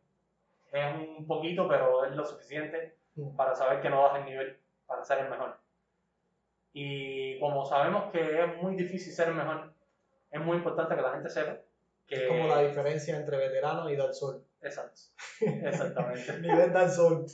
es 0.72 0.96
un 0.96 1.28
poquito, 1.28 1.68
pero 1.68 2.06
es 2.06 2.16
lo 2.16 2.26
suficiente 2.26 2.98
mm. 3.16 3.36
para 3.36 3.54
saber 3.54 3.82
que 3.82 3.90
no 3.90 4.02
vas 4.02 4.20
el 4.20 4.26
nivel 4.26 4.58
para 4.88 5.04
ser 5.04 5.20
el 5.20 5.30
mejor. 5.30 5.58
Y 6.74 7.40
como 7.40 7.66
sabemos 7.66 8.12
que 8.12 8.44
es 8.44 8.58
muy 8.58 8.76
difícil 8.76 9.14
ser 9.14 9.30
el 9.30 9.36
mejor, 9.36 9.74
es 10.32 10.42
muy 10.42 10.58
importante 10.58 10.96
que 10.96 11.02
la 11.02 11.12
gente 11.12 11.30
sepa 11.30 11.60
es 12.08 12.28
como 12.28 12.48
la 12.48 12.62
diferencia 12.62 13.18
entre 13.18 13.38
veterano 13.38 13.90
y 13.90 13.98
sol. 14.14 14.44
Exacto, 14.62 15.02
exactamente. 15.42 16.40
Nivel 16.42 16.90
sol. 16.90 17.26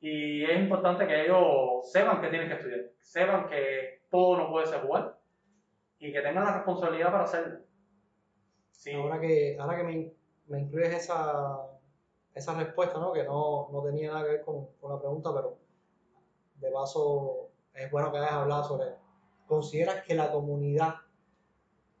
Y 0.00 0.44
es 0.44 0.58
importante 0.58 1.06
que 1.06 1.24
ellos 1.24 1.90
sepan 1.90 2.20
que 2.20 2.28
tienen 2.28 2.48
que 2.48 2.54
estudiar, 2.54 2.80
sepan 3.00 3.48
que 3.48 4.02
todo 4.10 4.36
no 4.38 4.50
puede 4.50 4.66
ser 4.66 4.80
jugar 4.80 5.18
y 5.98 6.12
que 6.12 6.22
tengan 6.22 6.44
la 6.44 6.54
responsabilidad 6.54 7.12
para 7.12 7.24
hacerlo. 7.24 7.60
Ahora 8.94 9.20
que, 9.20 9.58
ahora 9.58 9.76
que 9.76 9.84
me, 9.84 10.12
me 10.46 10.60
incluyes 10.60 10.94
esa, 10.94 11.58
esa 12.34 12.54
respuesta, 12.54 12.98
¿no? 12.98 13.12
que 13.12 13.24
no, 13.24 13.68
no, 13.70 13.82
tenía 13.82 14.10
nada 14.10 14.24
que 14.24 14.30
ver 14.30 14.42
con, 14.42 14.68
con, 14.80 14.92
la 14.92 14.98
pregunta, 14.98 15.30
pero 15.34 15.58
de 16.56 16.70
paso 16.70 17.50
es 17.74 17.90
bueno 17.90 18.10
que 18.10 18.18
hayas 18.18 18.32
hablado 18.32 18.64
sobre. 18.64 18.86
¿Consideras 19.46 20.04
que 20.04 20.14
la 20.14 20.32
comunidad 20.32 20.94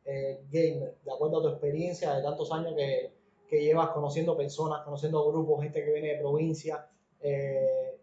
eh, 0.04 0.42
gamer, 0.50 0.96
de 1.04 1.12
acuerdo 1.12 1.38
a 1.38 1.42
tu 1.42 1.48
experiencia 1.48 2.14
de 2.14 2.22
tantos 2.22 2.50
años 2.52 2.74
que, 2.74 3.12
que, 3.48 3.62
llevas 3.62 3.90
conociendo 3.90 4.36
personas, 4.36 4.82
conociendo 4.82 5.26
grupos, 5.30 5.62
gente 5.62 5.84
que 5.84 5.92
viene 5.92 6.14
de 6.14 6.18
provincia, 6.18 6.88
eh, 7.20 7.98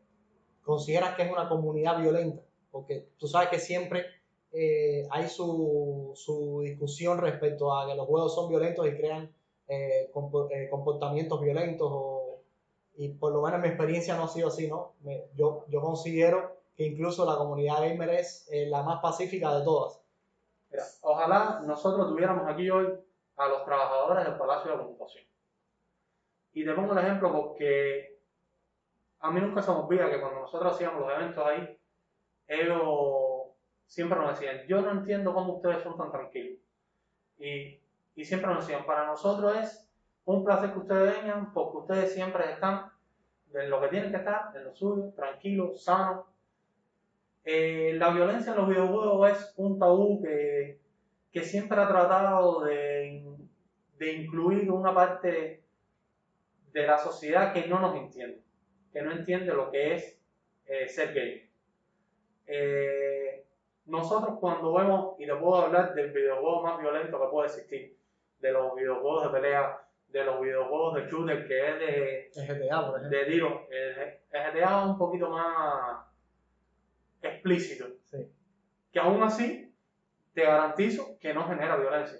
¿consideras 0.63 1.15
que 1.15 1.23
es 1.23 1.32
una 1.32 1.49
comunidad 1.49 1.99
violenta? 1.99 2.43
Porque 2.69 3.09
tú 3.17 3.28
sabes 3.28 3.49
que 3.49 3.59
siempre 3.59 4.05
eh, 4.51 5.07
hay 5.11 5.27
su, 5.27 6.11
su, 6.15 6.61
discusión 6.61 7.17
respecto 7.17 7.73
a 7.73 7.87
que 7.87 7.95
los 7.95 8.07
juegos 8.07 8.33
son 8.33 8.49
violentos 8.49 8.87
y 8.87 8.95
crean 8.95 9.31
comportamientos 10.69 11.41
violentos 11.41 11.91
y 12.95 13.09
por 13.09 13.33
lo 13.33 13.41
menos 13.41 13.59
mi 13.59 13.67
experiencia 13.67 14.15
no 14.15 14.23
ha 14.23 14.27
sido 14.29 14.47
así, 14.47 14.69
¿no? 14.69 14.93
yo, 15.35 15.65
yo 15.67 15.81
considero 15.81 16.55
que 16.77 16.85
incluso 16.85 17.25
la 17.25 17.35
comunidad 17.35 17.81
gamer 17.81 18.11
es 18.11 18.49
la 18.69 18.83
más 18.83 19.01
pacífica 19.01 19.53
de 19.57 19.65
todas 19.65 19.99
ojalá 21.01 21.61
nosotros 21.65 22.07
tuviéramos 22.09 22.47
aquí 22.47 22.69
hoy 22.69 22.87
a 23.37 23.47
los 23.47 23.65
trabajadores 23.65 24.25
del 24.25 24.37
Palacio 24.37 24.71
de 24.71 24.77
la 24.77 24.83
Computación. 24.83 25.25
Y 26.53 26.65
te 26.65 26.73
pongo 26.73 26.93
el 26.93 26.99
ejemplo 26.99 27.31
porque 27.31 28.19
a 29.19 29.31
mí 29.31 29.41
nunca 29.41 29.61
se 29.61 29.71
me 29.71 29.77
olvida 29.77 30.09
que 30.09 30.19
cuando 30.19 30.41
nosotros 30.41 30.73
hacíamos 30.73 31.01
los 31.01 31.13
eventos 31.13 31.45
ahí, 31.45 31.79
ellos 32.47 32.81
siempre 33.88 34.19
nos 34.19 34.39
decían, 34.39 34.67
yo 34.67 34.81
no 34.81 34.91
entiendo 34.91 35.33
cómo 35.33 35.55
ustedes 35.55 35.81
son 35.81 35.97
tan 35.97 36.11
tranquilos. 36.11 36.59
Y, 37.39 37.79
y 38.15 38.25
siempre 38.25 38.53
nos 38.53 38.67
decían, 38.67 38.85
para 38.85 39.07
nosotros 39.07 39.57
es 39.57 39.89
un 40.25 40.43
placer 40.43 40.73
que 40.73 40.79
ustedes 40.79 41.21
vengan 41.21 41.53
porque 41.53 41.77
ustedes 41.77 42.13
siempre 42.13 42.51
están 42.51 42.91
de 43.51 43.67
lo 43.67 43.81
que 43.81 43.88
tienen 43.88 44.11
que 44.11 44.17
estar, 44.17 44.51
en 44.55 44.65
lo 44.65 44.75
suyo, 44.75 45.13
tranquilos, 45.15 45.83
sanos. 45.83 46.25
Eh, 47.45 47.95
la 47.97 48.09
violencia 48.09 48.51
en 48.51 48.57
los 48.57 48.67
videojuegos 48.67 49.31
es 49.31 49.53
un 49.55 49.79
tabú 49.79 50.21
que, 50.21 50.81
que 51.31 51.43
siempre 51.43 51.79
ha 51.79 51.88
tratado 51.88 52.65
de, 52.65 53.23
de 53.97 54.13
incluir 54.13 54.69
una 54.69 54.93
parte 54.93 55.63
de 56.73 56.88
la 56.88 56.97
sociedad 56.97 57.53
que 57.53 57.67
no 57.67 57.79
nos 57.79 57.95
entiende, 57.95 58.41
que 58.91 59.01
no 59.01 59.11
entiende 59.11 59.53
lo 59.53 59.71
que 59.71 59.95
es 59.95 60.19
eh, 60.65 60.88
ser 60.89 61.13
gay. 61.13 61.49
Eh, 62.47 63.26
nosotros 63.88 64.38
cuando 64.39 64.73
vemos, 64.73 65.15
y 65.19 65.25
te 65.25 65.35
puedo 65.35 65.55
hablar 65.63 65.93
del 65.95 66.11
videojuego 66.11 66.61
más 66.63 66.79
violento 66.79 67.19
que 67.19 67.27
puede 67.27 67.47
existir, 67.47 67.97
de 68.39 68.51
los 68.51 68.75
videojuegos 68.75 69.23
de 69.23 69.29
pelea, 69.39 69.81
de 70.09 70.23
los 70.23 70.39
videojuegos 70.41 70.95
de 70.95 71.07
shooter, 71.09 71.47
que 71.47 71.69
es 71.69 71.79
de, 71.79 72.31
GTA, 72.45 72.85
por 72.88 72.97
ejemplo. 72.99 73.09
de 73.19 73.25
tiro, 73.25 73.67
el, 73.69 74.19
GTA 74.31 74.79
es 74.81 74.85
un 74.88 74.97
poquito 74.97 75.29
más 75.29 76.05
explícito, 77.21 77.85
Sí. 78.05 78.29
que 78.91 78.99
aún 78.99 79.21
así 79.23 79.73
te 80.33 80.43
garantizo 80.43 81.17
que 81.19 81.33
no 81.33 81.47
genera 81.47 81.75
violencia. 81.77 82.19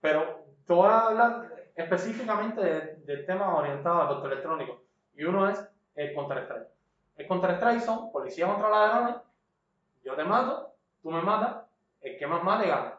Pero 0.00 0.44
te 0.66 0.72
voy 0.72 0.86
a 0.88 1.00
hablar 1.00 1.50
específicamente 1.74 2.60
de- 2.60 2.94
del 3.04 3.26
tema 3.26 3.56
orientado 3.56 4.02
al 4.02 4.08
voto 4.14 4.26
electrónico. 4.26 4.82
Y 5.16 5.24
uno 5.24 5.48
es 5.48 5.66
el 5.96 6.14
Counter-Strike. 6.14 6.68
El 7.16 7.26
Counter-Strike 7.26 7.80
son 7.80 8.12
policía 8.12 8.46
contra 8.46 8.68
ladrones, 8.70 9.16
yo 10.04 10.14
te 10.14 10.24
mato, 10.24 10.73
tú 11.04 11.10
me 11.10 11.20
matas, 11.22 11.66
el 12.00 12.18
que 12.18 12.26
más 12.26 12.42
mate 12.42 12.66
gana. 12.66 12.98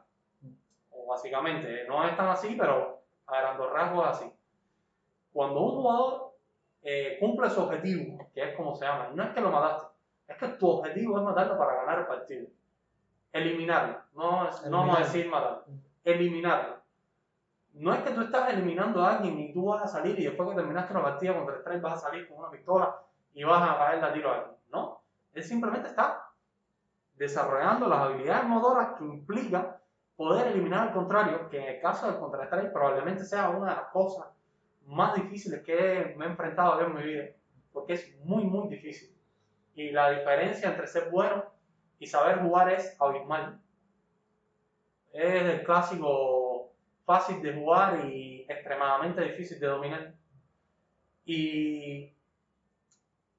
O 0.91 1.07
básicamente, 1.07 1.85
no 1.87 2.07
es 2.07 2.15
tan 2.15 2.27
así, 2.29 2.55
pero 2.57 3.01
a 3.25 3.41
grandes 3.41 3.69
rasgos 3.71 4.05
es 4.05 4.11
así. 4.11 4.33
Cuando 5.33 5.59
un 5.59 5.71
jugador 5.71 6.35
eh, 6.83 7.17
cumple 7.19 7.49
su 7.49 7.61
objetivo, 7.63 8.29
que 8.33 8.51
es 8.51 8.55
como 8.55 8.75
se 8.75 8.85
llama, 8.85 9.09
no 9.15 9.23
es 9.23 9.29
que 9.31 9.41
lo 9.41 9.49
mataste, 9.49 9.87
es 10.27 10.37
que 10.37 10.47
tu 10.49 10.69
objetivo 10.69 11.17
es 11.17 11.23
matarlo 11.23 11.57
para 11.57 11.75
ganar 11.77 11.99
el 11.99 12.05
partido. 12.05 12.47
Eliminarlo, 13.33 14.01
no, 14.13 14.47
es- 14.47 14.63
no 14.67 14.77
vamos 14.79 14.97
a 14.97 14.99
decir 15.01 15.27
matarlo, 15.27 15.65
eliminarlo. 16.03 16.75
No 17.73 17.91
es 17.93 18.01
que 18.03 18.11
tú 18.11 18.21
estás 18.21 18.53
eliminando 18.53 19.03
a 19.03 19.15
alguien 19.15 19.37
y 19.39 19.51
tú 19.51 19.65
vas 19.65 19.81
a 19.83 19.87
salir 19.87 20.17
y 20.19 20.23
después 20.25 20.47
que 20.47 20.55
terminaste 20.55 20.93
una 20.93 21.03
partida 21.03 21.33
contra 21.35 21.55
el 21.57 21.63
tren 21.63 21.81
vas 21.81 21.95
a 21.95 22.07
salir 22.09 22.27
con 22.29 22.37
una 22.37 22.49
pistola 22.51 22.95
y 23.33 23.43
vas 23.43 23.61
a 23.69 23.77
caerle 23.77 24.05
a 24.05 24.13
tiro 24.13 24.31
a 24.31 24.35
alguien. 24.35 24.55
No, 24.69 25.01
él 25.33 25.43
simplemente 25.43 25.89
está 25.89 26.24
desarrollando 27.17 27.87
las 27.87 27.99
habilidades 27.99 28.45
motoras 28.45 28.97
que 28.97 29.05
implican 29.05 29.75
poder 30.15 30.47
eliminar 30.47 30.87
al 30.87 30.93
contrario, 30.93 31.49
que 31.49 31.57
en 31.57 31.75
el 31.75 31.81
caso 31.81 32.07
del 32.07 32.19
Counter-Strike 32.19 32.71
probablemente 32.71 33.23
sea 33.23 33.49
una 33.49 33.71
de 33.71 33.75
las 33.75 33.89
cosas 33.91 34.27
más 34.85 35.15
difíciles 35.15 35.63
que 35.63 36.13
me 36.17 36.25
he 36.25 36.29
enfrentado 36.29 36.81
en 36.81 36.95
mi 36.95 37.03
vida, 37.03 37.25
porque 37.73 37.93
es 37.93 38.15
muy, 38.23 38.43
muy 38.43 38.69
difícil. 38.69 39.15
Y 39.73 39.91
la 39.91 40.11
diferencia 40.11 40.69
entre 40.69 40.87
ser 40.87 41.09
bueno 41.09 41.43
y 41.99 42.07
saber 42.07 42.41
jugar 42.41 42.71
es 42.71 42.95
abismal. 42.99 43.59
Es 45.11 45.43
el 45.43 45.63
clásico 45.63 46.71
fácil 47.05 47.41
de 47.41 47.53
jugar 47.53 48.05
y 48.05 48.45
extremadamente 48.47 49.21
difícil 49.21 49.59
de 49.59 49.67
dominar. 49.67 50.13
Y 51.25 52.13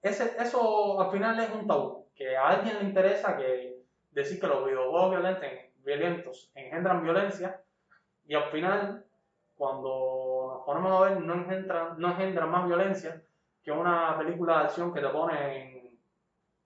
ese, 0.03 0.37
eso 0.39 1.01
al 1.01 1.11
final 1.11 1.39
es 1.39 1.51
un 1.51 1.67
tabú, 1.67 2.06
que 2.17 2.37
a 2.37 2.49
alguien 2.49 2.79
le 2.79 2.85
interesa 2.85 3.37
que 3.37 3.83
decir 4.11 4.41
que 4.41 4.47
los 4.47 4.65
videojuegos 4.65 5.11
violentos, 5.11 5.49
violentos 5.85 6.51
engendran 6.55 7.03
violencia 7.03 7.61
y 8.27 8.35
al 8.35 8.51
final 8.51 9.05
cuando 9.57 10.53
nos 10.55 10.65
ponemos 10.65 10.93
a 10.93 11.09
ver 11.09 11.21
no 11.21 11.35
engendran, 11.35 11.99
no 11.99 12.09
engendran 12.09 12.51
más 12.51 12.67
violencia 12.67 13.23
que 13.63 13.71
una 13.71 14.17
película 14.17 14.59
de 14.59 14.65
acción 14.65 14.93
que 14.93 15.01
te 15.01 15.09
pone 15.09 15.61
en, 15.61 15.99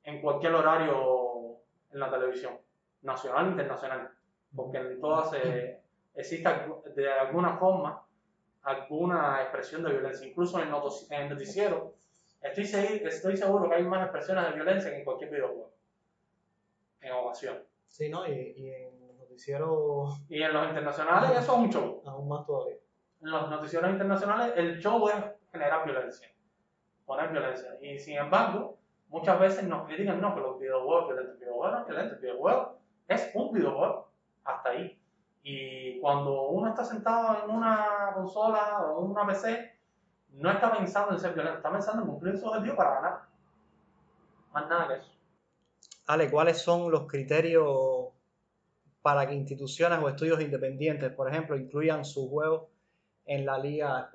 en 0.04 0.20
cualquier 0.22 0.54
horario 0.54 1.56
en 1.92 2.00
la 2.00 2.10
televisión, 2.10 2.58
nacional 3.02 3.46
e 3.46 3.50
internacional, 3.50 4.10
porque 4.54 4.78
en 4.78 5.00
todas 5.00 5.32
eh, 5.34 5.80
existe 6.14 6.48
de 6.94 7.12
alguna 7.12 7.56
forma 7.56 8.02
alguna 8.62 9.42
expresión 9.42 9.82
de 9.82 9.92
violencia, 9.92 10.28
incluso 10.28 10.60
en 10.60 10.68
el 10.68 11.28
noticiero 11.28 11.94
Estoy, 12.40 12.64
segui- 12.64 13.06
estoy 13.06 13.36
seguro 13.36 13.68
que 13.68 13.76
hay 13.76 13.84
más 13.84 14.02
expresiones 14.02 14.46
de 14.46 14.52
violencia 14.52 14.90
que 14.90 14.98
en 14.98 15.04
cualquier 15.04 15.30
videojuego. 15.30 15.70
En 17.00 17.12
ocasiones. 17.12 17.62
Sí, 17.86 18.08
¿no? 18.08 18.26
Y, 18.26 18.32
y 18.56 18.72
en 18.74 19.00
los 19.06 19.16
noticieros 19.18 20.22
Y 20.28 20.42
en 20.42 20.52
los 20.52 20.68
internacionales 20.68 21.30
eso 21.32 21.40
es 21.52 21.58
un 21.58 21.70
show. 21.70 22.02
aún 22.06 22.28
más 22.28 22.46
todavía. 22.46 22.76
En 23.20 23.30
los 23.30 23.50
noticieros 23.50 23.90
internacionales 23.90 24.52
el 24.56 24.78
show 24.78 25.08
es 25.08 25.16
generar 25.52 25.84
violencia. 25.84 26.28
Poner 27.04 27.30
violencia. 27.30 27.76
Y 27.80 27.98
sin 27.98 28.16
embargo, 28.18 28.78
muchas 29.08 29.38
veces 29.40 29.64
nos 29.64 29.86
critican, 29.86 30.20
no, 30.20 30.34
que 30.34 30.40
los 30.40 30.58
videojuegos 30.58 31.08
violentos. 31.08 31.34
El 31.34 31.40
videojuego 31.40 31.70
no 31.72 31.80
es 31.80 31.86
violento. 31.86 32.14
El 32.14 32.20
videojuego 32.20 32.78
es 33.08 33.30
un 33.34 33.52
videojuego. 33.52 34.10
Hasta 34.44 34.68
ahí. 34.70 34.96
Y 35.42 35.98
cuando 36.00 36.48
uno 36.48 36.68
está 36.68 36.84
sentado 36.84 37.44
en 37.44 37.50
una 37.50 38.12
consola 38.14 38.80
o 38.82 39.04
en 39.04 39.10
una 39.10 39.26
PC, 39.26 39.79
no 40.34 40.50
está 40.50 40.72
pensando 40.72 41.12
en 41.12 41.20
ser 41.20 41.34
violento, 41.34 41.58
está 41.58 41.70
pensando 41.70 42.02
en 42.02 42.08
cumplir 42.08 42.38
su 42.38 42.46
objetivo 42.46 42.76
para 42.76 42.94
ganar. 42.94 43.20
Más 44.52 44.68
nada 44.68 44.88
que 44.88 44.94
eso. 44.94 45.12
Ale, 46.06 46.30
¿cuáles 46.30 46.60
son 46.60 46.90
los 46.90 47.06
criterios 47.06 48.08
para 49.02 49.26
que 49.26 49.34
instituciones 49.34 49.98
o 50.02 50.08
estudios 50.08 50.40
independientes, 50.40 51.12
por 51.12 51.28
ejemplo, 51.28 51.56
incluyan 51.56 52.04
sus 52.04 52.28
juegos 52.28 52.68
en 53.24 53.46
la 53.46 53.58
liga 53.58 54.10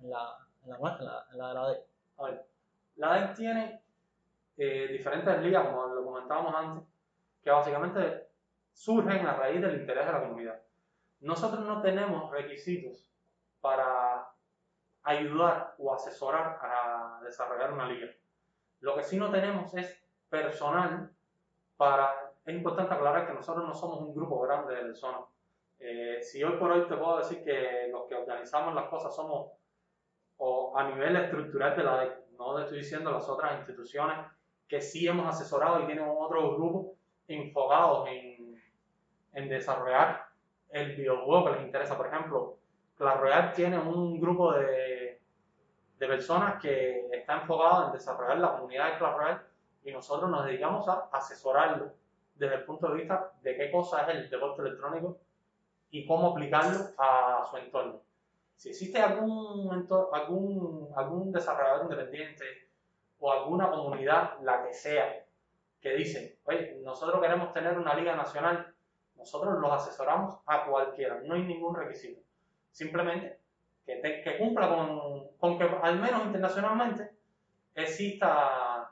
en 0.00 0.10
la, 0.10 0.36
en 0.64 0.70
la, 0.70 0.78
nuestra, 0.78 1.04
en 1.04 1.06
la, 1.06 1.26
en 1.32 1.38
la 1.38 1.48
de 1.48 1.54
la 1.54 1.68
D? 1.68 1.84
A 2.18 2.24
ver, 2.24 2.46
la 2.96 3.14
DEC 3.14 3.36
tiene 3.36 3.82
eh, 4.56 4.88
diferentes 4.90 5.40
ligas, 5.40 5.66
como 5.66 5.86
lo 5.86 6.04
comentábamos 6.04 6.54
antes, 6.54 6.84
que 7.42 7.50
básicamente 7.50 8.28
surgen 8.72 9.26
a 9.26 9.34
raíz 9.34 9.60
del 9.60 9.80
interés 9.80 10.06
de 10.06 10.12
la 10.12 10.20
comunidad. 10.20 10.60
Nosotros 11.20 11.64
no 11.64 11.80
tenemos 11.80 12.30
requisitos 12.30 13.08
para 13.60 14.07
ayudar 15.02 15.74
o 15.78 15.94
asesorar 15.94 16.58
a 16.60 17.20
desarrollar 17.22 17.72
una 17.72 17.86
liga. 17.88 18.08
Lo 18.80 18.94
que 18.94 19.02
sí 19.02 19.16
no 19.16 19.30
tenemos 19.30 19.74
es 19.74 20.02
personal 20.28 21.10
para... 21.76 22.32
Es 22.44 22.54
importante 22.54 22.94
aclarar 22.94 23.26
que 23.26 23.34
nosotros 23.34 23.66
no 23.66 23.74
somos 23.74 24.00
un 24.00 24.14
grupo 24.14 24.40
grande 24.40 24.74
de 24.74 24.82
personas. 24.82 25.22
Eh, 25.78 26.18
si 26.22 26.42
hoy 26.42 26.56
por 26.56 26.70
hoy 26.70 26.86
te 26.88 26.96
puedo 26.96 27.18
decir 27.18 27.44
que 27.44 27.88
los 27.90 28.06
que 28.06 28.14
organizamos 28.14 28.74
las 28.74 28.88
cosas 28.88 29.14
somos 29.14 29.52
o 30.38 30.76
a 30.76 30.84
nivel 30.88 31.16
estructural 31.16 31.76
de 31.76 31.84
la 31.84 32.00
DEC, 32.00 32.30
no 32.38 32.56
te 32.56 32.62
estoy 32.62 32.78
diciendo 32.78 33.10
las 33.10 33.28
otras 33.28 33.58
instituciones 33.58 34.18
que 34.66 34.80
sí 34.80 35.06
hemos 35.06 35.26
asesorado 35.26 35.82
y 35.82 35.86
tienen 35.86 36.06
otros 36.08 36.56
grupos 36.56 36.96
enfocados 37.26 38.08
en, 38.08 38.62
en 39.32 39.48
desarrollar 39.48 40.28
el 40.70 40.96
videojuego 40.96 41.46
que 41.46 41.52
les 41.52 41.66
interesa. 41.66 41.96
Por 41.96 42.06
ejemplo, 42.06 42.58
Clash 42.98 43.20
Royale 43.20 43.52
tiene 43.54 43.78
un 43.78 44.20
grupo 44.20 44.52
de, 44.52 45.20
de 45.98 46.06
personas 46.06 46.60
que 46.60 47.08
está 47.12 47.40
enfocado 47.40 47.86
en 47.86 47.92
desarrollar 47.92 48.38
la 48.38 48.52
comunidad 48.56 48.92
de 48.92 48.98
Clash 48.98 49.38
y 49.84 49.92
nosotros 49.92 50.28
nos 50.28 50.44
dedicamos 50.44 50.88
a 50.88 51.08
asesorarlo 51.12 51.92
desde 52.34 52.56
el 52.56 52.64
punto 52.64 52.88
de 52.88 52.94
vista 52.94 53.32
de 53.40 53.56
qué 53.56 53.70
cosa 53.70 54.02
es 54.02 54.08
el 54.16 54.30
deporte 54.30 54.62
electrónico 54.62 55.18
y 55.90 56.06
cómo 56.06 56.32
aplicarlo 56.32 56.78
a 56.98 57.46
su 57.48 57.56
entorno. 57.56 58.02
Si 58.56 58.70
existe 58.70 59.00
algún, 59.00 59.86
algún, 60.12 60.88
algún 60.96 61.30
desarrollador 61.30 61.84
independiente 61.84 62.44
o 63.20 63.30
alguna 63.30 63.70
comunidad, 63.70 64.40
la 64.42 64.64
que 64.64 64.74
sea, 64.74 65.24
que 65.80 65.94
dice, 65.94 66.40
oye, 66.44 66.80
nosotros 66.82 67.20
queremos 67.22 67.52
tener 67.52 67.78
una 67.78 67.94
liga 67.94 68.16
nacional, 68.16 68.74
nosotros 69.14 69.58
los 69.60 69.72
asesoramos 69.72 70.40
a 70.46 70.66
cualquiera, 70.66 71.20
no 71.24 71.34
hay 71.34 71.42
ningún 71.42 71.76
requisito. 71.76 72.27
Simplemente 72.70 73.40
que, 73.86 74.22
cumpla 74.38 74.68
con, 74.68 75.28
con 75.38 75.58
que 75.58 75.64
al 75.64 75.98
menos 75.98 76.26
internacionalmente 76.26 77.10
exista 77.74 78.90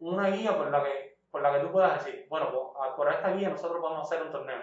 una 0.00 0.28
guía 0.28 0.56
por 0.56 0.70
la 0.70 0.82
que, 0.84 1.18
por 1.30 1.42
la 1.42 1.52
que 1.54 1.60
tú 1.66 1.72
puedas 1.72 2.04
decir, 2.04 2.26
bueno, 2.28 2.50
pues, 2.50 2.62
a- 2.80 2.96
por 2.96 3.10
esta 3.10 3.32
guía 3.32 3.48
nosotros 3.48 3.80
podemos 3.80 4.10
hacer 4.10 4.24
un 4.26 4.32
torneo. 4.32 4.62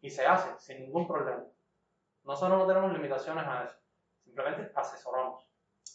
Y 0.00 0.10
se 0.10 0.26
hace 0.26 0.58
sin 0.58 0.80
ningún 0.82 1.06
problema. 1.06 1.44
Nosotros 2.24 2.58
no 2.58 2.66
tenemos 2.66 2.92
limitaciones 2.92 3.44
a 3.46 3.64
eso. 3.64 3.76
Simplemente 4.24 4.70
asesoramos. 4.74 5.44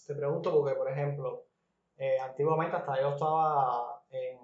Te 0.07 0.15
pregunto 0.15 0.51
porque, 0.53 0.75
por 0.75 0.89
ejemplo, 0.89 1.45
eh, 1.97 2.19
antiguamente 2.19 2.75
hasta 2.75 2.99
yo 2.99 3.09
estaba 3.13 4.01
en, 4.09 4.39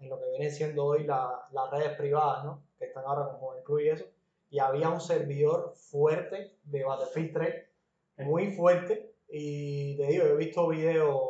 en 0.00 0.08
lo 0.08 0.18
que 0.18 0.28
viene 0.30 0.50
siendo 0.50 0.84
hoy 0.84 1.04
la- 1.04 1.46
las 1.52 1.70
redes 1.70 1.96
privadas, 1.96 2.44
¿no? 2.44 2.62
Que 2.78 2.86
están 2.86 3.04
ahora 3.04 3.38
Club 3.64 3.80
y 3.80 3.88
eso. 3.90 4.04
Y 4.50 4.58
había 4.58 4.88
un 4.88 5.00
servidor 5.00 5.74
fuerte 5.76 6.56
de 6.64 6.84
Battlefield 6.84 7.32
3, 7.32 8.26
muy 8.26 8.52
fuerte. 8.52 9.14
Y 9.28 9.96
te 9.96 10.06
digo, 10.06 10.24
he 10.24 10.36
visto 10.36 10.68
videos 10.68 11.20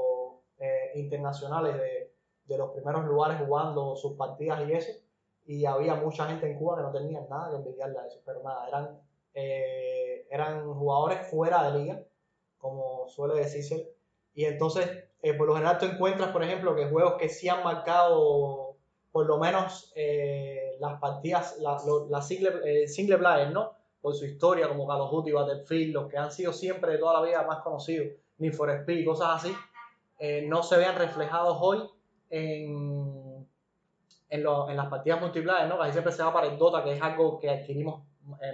eh, 0.58 0.92
internacionales 0.94 1.76
de, 1.76 2.12
de 2.44 2.58
los 2.58 2.70
primeros 2.70 3.04
lugares 3.04 3.38
jugando 3.44 3.96
sus 3.96 4.16
partidas 4.16 4.68
y 4.68 4.72
eso. 4.72 4.92
Y 5.46 5.64
había 5.64 5.94
mucha 5.94 6.26
gente 6.26 6.50
en 6.50 6.58
Cuba 6.58 6.76
que 6.76 6.82
no 6.82 6.92
tenía 6.92 7.20
nada 7.28 7.50
que 7.50 7.56
envidiarle 7.56 7.98
a 7.98 8.06
eso. 8.06 8.20
Pero 8.24 8.42
nada, 8.42 8.68
eran, 8.68 9.00
eh, 9.34 10.26
eran 10.30 10.72
jugadores 10.74 11.26
fuera 11.28 11.70
de 11.70 11.78
liga 11.78 12.02
como 12.58 13.08
suele 13.08 13.40
decirse. 13.40 13.94
Y 14.34 14.44
entonces 14.44 15.08
eh, 15.22 15.34
por 15.34 15.48
lo 15.48 15.54
general 15.54 15.78
tú 15.78 15.86
encuentras, 15.86 16.30
por 16.30 16.44
ejemplo, 16.44 16.76
que 16.76 16.88
juegos 16.88 17.14
que 17.14 17.28
sí 17.28 17.48
han 17.48 17.64
marcado 17.64 18.76
por 19.10 19.26
lo 19.26 19.38
menos 19.38 19.92
eh, 19.96 20.67
las 20.80 21.00
partidas, 21.00 21.58
las 21.58 21.84
la 22.08 22.22
single, 22.22 22.86
single 22.88 23.18
player, 23.18 23.50
¿no? 23.50 23.72
Por 24.00 24.14
su 24.14 24.24
historia, 24.24 24.68
como 24.68 24.86
Call 24.86 25.00
of 25.00 25.10
Duty, 25.10 25.32
Battlefield, 25.32 25.94
los 25.94 26.08
que 26.08 26.18
han 26.18 26.30
sido 26.30 26.52
siempre 26.52 26.92
de 26.92 26.98
toda 26.98 27.14
la 27.14 27.26
vida 27.26 27.42
más 27.46 27.60
conocidos, 27.60 28.08
Need 28.38 28.52
for 28.52 28.70
Speed, 28.70 29.04
cosas 29.04 29.44
así, 29.44 29.56
no 30.46 30.62
se 30.62 30.76
vean 30.76 30.96
reflejados 30.96 31.58
hoy 31.60 31.82
en, 32.30 33.46
en, 34.30 34.44
las 34.44 34.86
partidas 34.86 35.20
multiplayer, 35.20 35.68
¿no? 35.68 35.78
Casi 35.78 35.92
siempre 35.92 36.12
se 36.12 36.22
va 36.22 36.32
para 36.32 36.46
el 36.46 36.58
Dota, 36.58 36.84
que 36.84 36.92
es 36.92 37.02
algo 37.02 37.38
que 37.40 37.50
adquirimos 37.50 38.02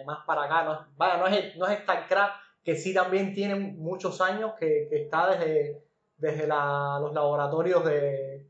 más 0.07 0.19
para 0.27 0.45
acá. 0.45 0.65
No, 0.65 0.87
vaya, 0.97 1.19
no 1.19 1.27
es, 1.27 1.57
no 1.57 1.67
es 1.67 1.81
StarCraft, 1.81 2.35
que 2.65 2.77
sí 2.77 2.95
también 2.95 3.35
tiene 3.35 3.57
muchos 3.57 4.21
años, 4.23 4.53
que, 4.59 4.87
que 4.89 5.03
está 5.03 5.31
desde 5.31 5.85
desde 6.17 6.47
los 6.47 7.13
laboratorios 7.13 7.85
de, 7.85 8.47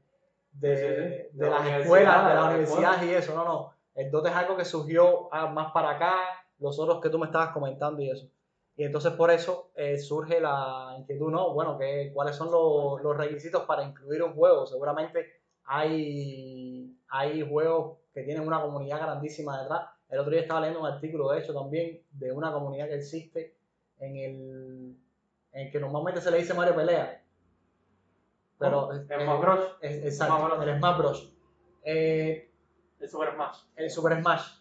de, 0.54 1.30
las 1.34 1.66
escuelas, 1.80 2.28
de 2.28 2.34
las 2.34 2.44
universidades 2.46 3.02
y 3.02 3.14
eso. 3.14 3.34
No, 3.34 3.44
no. 3.44 3.74
Entonces 3.94 4.32
es 4.32 4.36
algo 4.38 4.56
que 4.56 4.64
surgió 4.64 5.28
ah, 5.32 5.46
más 5.46 5.72
para 5.72 5.90
acá, 5.90 6.14
los 6.58 6.78
otros 6.78 7.00
que 7.00 7.10
tú 7.10 7.18
me 7.18 7.26
estabas 7.26 7.50
comentando 7.50 8.02
y 8.02 8.10
eso. 8.10 8.28
Y 8.76 8.84
entonces 8.84 9.12
por 9.12 9.30
eso 9.30 9.70
eh, 9.76 9.98
surge 9.98 10.40
la 10.40 10.96
inquietud, 10.98 11.30
¿no? 11.30 11.52
Bueno, 11.54 11.78
que, 11.78 12.10
¿cuáles 12.12 12.34
son 12.34 12.50
los, 12.50 13.00
los, 13.02 13.16
requisitos 13.16 13.64
para 13.64 13.84
incluir 13.84 14.22
un 14.22 14.34
juego? 14.34 14.66
Seguramente 14.66 15.26
hay, 15.64 16.96
hay 17.08 17.48
juegos 17.48 17.98
que 18.12 18.22
tienen 18.22 18.46
una 18.46 18.60
comunidad 18.60 19.00
grandísima 19.00 19.60
detrás. 19.62 19.88
El 20.08 20.18
otro 20.18 20.32
día 20.32 20.40
estaba 20.40 20.60
leyendo 20.60 20.80
un 20.80 20.92
artículo, 20.92 21.30
de 21.30 21.40
hecho, 21.40 21.54
también 21.54 22.02
de 22.12 22.32
una 22.32 22.52
comunidad 22.52 22.88
que 22.88 22.96
existe 22.96 23.54
en 24.00 24.16
el 24.16 24.96
en 25.52 25.70
que 25.70 25.78
normalmente 25.78 26.20
se 26.20 26.30
le 26.30 26.38
dice 26.38 26.52
Mario 26.52 26.74
Pelea, 26.74 27.22
pero 28.58 28.92
el 28.92 29.06
Smash 29.06 29.40
Bros. 29.40 29.76
exacto, 29.80 30.62
el 30.62 30.78
Smash 30.78 30.98
Bros. 30.98 31.32
Eh, 31.82 32.50
el 33.00 33.08
Super 33.08 33.34
Smash. 33.34 33.58
El 33.76 33.90
Super 33.90 34.20
Smash. 34.20 34.58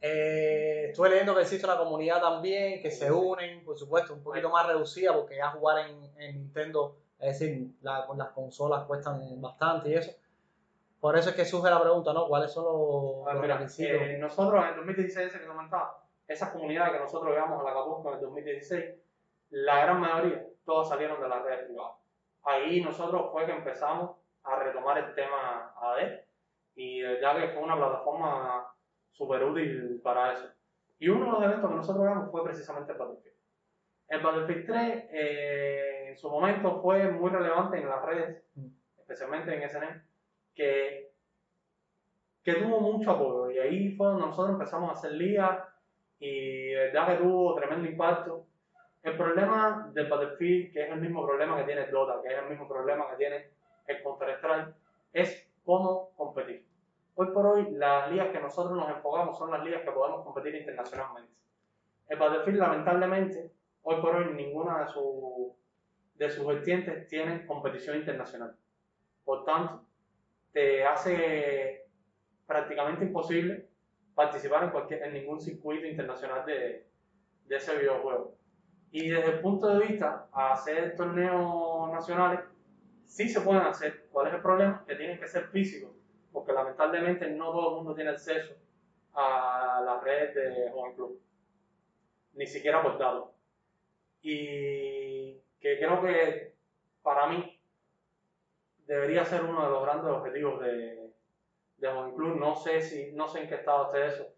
Eh, 0.00 0.86
estuve 0.88 1.10
leyendo 1.10 1.34
que 1.34 1.42
existe 1.42 1.66
una 1.66 1.78
comunidad 1.78 2.20
también 2.20 2.82
que 2.82 2.90
se 2.90 3.10
unen, 3.10 3.64
por 3.64 3.78
supuesto, 3.78 4.14
un 4.14 4.22
poquito 4.22 4.50
más 4.50 4.66
reducida 4.66 5.14
porque 5.14 5.36
ya 5.36 5.50
jugar 5.50 5.86
en, 5.88 6.34
Nintendo, 6.34 6.96
es 7.20 7.38
decir, 7.38 7.70
las 7.82 8.30
consolas 8.34 8.84
cuestan 8.84 9.40
bastante 9.40 9.90
y 9.90 9.94
eso. 9.94 10.12
Por 11.00 11.16
eso 11.16 11.30
es 11.30 11.36
que 11.36 11.44
surge 11.44 11.70
la 11.70 11.80
pregunta, 11.80 12.12
¿no? 12.12 12.26
¿Cuáles 12.28 12.52
son 12.52 12.64
los, 12.64 13.40
requisitos? 13.40 14.02
Eh, 14.02 14.18
nosotros 14.20 14.62
en 14.62 14.70
el 14.70 14.76
2016, 14.76 15.32
que 15.32 15.46
comentaba, 15.46 15.98
esa 16.28 16.52
comunidad 16.52 16.92
que 16.92 16.98
nosotros 16.98 17.32
llevamos 17.32 17.60
a 17.60 17.64
la 17.64 17.74
Capusca 17.74 18.10
en 18.10 18.14
el 18.16 18.20
2016, 18.22 18.84
la 19.50 19.80
gran 19.80 20.00
mayoría, 20.00 20.46
todos 20.64 20.88
salieron 20.88 21.20
de 21.20 21.28
la 21.28 21.42
red 21.42 21.66
privada 21.66 22.01
ahí 22.44 22.80
nosotros 22.80 23.30
fue 23.32 23.46
que 23.46 23.52
empezamos 23.52 24.16
a 24.44 24.56
retomar 24.56 24.98
el 24.98 25.14
tema 25.14 25.74
AD 25.76 26.20
y 26.74 27.02
ya 27.02 27.36
que 27.36 27.48
fue 27.48 27.62
una 27.62 27.76
plataforma 27.76 28.66
súper 29.12 29.44
útil 29.44 30.00
para 30.02 30.32
eso. 30.32 30.48
Y 30.98 31.08
uno 31.08 31.24
de 31.24 31.30
los 31.32 31.42
eventos 31.42 31.70
que 31.70 31.76
nosotros 31.76 32.08
vimos 32.08 32.30
fue 32.30 32.44
precisamente 32.44 32.92
el 32.92 32.98
Battlefield. 32.98 33.36
El 34.08 34.20
Battlefield 34.20 34.66
3 34.66 35.04
eh, 35.10 36.08
en 36.10 36.16
su 36.16 36.30
momento 36.30 36.80
fue 36.80 37.08
muy 37.10 37.30
relevante 37.30 37.78
en 37.78 37.88
las 37.88 38.04
redes, 38.04 38.42
especialmente 38.98 39.54
en 39.54 39.68
SNM, 39.68 40.02
que, 40.54 41.12
que 42.42 42.54
tuvo 42.54 42.80
mucho 42.80 43.10
apoyo 43.12 43.50
y 43.50 43.58
ahí 43.58 43.96
fue 43.96 44.08
donde 44.08 44.26
nosotros 44.26 44.54
empezamos 44.54 44.90
a 44.90 44.92
hacer 44.92 45.12
ligas 45.12 45.66
y 46.18 46.72
ya 46.92 47.06
que 47.06 47.22
tuvo 47.22 47.54
tremendo 47.54 47.88
impacto 47.88 48.46
el 49.02 49.16
problema 49.16 49.90
del 49.92 50.08
Battlefield, 50.08 50.72
que 50.72 50.84
es 50.84 50.90
el 50.90 51.00
mismo 51.00 51.26
problema 51.26 51.56
que 51.56 51.64
tiene 51.64 51.86
Dota, 51.86 52.22
que 52.22 52.32
es 52.32 52.38
el 52.38 52.48
mismo 52.48 52.68
problema 52.68 53.10
que 53.10 53.16
tiene 53.16 53.50
el 53.86 54.02
Counter-Strike, 54.02 54.74
es 55.12 55.48
cómo 55.64 56.10
competir. 56.16 56.64
Hoy 57.14 57.26
por 57.32 57.46
hoy, 57.46 57.70
las 57.72 58.10
ligas 58.10 58.30
que 58.30 58.40
nosotros 58.40 58.76
nos 58.76 58.88
enfocamos 58.88 59.36
son 59.36 59.50
las 59.50 59.64
ligas 59.64 59.82
que 59.82 59.90
podemos 59.90 60.24
competir 60.24 60.54
internacionalmente. 60.54 61.32
El 62.08 62.18
Battlefield, 62.18 62.58
lamentablemente, 62.58 63.50
hoy 63.82 64.00
por 64.00 64.14
hoy 64.14 64.34
ninguna 64.34 64.78
de, 64.78 66.24
de 66.24 66.30
sus 66.30 66.46
vertientes 66.46 67.08
tiene 67.08 67.44
competición 67.46 67.96
internacional. 67.96 68.56
Por 69.24 69.44
tanto, 69.44 69.84
te 70.52 70.84
hace 70.84 71.86
prácticamente 72.46 73.04
imposible 73.04 73.68
participar 74.14 74.64
en, 74.64 74.70
cualquier, 74.70 75.02
en 75.02 75.14
ningún 75.14 75.40
circuito 75.40 75.86
internacional 75.86 76.46
de, 76.46 76.86
de 77.46 77.56
ese 77.56 77.76
videojuego. 77.76 78.36
Y 78.92 79.08
desde 79.08 79.30
el 79.32 79.40
punto 79.40 79.68
de 79.68 79.86
vista 79.86 80.28
a 80.32 80.52
hacer 80.52 80.94
torneos 80.96 81.90
nacionales, 81.90 82.40
sí 83.06 83.26
se 83.26 83.40
pueden 83.40 83.62
hacer. 83.62 84.06
¿Cuál 84.12 84.28
es 84.28 84.34
el 84.34 84.42
problema? 84.42 84.84
Que 84.86 84.96
tienen 84.96 85.18
que 85.18 85.26
ser 85.26 85.48
físicos, 85.48 85.92
porque 86.30 86.52
lamentablemente 86.52 87.30
no 87.30 87.52
todo 87.52 87.70
el 87.70 87.76
mundo 87.76 87.94
tiene 87.94 88.10
acceso 88.10 88.52
a 89.14 89.80
la 89.82 89.98
red 90.00 90.34
de 90.34 90.70
Joven 90.70 90.94
Club, 90.94 91.22
ni 92.34 92.46
siquiera 92.46 92.82
por 92.82 92.98
datos. 92.98 93.30
Y 94.20 95.40
que 95.58 95.78
creo 95.78 96.02
que 96.02 96.54
para 97.02 97.28
mí 97.28 97.58
debería 98.86 99.24
ser 99.24 99.42
uno 99.42 99.64
de 99.64 99.70
los 99.70 99.82
grandes 99.84 100.12
objetivos 100.12 100.60
de, 100.60 101.14
de 101.78 101.88
Joven 101.88 102.14
Club. 102.14 102.36
No 102.38 102.56
sé, 102.56 102.82
si, 102.82 103.12
no 103.12 103.26
sé 103.26 103.40
en 103.40 103.48
qué 103.48 103.54
estado 103.54 103.86
esté 103.86 104.06
eso, 104.06 104.34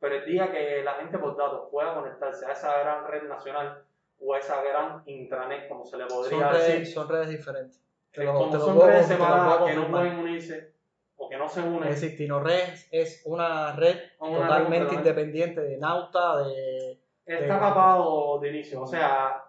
pero 0.00 0.14
el 0.14 0.24
día 0.24 0.50
que 0.50 0.82
la 0.82 0.94
gente 0.94 1.18
por 1.18 1.36
datos 1.36 1.68
pueda 1.70 1.92
conectarse 1.92 2.46
a 2.46 2.52
esa 2.52 2.78
gran 2.78 3.06
red 3.06 3.24
nacional 3.24 3.84
o 4.20 4.36
esa 4.36 4.62
gran 4.62 5.02
intranet, 5.06 5.68
como 5.68 5.84
se 5.84 5.96
le 5.96 6.06
podría 6.06 6.38
son 6.38 6.52
decir. 6.52 6.74
Redes, 6.74 6.94
son 6.94 7.08
redes 7.08 7.28
diferentes. 7.30 7.80
como 8.14 8.52
son 8.52 8.80
redes 8.86 9.06
separadas 9.06 9.64
que 9.64 9.74
no 9.74 9.90
pueden 9.90 10.18
unirse 10.18 10.72
o 11.16 11.28
que 11.28 11.36
no 11.36 11.48
se 11.48 11.60
unen. 11.60 11.88
Es 11.88 12.00
decir, 12.00 12.16
TinoRed 12.16 12.74
es 12.90 13.22
una 13.26 13.74
red 13.76 13.96
totalmente 14.18 14.94
independiente 14.94 15.60
de 15.60 15.76
Nauta, 15.78 16.44
de... 16.44 16.98
Está 17.26 17.58
capado 17.60 18.38
de 18.38 18.48
inicio, 18.48 18.82
o 18.82 18.86
sea, 18.86 19.44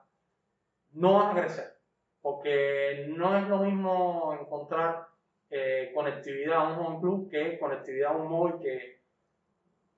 no 0.92 1.14
vas 1.14 1.32
a 1.32 1.40
crecer, 1.40 1.78
porque 2.22 3.06
no 3.16 3.38
es 3.38 3.48
lo 3.48 3.60
mismo 3.60 4.38
encontrar 4.38 5.08
eh, 5.50 5.92
conectividad 5.96 6.58
a 6.58 6.64
un 6.70 6.80
home 6.80 7.00
club 7.00 7.30
que 7.32 7.58
conectividad 7.58 8.12
a 8.12 8.18
un 8.18 8.28
móvil 8.28 8.56
que, 8.62 9.02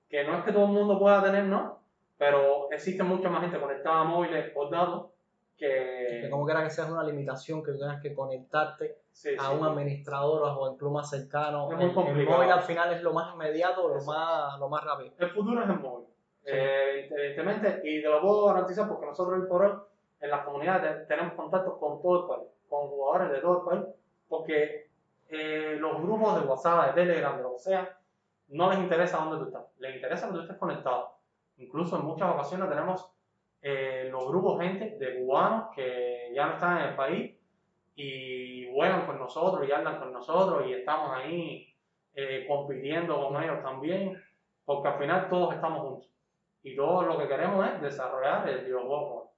que 0.08 0.22
no 0.22 0.38
es 0.38 0.44
que 0.44 0.52
todo 0.52 0.66
el 0.66 0.72
mundo 0.72 0.98
pueda 0.98 1.24
tener, 1.24 1.44
¿no? 1.44 1.81
Pero 2.22 2.70
existe 2.70 3.02
mucha 3.02 3.28
más 3.28 3.40
gente 3.40 3.58
conectada 3.58 4.02
a 4.02 4.04
móviles 4.04 4.48
por 4.50 4.70
datos 4.70 5.10
que... 5.58 6.20
que 6.22 6.30
como 6.30 6.44
quiera 6.44 6.62
que 6.62 6.70
sea 6.70 6.84
una 6.86 7.02
limitación 7.02 7.64
que 7.64 7.72
tengas 7.72 8.00
que 8.00 8.14
conectarte 8.14 8.98
a 9.40 9.50
un 9.50 9.66
administrador 9.66 10.42
o 10.42 10.46
a 10.46 10.70
un 10.70 10.92
más 10.92 11.10
cercano. 11.10 11.68
Es 11.72 11.78
muy 11.78 11.92
complicado. 11.92 12.20
El 12.20 12.28
móvil 12.28 12.52
al 12.52 12.62
final 12.62 12.92
es 12.92 13.02
lo 13.02 13.12
más 13.12 13.34
inmediato, 13.34 13.88
lo 13.88 14.00
más, 14.04 14.56
lo 14.60 14.68
más 14.68 14.84
rápido. 14.84 15.10
El 15.18 15.30
futuro 15.30 15.64
es 15.64 15.68
el 15.68 15.80
móvil, 15.80 16.06
eh, 16.44 17.08
evidentemente, 17.10 17.80
y 17.82 18.00
te 18.00 18.08
lo 18.08 18.20
puedo 18.20 18.46
garantizar 18.46 18.86
porque 18.86 19.06
nosotros 19.06 19.40
hoy 19.40 19.48
por 19.48 19.64
hoy 19.64 19.72
en 20.20 20.30
las 20.30 20.44
comunidades 20.44 21.08
tenemos 21.08 21.32
contactos 21.32 21.76
con 21.78 22.00
todo 22.00 22.20
el 22.20 22.36
país, 22.36 22.50
con 22.68 22.86
jugadores 22.86 23.32
de 23.32 23.38
todo 23.40 23.58
el 23.58 23.64
país, 23.64 23.94
porque 24.28 24.90
eh, 25.28 25.76
los 25.76 26.00
grupos 26.00 26.40
de 26.40 26.46
WhatsApp, 26.46 26.94
de 26.94 27.02
Telegram, 27.02 27.36
de 27.36 27.42
lo 27.42 27.54
que 27.54 27.58
sea, 27.58 27.98
no 28.50 28.70
les 28.70 28.78
interesa 28.78 29.16
dónde 29.16 29.38
tú 29.38 29.46
estás, 29.46 29.64
les 29.80 29.96
interesa 29.96 30.28
que 30.28 30.34
tú 30.34 30.40
estés 30.42 30.56
conectado 30.56 31.20
Incluso 31.58 31.98
en 31.98 32.04
muchas 32.04 32.30
ocasiones 32.34 32.68
tenemos 32.68 33.12
eh, 33.60 34.08
los 34.10 34.26
grupos 34.26 34.60
gente 34.60 34.96
de 34.98 35.18
cubanos 35.18 35.74
que 35.74 36.32
ya 36.34 36.46
no 36.46 36.54
están 36.54 36.78
en 36.78 36.88
el 36.88 36.96
país 36.96 37.36
y 37.94 38.68
juegan 38.74 39.06
con 39.06 39.18
nosotros 39.18 39.68
y 39.68 39.72
andan 39.72 40.00
con 40.00 40.12
nosotros 40.12 40.66
y 40.66 40.72
estamos 40.72 41.10
ahí 41.14 41.72
eh, 42.14 42.44
compitiendo 42.48 43.28
con 43.28 43.42
ellos 43.42 43.62
también, 43.62 44.20
porque 44.64 44.88
al 44.88 44.98
final 44.98 45.28
todos 45.28 45.54
estamos 45.54 45.80
juntos 45.80 46.10
y 46.62 46.76
todo 46.76 47.02
lo 47.02 47.18
que 47.18 47.28
queremos 47.28 47.66
es 47.66 47.82
desarrollar 47.82 48.48
el 48.48 48.64
videojuego. 48.64 49.32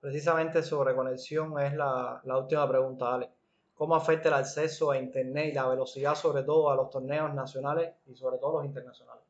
Precisamente 0.00 0.62
sobre 0.62 0.94
conexión 0.94 1.58
es 1.60 1.74
la, 1.74 2.20
la 2.24 2.38
última 2.38 2.68
pregunta, 2.68 3.14
Ale. 3.14 3.30
¿Cómo 3.74 3.94
afecta 3.94 4.28
el 4.28 4.34
acceso 4.34 4.90
a 4.90 4.98
Internet 4.98 5.50
y 5.50 5.52
la 5.52 5.68
velocidad 5.68 6.14
sobre 6.14 6.42
todo 6.42 6.70
a 6.70 6.76
los 6.76 6.90
torneos 6.90 7.32
nacionales 7.34 7.94
y 8.06 8.14
sobre 8.14 8.38
todo 8.38 8.58
los 8.58 8.64
internacionales? 8.64 9.27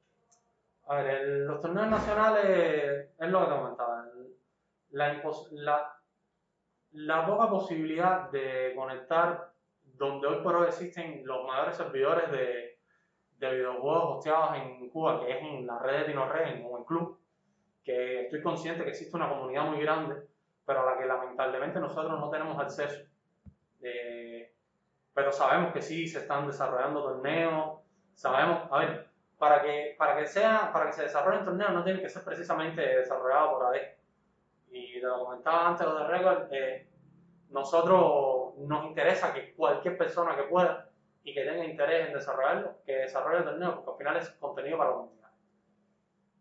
A 0.88 1.02
ver, 1.02 1.22
los 1.46 1.60
torneos 1.60 1.88
nacionales 1.88 3.10
es 3.18 3.28
lo 3.28 3.40
que 3.40 3.52
te 3.52 3.58
comentaba. 3.58 4.06
La, 4.90 5.22
la, 5.50 5.92
la, 6.92 7.26
poca 7.26 7.50
posibilidad 7.50 8.30
de 8.30 8.72
conectar 8.74 9.52
donde 9.82 10.26
hoy 10.26 10.42
por 10.42 10.56
hoy 10.56 10.68
existen 10.68 11.26
los 11.26 11.46
mayores 11.46 11.76
servidores 11.76 12.30
de, 12.30 12.78
de 13.36 13.54
videojuegos 13.54 14.16
hosteados 14.16 14.56
en 14.56 14.88
Cuba, 14.88 15.20
que 15.20 15.30
es 15.30 15.42
en 15.42 15.66
la 15.66 15.78
red 15.78 16.00
de 16.00 16.08
DinoRed 16.08 16.64
o 16.64 16.78
en 16.78 16.84
Club, 16.84 17.20
que 17.84 18.22
estoy 18.22 18.40
consciente 18.42 18.82
que 18.82 18.90
existe 18.90 19.14
una 19.14 19.28
comunidad 19.28 19.66
muy 19.66 19.80
grande, 19.82 20.22
pero 20.64 20.80
a 20.80 20.92
la 20.92 20.98
que 20.98 21.04
lamentablemente 21.04 21.80
nosotros 21.80 22.18
no 22.18 22.30
tenemos 22.30 22.58
acceso. 22.58 23.06
Eh, 23.82 24.54
pero 25.12 25.32
sabemos 25.32 25.74
que 25.74 25.82
sí 25.82 26.06
se 26.06 26.20
están 26.20 26.46
desarrollando 26.46 27.02
torneos, 27.02 27.80
sabemos, 28.14 28.62
a 28.70 28.78
ver, 28.78 29.08
para 29.38 29.62
que, 29.62 29.94
para 29.96 30.16
que, 30.16 30.26
sea, 30.26 30.70
para 30.72 30.86
que 30.86 30.92
se 30.92 31.02
desarrolle 31.02 31.38
un 31.38 31.44
torneo 31.44 31.68
no 31.70 31.84
tiene 31.84 32.00
que 32.00 32.08
ser 32.08 32.24
precisamente 32.24 32.80
desarrollado 32.80 33.52
por 33.52 33.66
AD. 33.66 33.80
Y 34.70 35.00
te 35.00 35.06
lo 35.06 35.24
comentaba 35.24 35.68
antes 35.68 35.86
de 35.86 36.06
Record, 36.06 36.52
eh, 36.52 36.88
nosotros 37.50 38.56
nos 38.58 38.84
interesa 38.84 39.32
que 39.32 39.54
cualquier 39.54 39.96
persona 39.96 40.36
que 40.36 40.42
pueda 40.42 40.90
y 41.22 41.32
que 41.32 41.44
tenga 41.44 41.64
interés 41.64 42.08
en 42.08 42.14
desarrollarlo, 42.14 42.78
que 42.84 42.92
desarrolle 42.96 43.38
el 43.38 43.44
torneo, 43.44 43.76
porque 43.76 43.90
al 43.90 43.96
final 43.96 44.16
es 44.16 44.30
contenido 44.40 44.76
para 44.76 44.90
la 44.90 44.96
comunidad. 44.96 45.28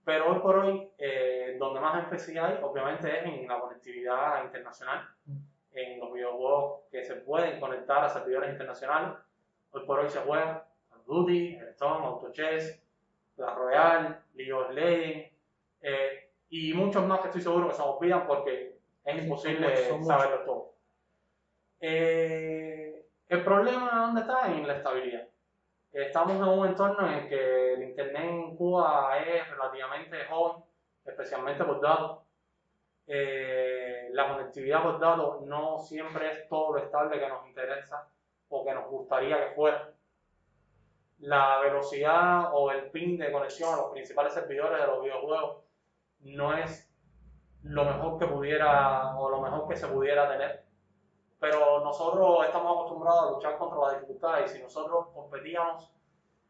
Pero 0.03 0.31
hoy 0.31 0.39
por 0.39 0.57
hoy, 0.57 0.89
eh, 0.97 1.55
donde 1.59 1.79
más 1.79 2.03
énfasis 2.03 2.37
hay, 2.37 2.59
obviamente, 2.63 3.19
es 3.19 3.25
en 3.25 3.47
la 3.47 3.59
conectividad 3.59 4.43
internacional, 4.43 5.07
en 5.73 5.99
los 5.99 6.11
videojuegos 6.11 6.83
que 6.89 7.03
se 7.03 7.15
pueden 7.15 7.59
conectar 7.59 8.03
a 8.03 8.09
servidores 8.09 8.51
internacionales. 8.51 9.19
Hoy 9.71 9.85
por 9.85 9.99
hoy 9.99 10.09
se 10.09 10.19
juega 10.19 10.65
Duty, 11.05 11.55
Hearthstone, 11.55 12.05
Auto 12.05 12.31
Chess, 12.31 12.81
Royale, 13.37 14.15
League 14.35 14.53
of 14.53 14.71
Legends, 14.71 15.31
eh, 15.81 16.31
y 16.49 16.73
muchos 16.73 17.05
más 17.05 17.21
que 17.21 17.27
estoy 17.27 17.41
seguro 17.41 17.69
que 17.69 17.75
se 17.75 17.81
olvidan 17.81 18.25
porque 18.25 18.77
es 19.03 19.23
imposible 19.23 19.75
saberlo 20.03 20.43
todo. 20.43 20.73
Eh, 21.79 23.05
el 23.29 23.43
problema 23.43 24.05
dónde 24.07 24.21
está 24.21 24.51
en 24.51 24.67
la 24.67 24.77
estabilidad. 24.77 25.27
Estamos 25.91 26.35
en 26.35 26.43
un 26.43 26.67
entorno 26.67 27.07
en 27.07 27.13
el 27.13 27.29
que 27.29 27.73
el 27.73 27.83
internet 27.83 28.23
en 28.23 28.55
Cuba 28.55 29.17
es 29.19 29.49
relativamente 29.49 30.25
joven, 30.25 30.63
especialmente 31.05 31.63
por 31.63 31.81
datos. 31.81 32.19
Eh, 33.07 34.09
la 34.11 34.27
conectividad 34.27 34.83
por 34.83 34.99
datos 34.99 35.41
no 35.43 35.79
siempre 35.79 36.31
es 36.31 36.47
todo 36.49 36.73
lo 36.73 36.79
estable 36.79 37.19
que 37.19 37.29
nos 37.29 37.47
interesa 37.47 38.07
o 38.49 38.65
que 38.65 38.73
nos 38.73 38.87
gustaría 38.89 39.47
que 39.47 39.55
fuera. 39.55 39.93
La 41.19 41.59
velocidad 41.59 42.51
o 42.53 42.71
el 42.71 42.91
pin 42.91 43.17
de 43.17 43.31
conexión 43.31 43.73
a 43.73 43.77
los 43.77 43.91
principales 43.91 44.33
servidores 44.33 44.79
de 44.79 44.87
los 44.87 45.03
videojuegos 45.03 45.63
no 46.21 46.55
es 46.55 46.87
lo 47.63 47.85
mejor 47.85 48.19
que 48.19 48.27
pudiera 48.27 49.17
o 49.17 49.29
lo 49.29 49.41
mejor 49.41 49.67
que 49.67 49.75
se 49.75 49.87
pudiera 49.87 50.29
tener. 50.29 50.63
Pero 51.39 51.83
nosotros 51.83 52.45
estamos 52.45 52.71
acostumbrados 52.71 53.23
a 53.23 53.31
luchar 53.31 53.57
contra 53.57 53.79
las 53.79 53.93
dificultades 53.95 54.51
y 54.51 54.57
si 54.57 54.63
nosotros 54.63 55.07
competíamos 55.13 55.91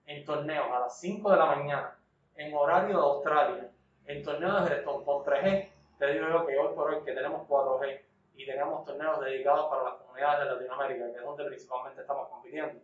en 0.05 0.25
torneos 0.25 0.67
a 0.71 0.79
las 0.79 0.99
5 0.99 1.31
de 1.31 1.37
la 1.37 1.45
mañana, 1.45 1.97
en 2.35 2.53
horario 2.53 2.97
de 2.97 3.03
Australia, 3.03 3.71
en 4.05 4.23
torneos 4.23 4.63
de 4.63 4.75
Hearthstone 4.75 5.05
con 5.05 5.23
3G, 5.23 5.69
te 5.97 6.13
digo 6.13 6.27
yo 6.29 6.45
que 6.45 6.57
hoy 6.57 6.75
por 6.75 6.93
hoy 6.93 7.03
que 7.03 7.13
tenemos 7.13 7.47
4G 7.47 8.01
y 8.35 8.45
tenemos 8.45 8.85
torneos 8.85 9.19
dedicados 9.19 9.67
para 9.69 9.83
las 9.83 9.93
comunidades 9.95 10.47
de 10.47 10.53
Latinoamérica, 10.53 11.11
que 11.11 11.17
es 11.17 11.23
donde 11.23 11.45
principalmente 11.45 12.01
estamos 12.01 12.29
compitiendo, 12.29 12.79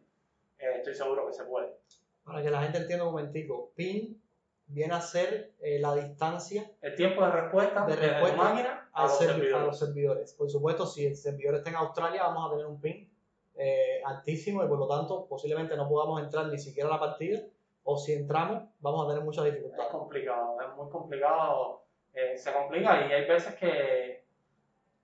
eh, 0.64 0.78
estoy 0.78 0.96
seguro 0.96 1.28
que 1.28 1.34
se 1.34 1.44
puede. 1.44 1.76
Para 2.24 2.42
que 2.42 2.50
la 2.50 2.62
gente 2.62 2.78
entienda 2.80 3.06
un 3.06 3.12
momentico, 3.12 3.72
PIN 3.76 4.22
viene 4.68 4.94
a 4.94 5.02
ser 5.02 5.54
eh, 5.62 5.80
la 5.80 5.96
distancia. 5.96 6.70
El 6.82 6.96
tiempo 6.96 7.24
de 7.24 7.32
respuesta 7.32 7.86
de, 7.86 7.96
respuesta 7.96 8.38
máquina 8.38 8.90
a, 8.94 9.04
los 9.04 9.78
servidores. 9.78 10.34
Por 10.34 10.50
supuesto, 10.50 10.86
si 10.86 11.06
el 11.06 11.16
servidor 11.16 11.56
está 11.56 11.70
en 11.70 11.76
Australia, 11.78 12.24
vamos 12.24 12.48
a 12.48 12.52
tener 12.52 12.66
un 12.66 12.80
ping 12.80 13.08
eh, 13.56 14.02
altísimo 14.06 14.64
y 14.64 14.68
por 14.68 14.80
lo 14.80 14.88
tanto 14.88 15.28
posiblemente 15.28 15.76
no 15.76 15.88
podamos 15.88 16.22
entrar 16.22 16.48
ni 16.48 16.58
siquiera 16.58 16.90
a 16.90 16.94
la 16.94 17.00
partida. 17.00 17.42
O 17.84 17.98
si 17.98 18.14
entramos, 18.14 18.64
vamos 18.80 19.06
a 19.06 19.10
tener 19.10 19.24
muchas 19.24 19.46
dificultades. 19.46 19.86
Es 19.86 19.92
complicado, 19.92 20.58
es 20.62 20.76
muy 20.76 20.90
complicado. 20.90 21.84
Eh, 22.14 22.38
se 22.38 22.54
complica 22.54 23.08
y 23.08 23.12
hay 23.12 23.28
veces 23.28 23.56
que, 23.56 24.24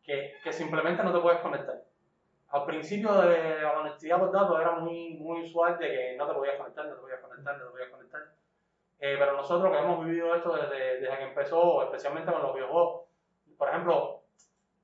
que, 0.04 0.34
que, 0.44 0.54
simplemente 0.54 1.04
no 1.04 1.12
te 1.12 1.20
puedes 1.20 1.42
conectar. 1.42 1.84
Al 2.50 2.66
principio 2.66 3.14
de 3.14 3.62
la 3.62 3.76
conectividad 3.76 4.20
por 4.20 4.32
datos 4.32 4.60
era 4.60 4.72
muy, 4.80 5.16
muy 5.16 5.44
usual 5.44 5.78
de 5.78 5.88
que 5.88 6.16
no 6.18 6.28
te 6.28 6.34
podías 6.34 6.58
conectar, 6.58 6.86
no 6.86 6.96
te 6.96 7.02
podías 7.02 7.20
conectar, 7.20 7.58
no 7.58 7.66
te 7.66 7.72
podías 7.72 7.90
conectar 7.90 8.40
eh, 9.02 9.16
pero 9.18 9.38
nosotros 9.38 9.72
que 9.72 9.78
hemos 9.78 10.06
vivido 10.06 10.36
esto 10.36 10.54
desde, 10.56 11.00
desde, 11.00 11.18
que 11.18 11.24
empezó, 11.24 11.84
especialmente 11.84 12.32
con 12.34 12.42
los 12.42 12.54
videojuegos, 12.54 13.04
por 13.58 13.70
ejemplo, 13.70 14.24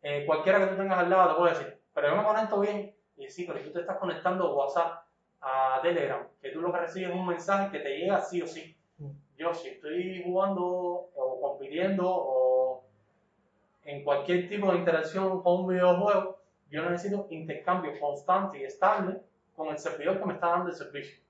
eh, 0.01 0.23
cualquiera 0.25 0.59
que 0.59 0.67
tú 0.67 0.77
tengas 0.77 0.99
al 0.99 1.09
lado 1.09 1.31
te 1.31 1.39
puede 1.39 1.53
decir, 1.53 1.81
pero 1.93 2.09
yo 2.09 2.15
me 2.15 2.23
conecto 2.23 2.59
bien, 2.61 2.95
y 3.17 3.29
sí, 3.29 3.43
pero 3.45 3.59
si 3.59 3.65
tú 3.65 3.73
te 3.73 3.81
estás 3.81 3.97
conectando 3.97 4.55
WhatsApp 4.55 5.03
a 5.41 5.79
Telegram, 5.81 6.25
que 6.41 6.49
tú 6.49 6.61
lo 6.61 6.71
que 6.71 6.79
recibes 6.79 7.09
es 7.09 7.15
un 7.15 7.27
mensaje 7.27 7.71
que 7.71 7.83
te 7.83 7.97
llega 7.97 8.21
sí 8.21 8.41
o 8.41 8.47
sí. 8.47 8.77
Mm. 8.99 9.09
Yo 9.37 9.53
si 9.53 9.69
estoy 9.69 10.23
jugando 10.23 10.63
o 10.63 11.41
compitiendo 11.41 12.05
o 12.07 12.85
en 13.83 14.03
cualquier 14.03 14.47
tipo 14.47 14.71
de 14.71 14.77
interacción 14.77 15.43
con 15.43 15.61
un 15.61 15.67
videojuego, 15.67 16.34
yo 16.69 16.89
necesito 16.89 17.27
intercambio 17.29 17.99
constante 17.99 18.59
y 18.59 18.63
estable 18.63 19.21
con 19.55 19.69
el 19.69 19.77
servidor 19.77 20.19
que 20.19 20.25
me 20.25 20.33
está 20.33 20.47
dando 20.49 20.69
el 20.69 20.75
servicio. 20.75 21.23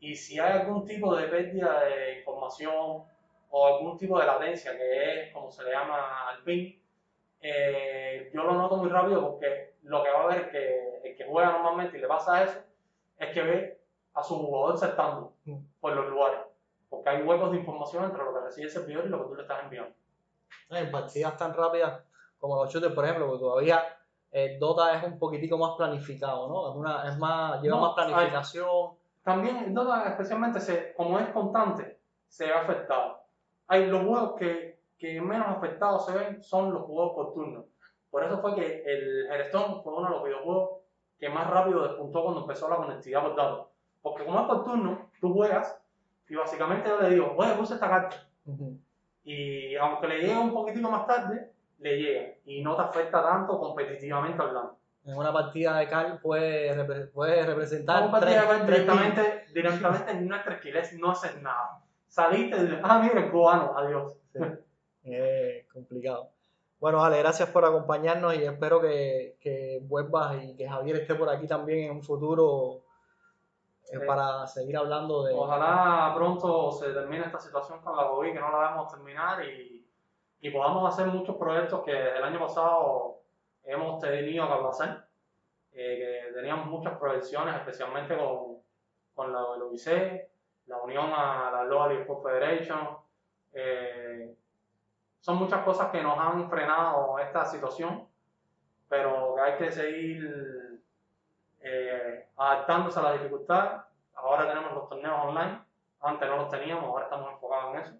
Y 0.00 0.14
si 0.14 0.38
hay 0.38 0.60
algún 0.60 0.84
tipo 0.84 1.14
de 1.14 1.28
pérdida 1.28 1.84
de 1.84 2.18
información 2.18 3.04
o 3.50 3.66
algún 3.66 3.96
tipo 3.96 4.18
de 4.18 4.26
latencia, 4.26 4.76
que 4.76 5.22
es 5.22 5.32
como 5.32 5.50
se 5.50 5.64
le 5.64 5.70
llama 5.70 6.28
al 6.28 6.42
PIN, 6.42 6.80
eh, 7.40 8.30
yo 8.34 8.42
lo 8.42 8.54
noto 8.54 8.76
muy 8.76 8.88
rápido 8.88 9.30
porque 9.30 9.74
lo 9.84 10.02
que 10.02 10.10
va 10.10 10.24
a 10.24 10.26
ver 10.26 10.50
que 10.50 11.00
el 11.04 11.16
que 11.16 11.24
juega 11.24 11.52
normalmente 11.52 11.98
y 11.98 12.00
le 12.00 12.08
pasa 12.08 12.42
eso 12.42 12.60
es 13.18 13.32
que 13.32 13.42
ve 13.42 13.80
a 14.14 14.22
su 14.22 14.36
jugador 14.36 14.76
saltando 14.76 15.34
mm. 15.44 15.56
por 15.80 15.92
los 15.94 16.08
lugares. 16.08 16.40
Porque 16.88 17.08
hay 17.08 17.22
huecos 17.22 17.52
de 17.52 17.58
información 17.58 18.04
entre 18.04 18.24
lo 18.24 18.34
que 18.34 18.40
recibe 18.40 18.66
el 18.66 18.72
servidor 18.72 19.06
y 19.06 19.08
lo 19.08 19.22
que 19.22 19.28
tú 19.28 19.34
le 19.36 19.42
estás 19.42 19.62
enviando. 19.62 19.94
En 20.70 20.90
partidas 20.90 21.36
tan 21.36 21.54
rápidas 21.54 22.02
como 22.38 22.56
los 22.56 22.72
shooters, 22.72 22.94
por 22.94 23.04
ejemplo, 23.04 23.32
que 23.32 23.38
todavía 23.38 23.95
el 24.36 24.58
Dota 24.58 24.94
es 24.94 25.04
un 25.04 25.18
poquitico 25.18 25.56
más 25.56 25.76
planificado, 25.78 26.46
¿no? 26.46 26.68
Es, 26.68 26.76
una, 26.76 27.08
es 27.08 27.16
más, 27.16 27.62
lleva 27.62 27.80
más 27.80 27.94
planificación. 27.94 28.90
También 29.22 29.72
Dota 29.72 30.06
especialmente, 30.10 30.60
se, 30.60 30.92
como 30.92 31.18
es 31.18 31.28
constante, 31.30 31.98
se 32.28 32.44
ve 32.44 32.52
afectado. 32.52 33.22
Hay 33.66 33.86
los 33.86 34.04
juegos 34.04 34.34
que, 34.38 34.78
que 34.98 35.22
menos 35.22 35.48
afectados 35.48 36.04
se 36.04 36.12
ven 36.12 36.42
son 36.42 36.70
los 36.74 36.82
juegos 36.82 37.14
por 37.14 37.32
turno. 37.32 37.64
Por 38.10 38.24
eso 38.24 38.38
fue 38.42 38.54
que 38.54 38.82
el 38.84 39.26
Hearthstone 39.30 39.82
fue 39.82 39.94
uno 39.94 40.08
de 40.08 40.14
los 40.14 40.24
videojuegos 40.24 40.70
que 41.18 41.30
más 41.30 41.48
rápido 41.48 41.84
despuntó 41.84 42.22
cuando 42.22 42.42
empezó 42.42 42.68
la 42.68 42.76
conectividad 42.76 43.22
por 43.22 43.36
datos. 43.36 43.68
Porque 44.02 44.26
como 44.26 44.40
es 44.40 44.46
por 44.46 44.64
turno, 44.64 45.10
tú 45.18 45.32
juegas 45.32 45.80
y 46.28 46.34
básicamente 46.34 46.90
yo 46.90 47.00
le 47.00 47.08
digo, 47.08 47.34
oye, 47.38 47.54
puse 47.54 47.72
esta 47.72 47.88
carta. 47.88 48.28
Y 49.24 49.76
aunque 49.76 50.08
le 50.08 50.18
llegue 50.20 50.36
un 50.36 50.52
poquitito 50.52 50.90
más 50.90 51.06
tarde, 51.06 51.55
le 51.78 51.96
llega. 51.96 52.34
Y 52.44 52.62
no 52.62 52.76
te 52.76 52.82
afecta 52.82 53.22
tanto 53.22 53.58
competitivamente 53.58 54.42
hablando 54.42 54.78
en 55.06 55.16
una 55.16 55.32
partida 55.32 55.78
de 55.78 55.88
cal 55.88 56.18
puede, 56.20 57.06
puede 57.06 57.46
representar. 57.46 58.02
Una 58.02 58.12
partida 58.12 58.40
de 58.42 58.46
cal 58.48 58.66
directamente, 58.66 59.44
directamente 59.54 60.10
en 60.10 60.26
una 60.26 60.44
tres 60.44 60.92
no 60.94 61.12
haces 61.12 61.40
nada. 61.40 61.80
Saliste 62.08 62.56
y 62.56 62.80
ah, 62.82 62.98
mira, 62.98 63.30
cubano, 63.30 63.72
adiós. 63.76 64.16
Es 65.02 65.66
complicado. 65.72 66.30
Bueno, 66.80 67.02
Ale, 67.04 67.18
gracias 67.18 67.48
por 67.50 67.64
acompañarnos 67.64 68.34
y 68.34 68.42
espero 68.42 68.80
que, 68.80 69.36
que 69.40 69.78
vuelvas 69.82 70.42
y 70.42 70.56
que 70.56 70.68
Javier 70.68 70.96
esté 70.96 71.14
por 71.14 71.28
aquí 71.30 71.46
también 71.46 71.84
en 71.84 71.90
un 71.92 72.02
futuro 72.02 72.82
eh, 73.92 74.00
para 74.00 74.46
seguir 74.48 74.76
hablando 74.76 75.22
de. 75.22 75.32
Ojalá 75.32 76.12
pronto 76.16 76.72
se 76.72 76.92
termine 76.92 77.26
esta 77.26 77.38
situación 77.38 77.80
con 77.80 77.96
la 77.96 78.08
COVID, 78.08 78.32
que 78.32 78.40
no 78.40 78.50
la 78.50 78.66
debemos 78.66 78.92
terminar 78.92 79.44
y, 79.44 79.75
y 80.40 80.50
podamos 80.50 80.92
hacer 80.92 81.06
muchos 81.06 81.36
proyectos 81.36 81.82
que 81.84 81.92
el 81.92 82.22
año 82.22 82.38
pasado 82.38 83.20
hemos 83.64 84.00
tenido 84.00 84.46
que 84.46 84.68
hacer, 84.68 85.04
eh, 85.72 86.24
que 86.26 86.32
teníamos 86.32 86.66
muchas 86.66 86.98
proyecciones, 86.98 87.54
especialmente 87.56 88.16
con, 88.16 88.58
con 89.14 89.32
la 89.32 89.42
OIC, 89.44 90.28
la 90.66 90.78
unión 90.78 91.12
a 91.12 91.50
la 91.52 91.64
Local 91.64 91.92
Sport 92.00 92.22
Federation. 92.22 92.98
Eh, 93.52 94.34
son 95.20 95.36
muchas 95.38 95.64
cosas 95.64 95.90
que 95.90 96.02
nos 96.02 96.18
han 96.18 96.48
frenado 96.48 97.18
esta 97.18 97.44
situación, 97.44 98.06
pero 98.88 99.34
que 99.34 99.40
hay 99.40 99.58
que 99.58 99.72
seguir 99.72 100.80
eh, 101.60 102.28
adaptándose 102.36 103.00
a 103.00 103.02
la 103.02 103.12
dificultad. 103.14 103.82
Ahora 104.14 104.46
tenemos 104.46 104.72
los 104.72 104.88
torneos 104.88 105.24
online, 105.24 105.60
antes 106.00 106.28
no 106.28 106.36
los 106.36 106.50
teníamos, 106.50 106.84
ahora 106.84 107.04
estamos 107.04 107.32
enfocados 107.32 107.74
en 107.74 107.80
eso. 107.80 107.94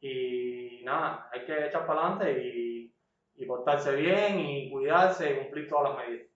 Y 0.00 0.53
nada, 0.84 1.28
hay 1.32 1.44
que 1.44 1.66
echar 1.66 1.86
para 1.86 2.00
adelante 2.00 2.92
y 3.36 3.46
portarse 3.46 3.94
bien 3.94 4.38
y 4.38 4.70
cuidarse 4.70 5.32
y 5.32 5.38
cumplir 5.38 5.68
todas 5.68 5.90
las 5.90 6.06
medidas. 6.06 6.28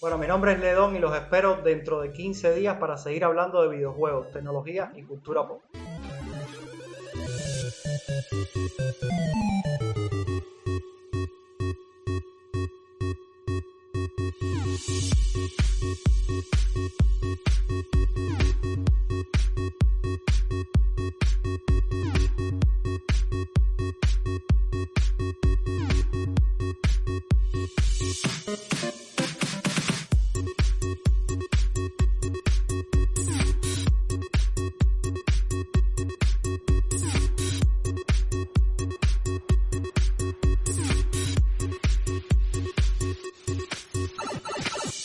Bueno, 0.00 0.18
mi 0.18 0.26
nombre 0.26 0.52
es 0.52 0.58
Ledón 0.58 0.96
y 0.96 0.98
los 0.98 1.14
espero 1.14 1.56
dentro 1.62 2.00
de 2.00 2.12
15 2.12 2.54
días 2.54 2.76
para 2.78 2.96
seguir 2.96 3.24
hablando 3.24 3.62
de 3.62 3.68
videojuegos, 3.76 4.32
tecnología 4.32 4.90
y 4.96 5.02
cultura 5.02 5.46
pop. 5.46 5.62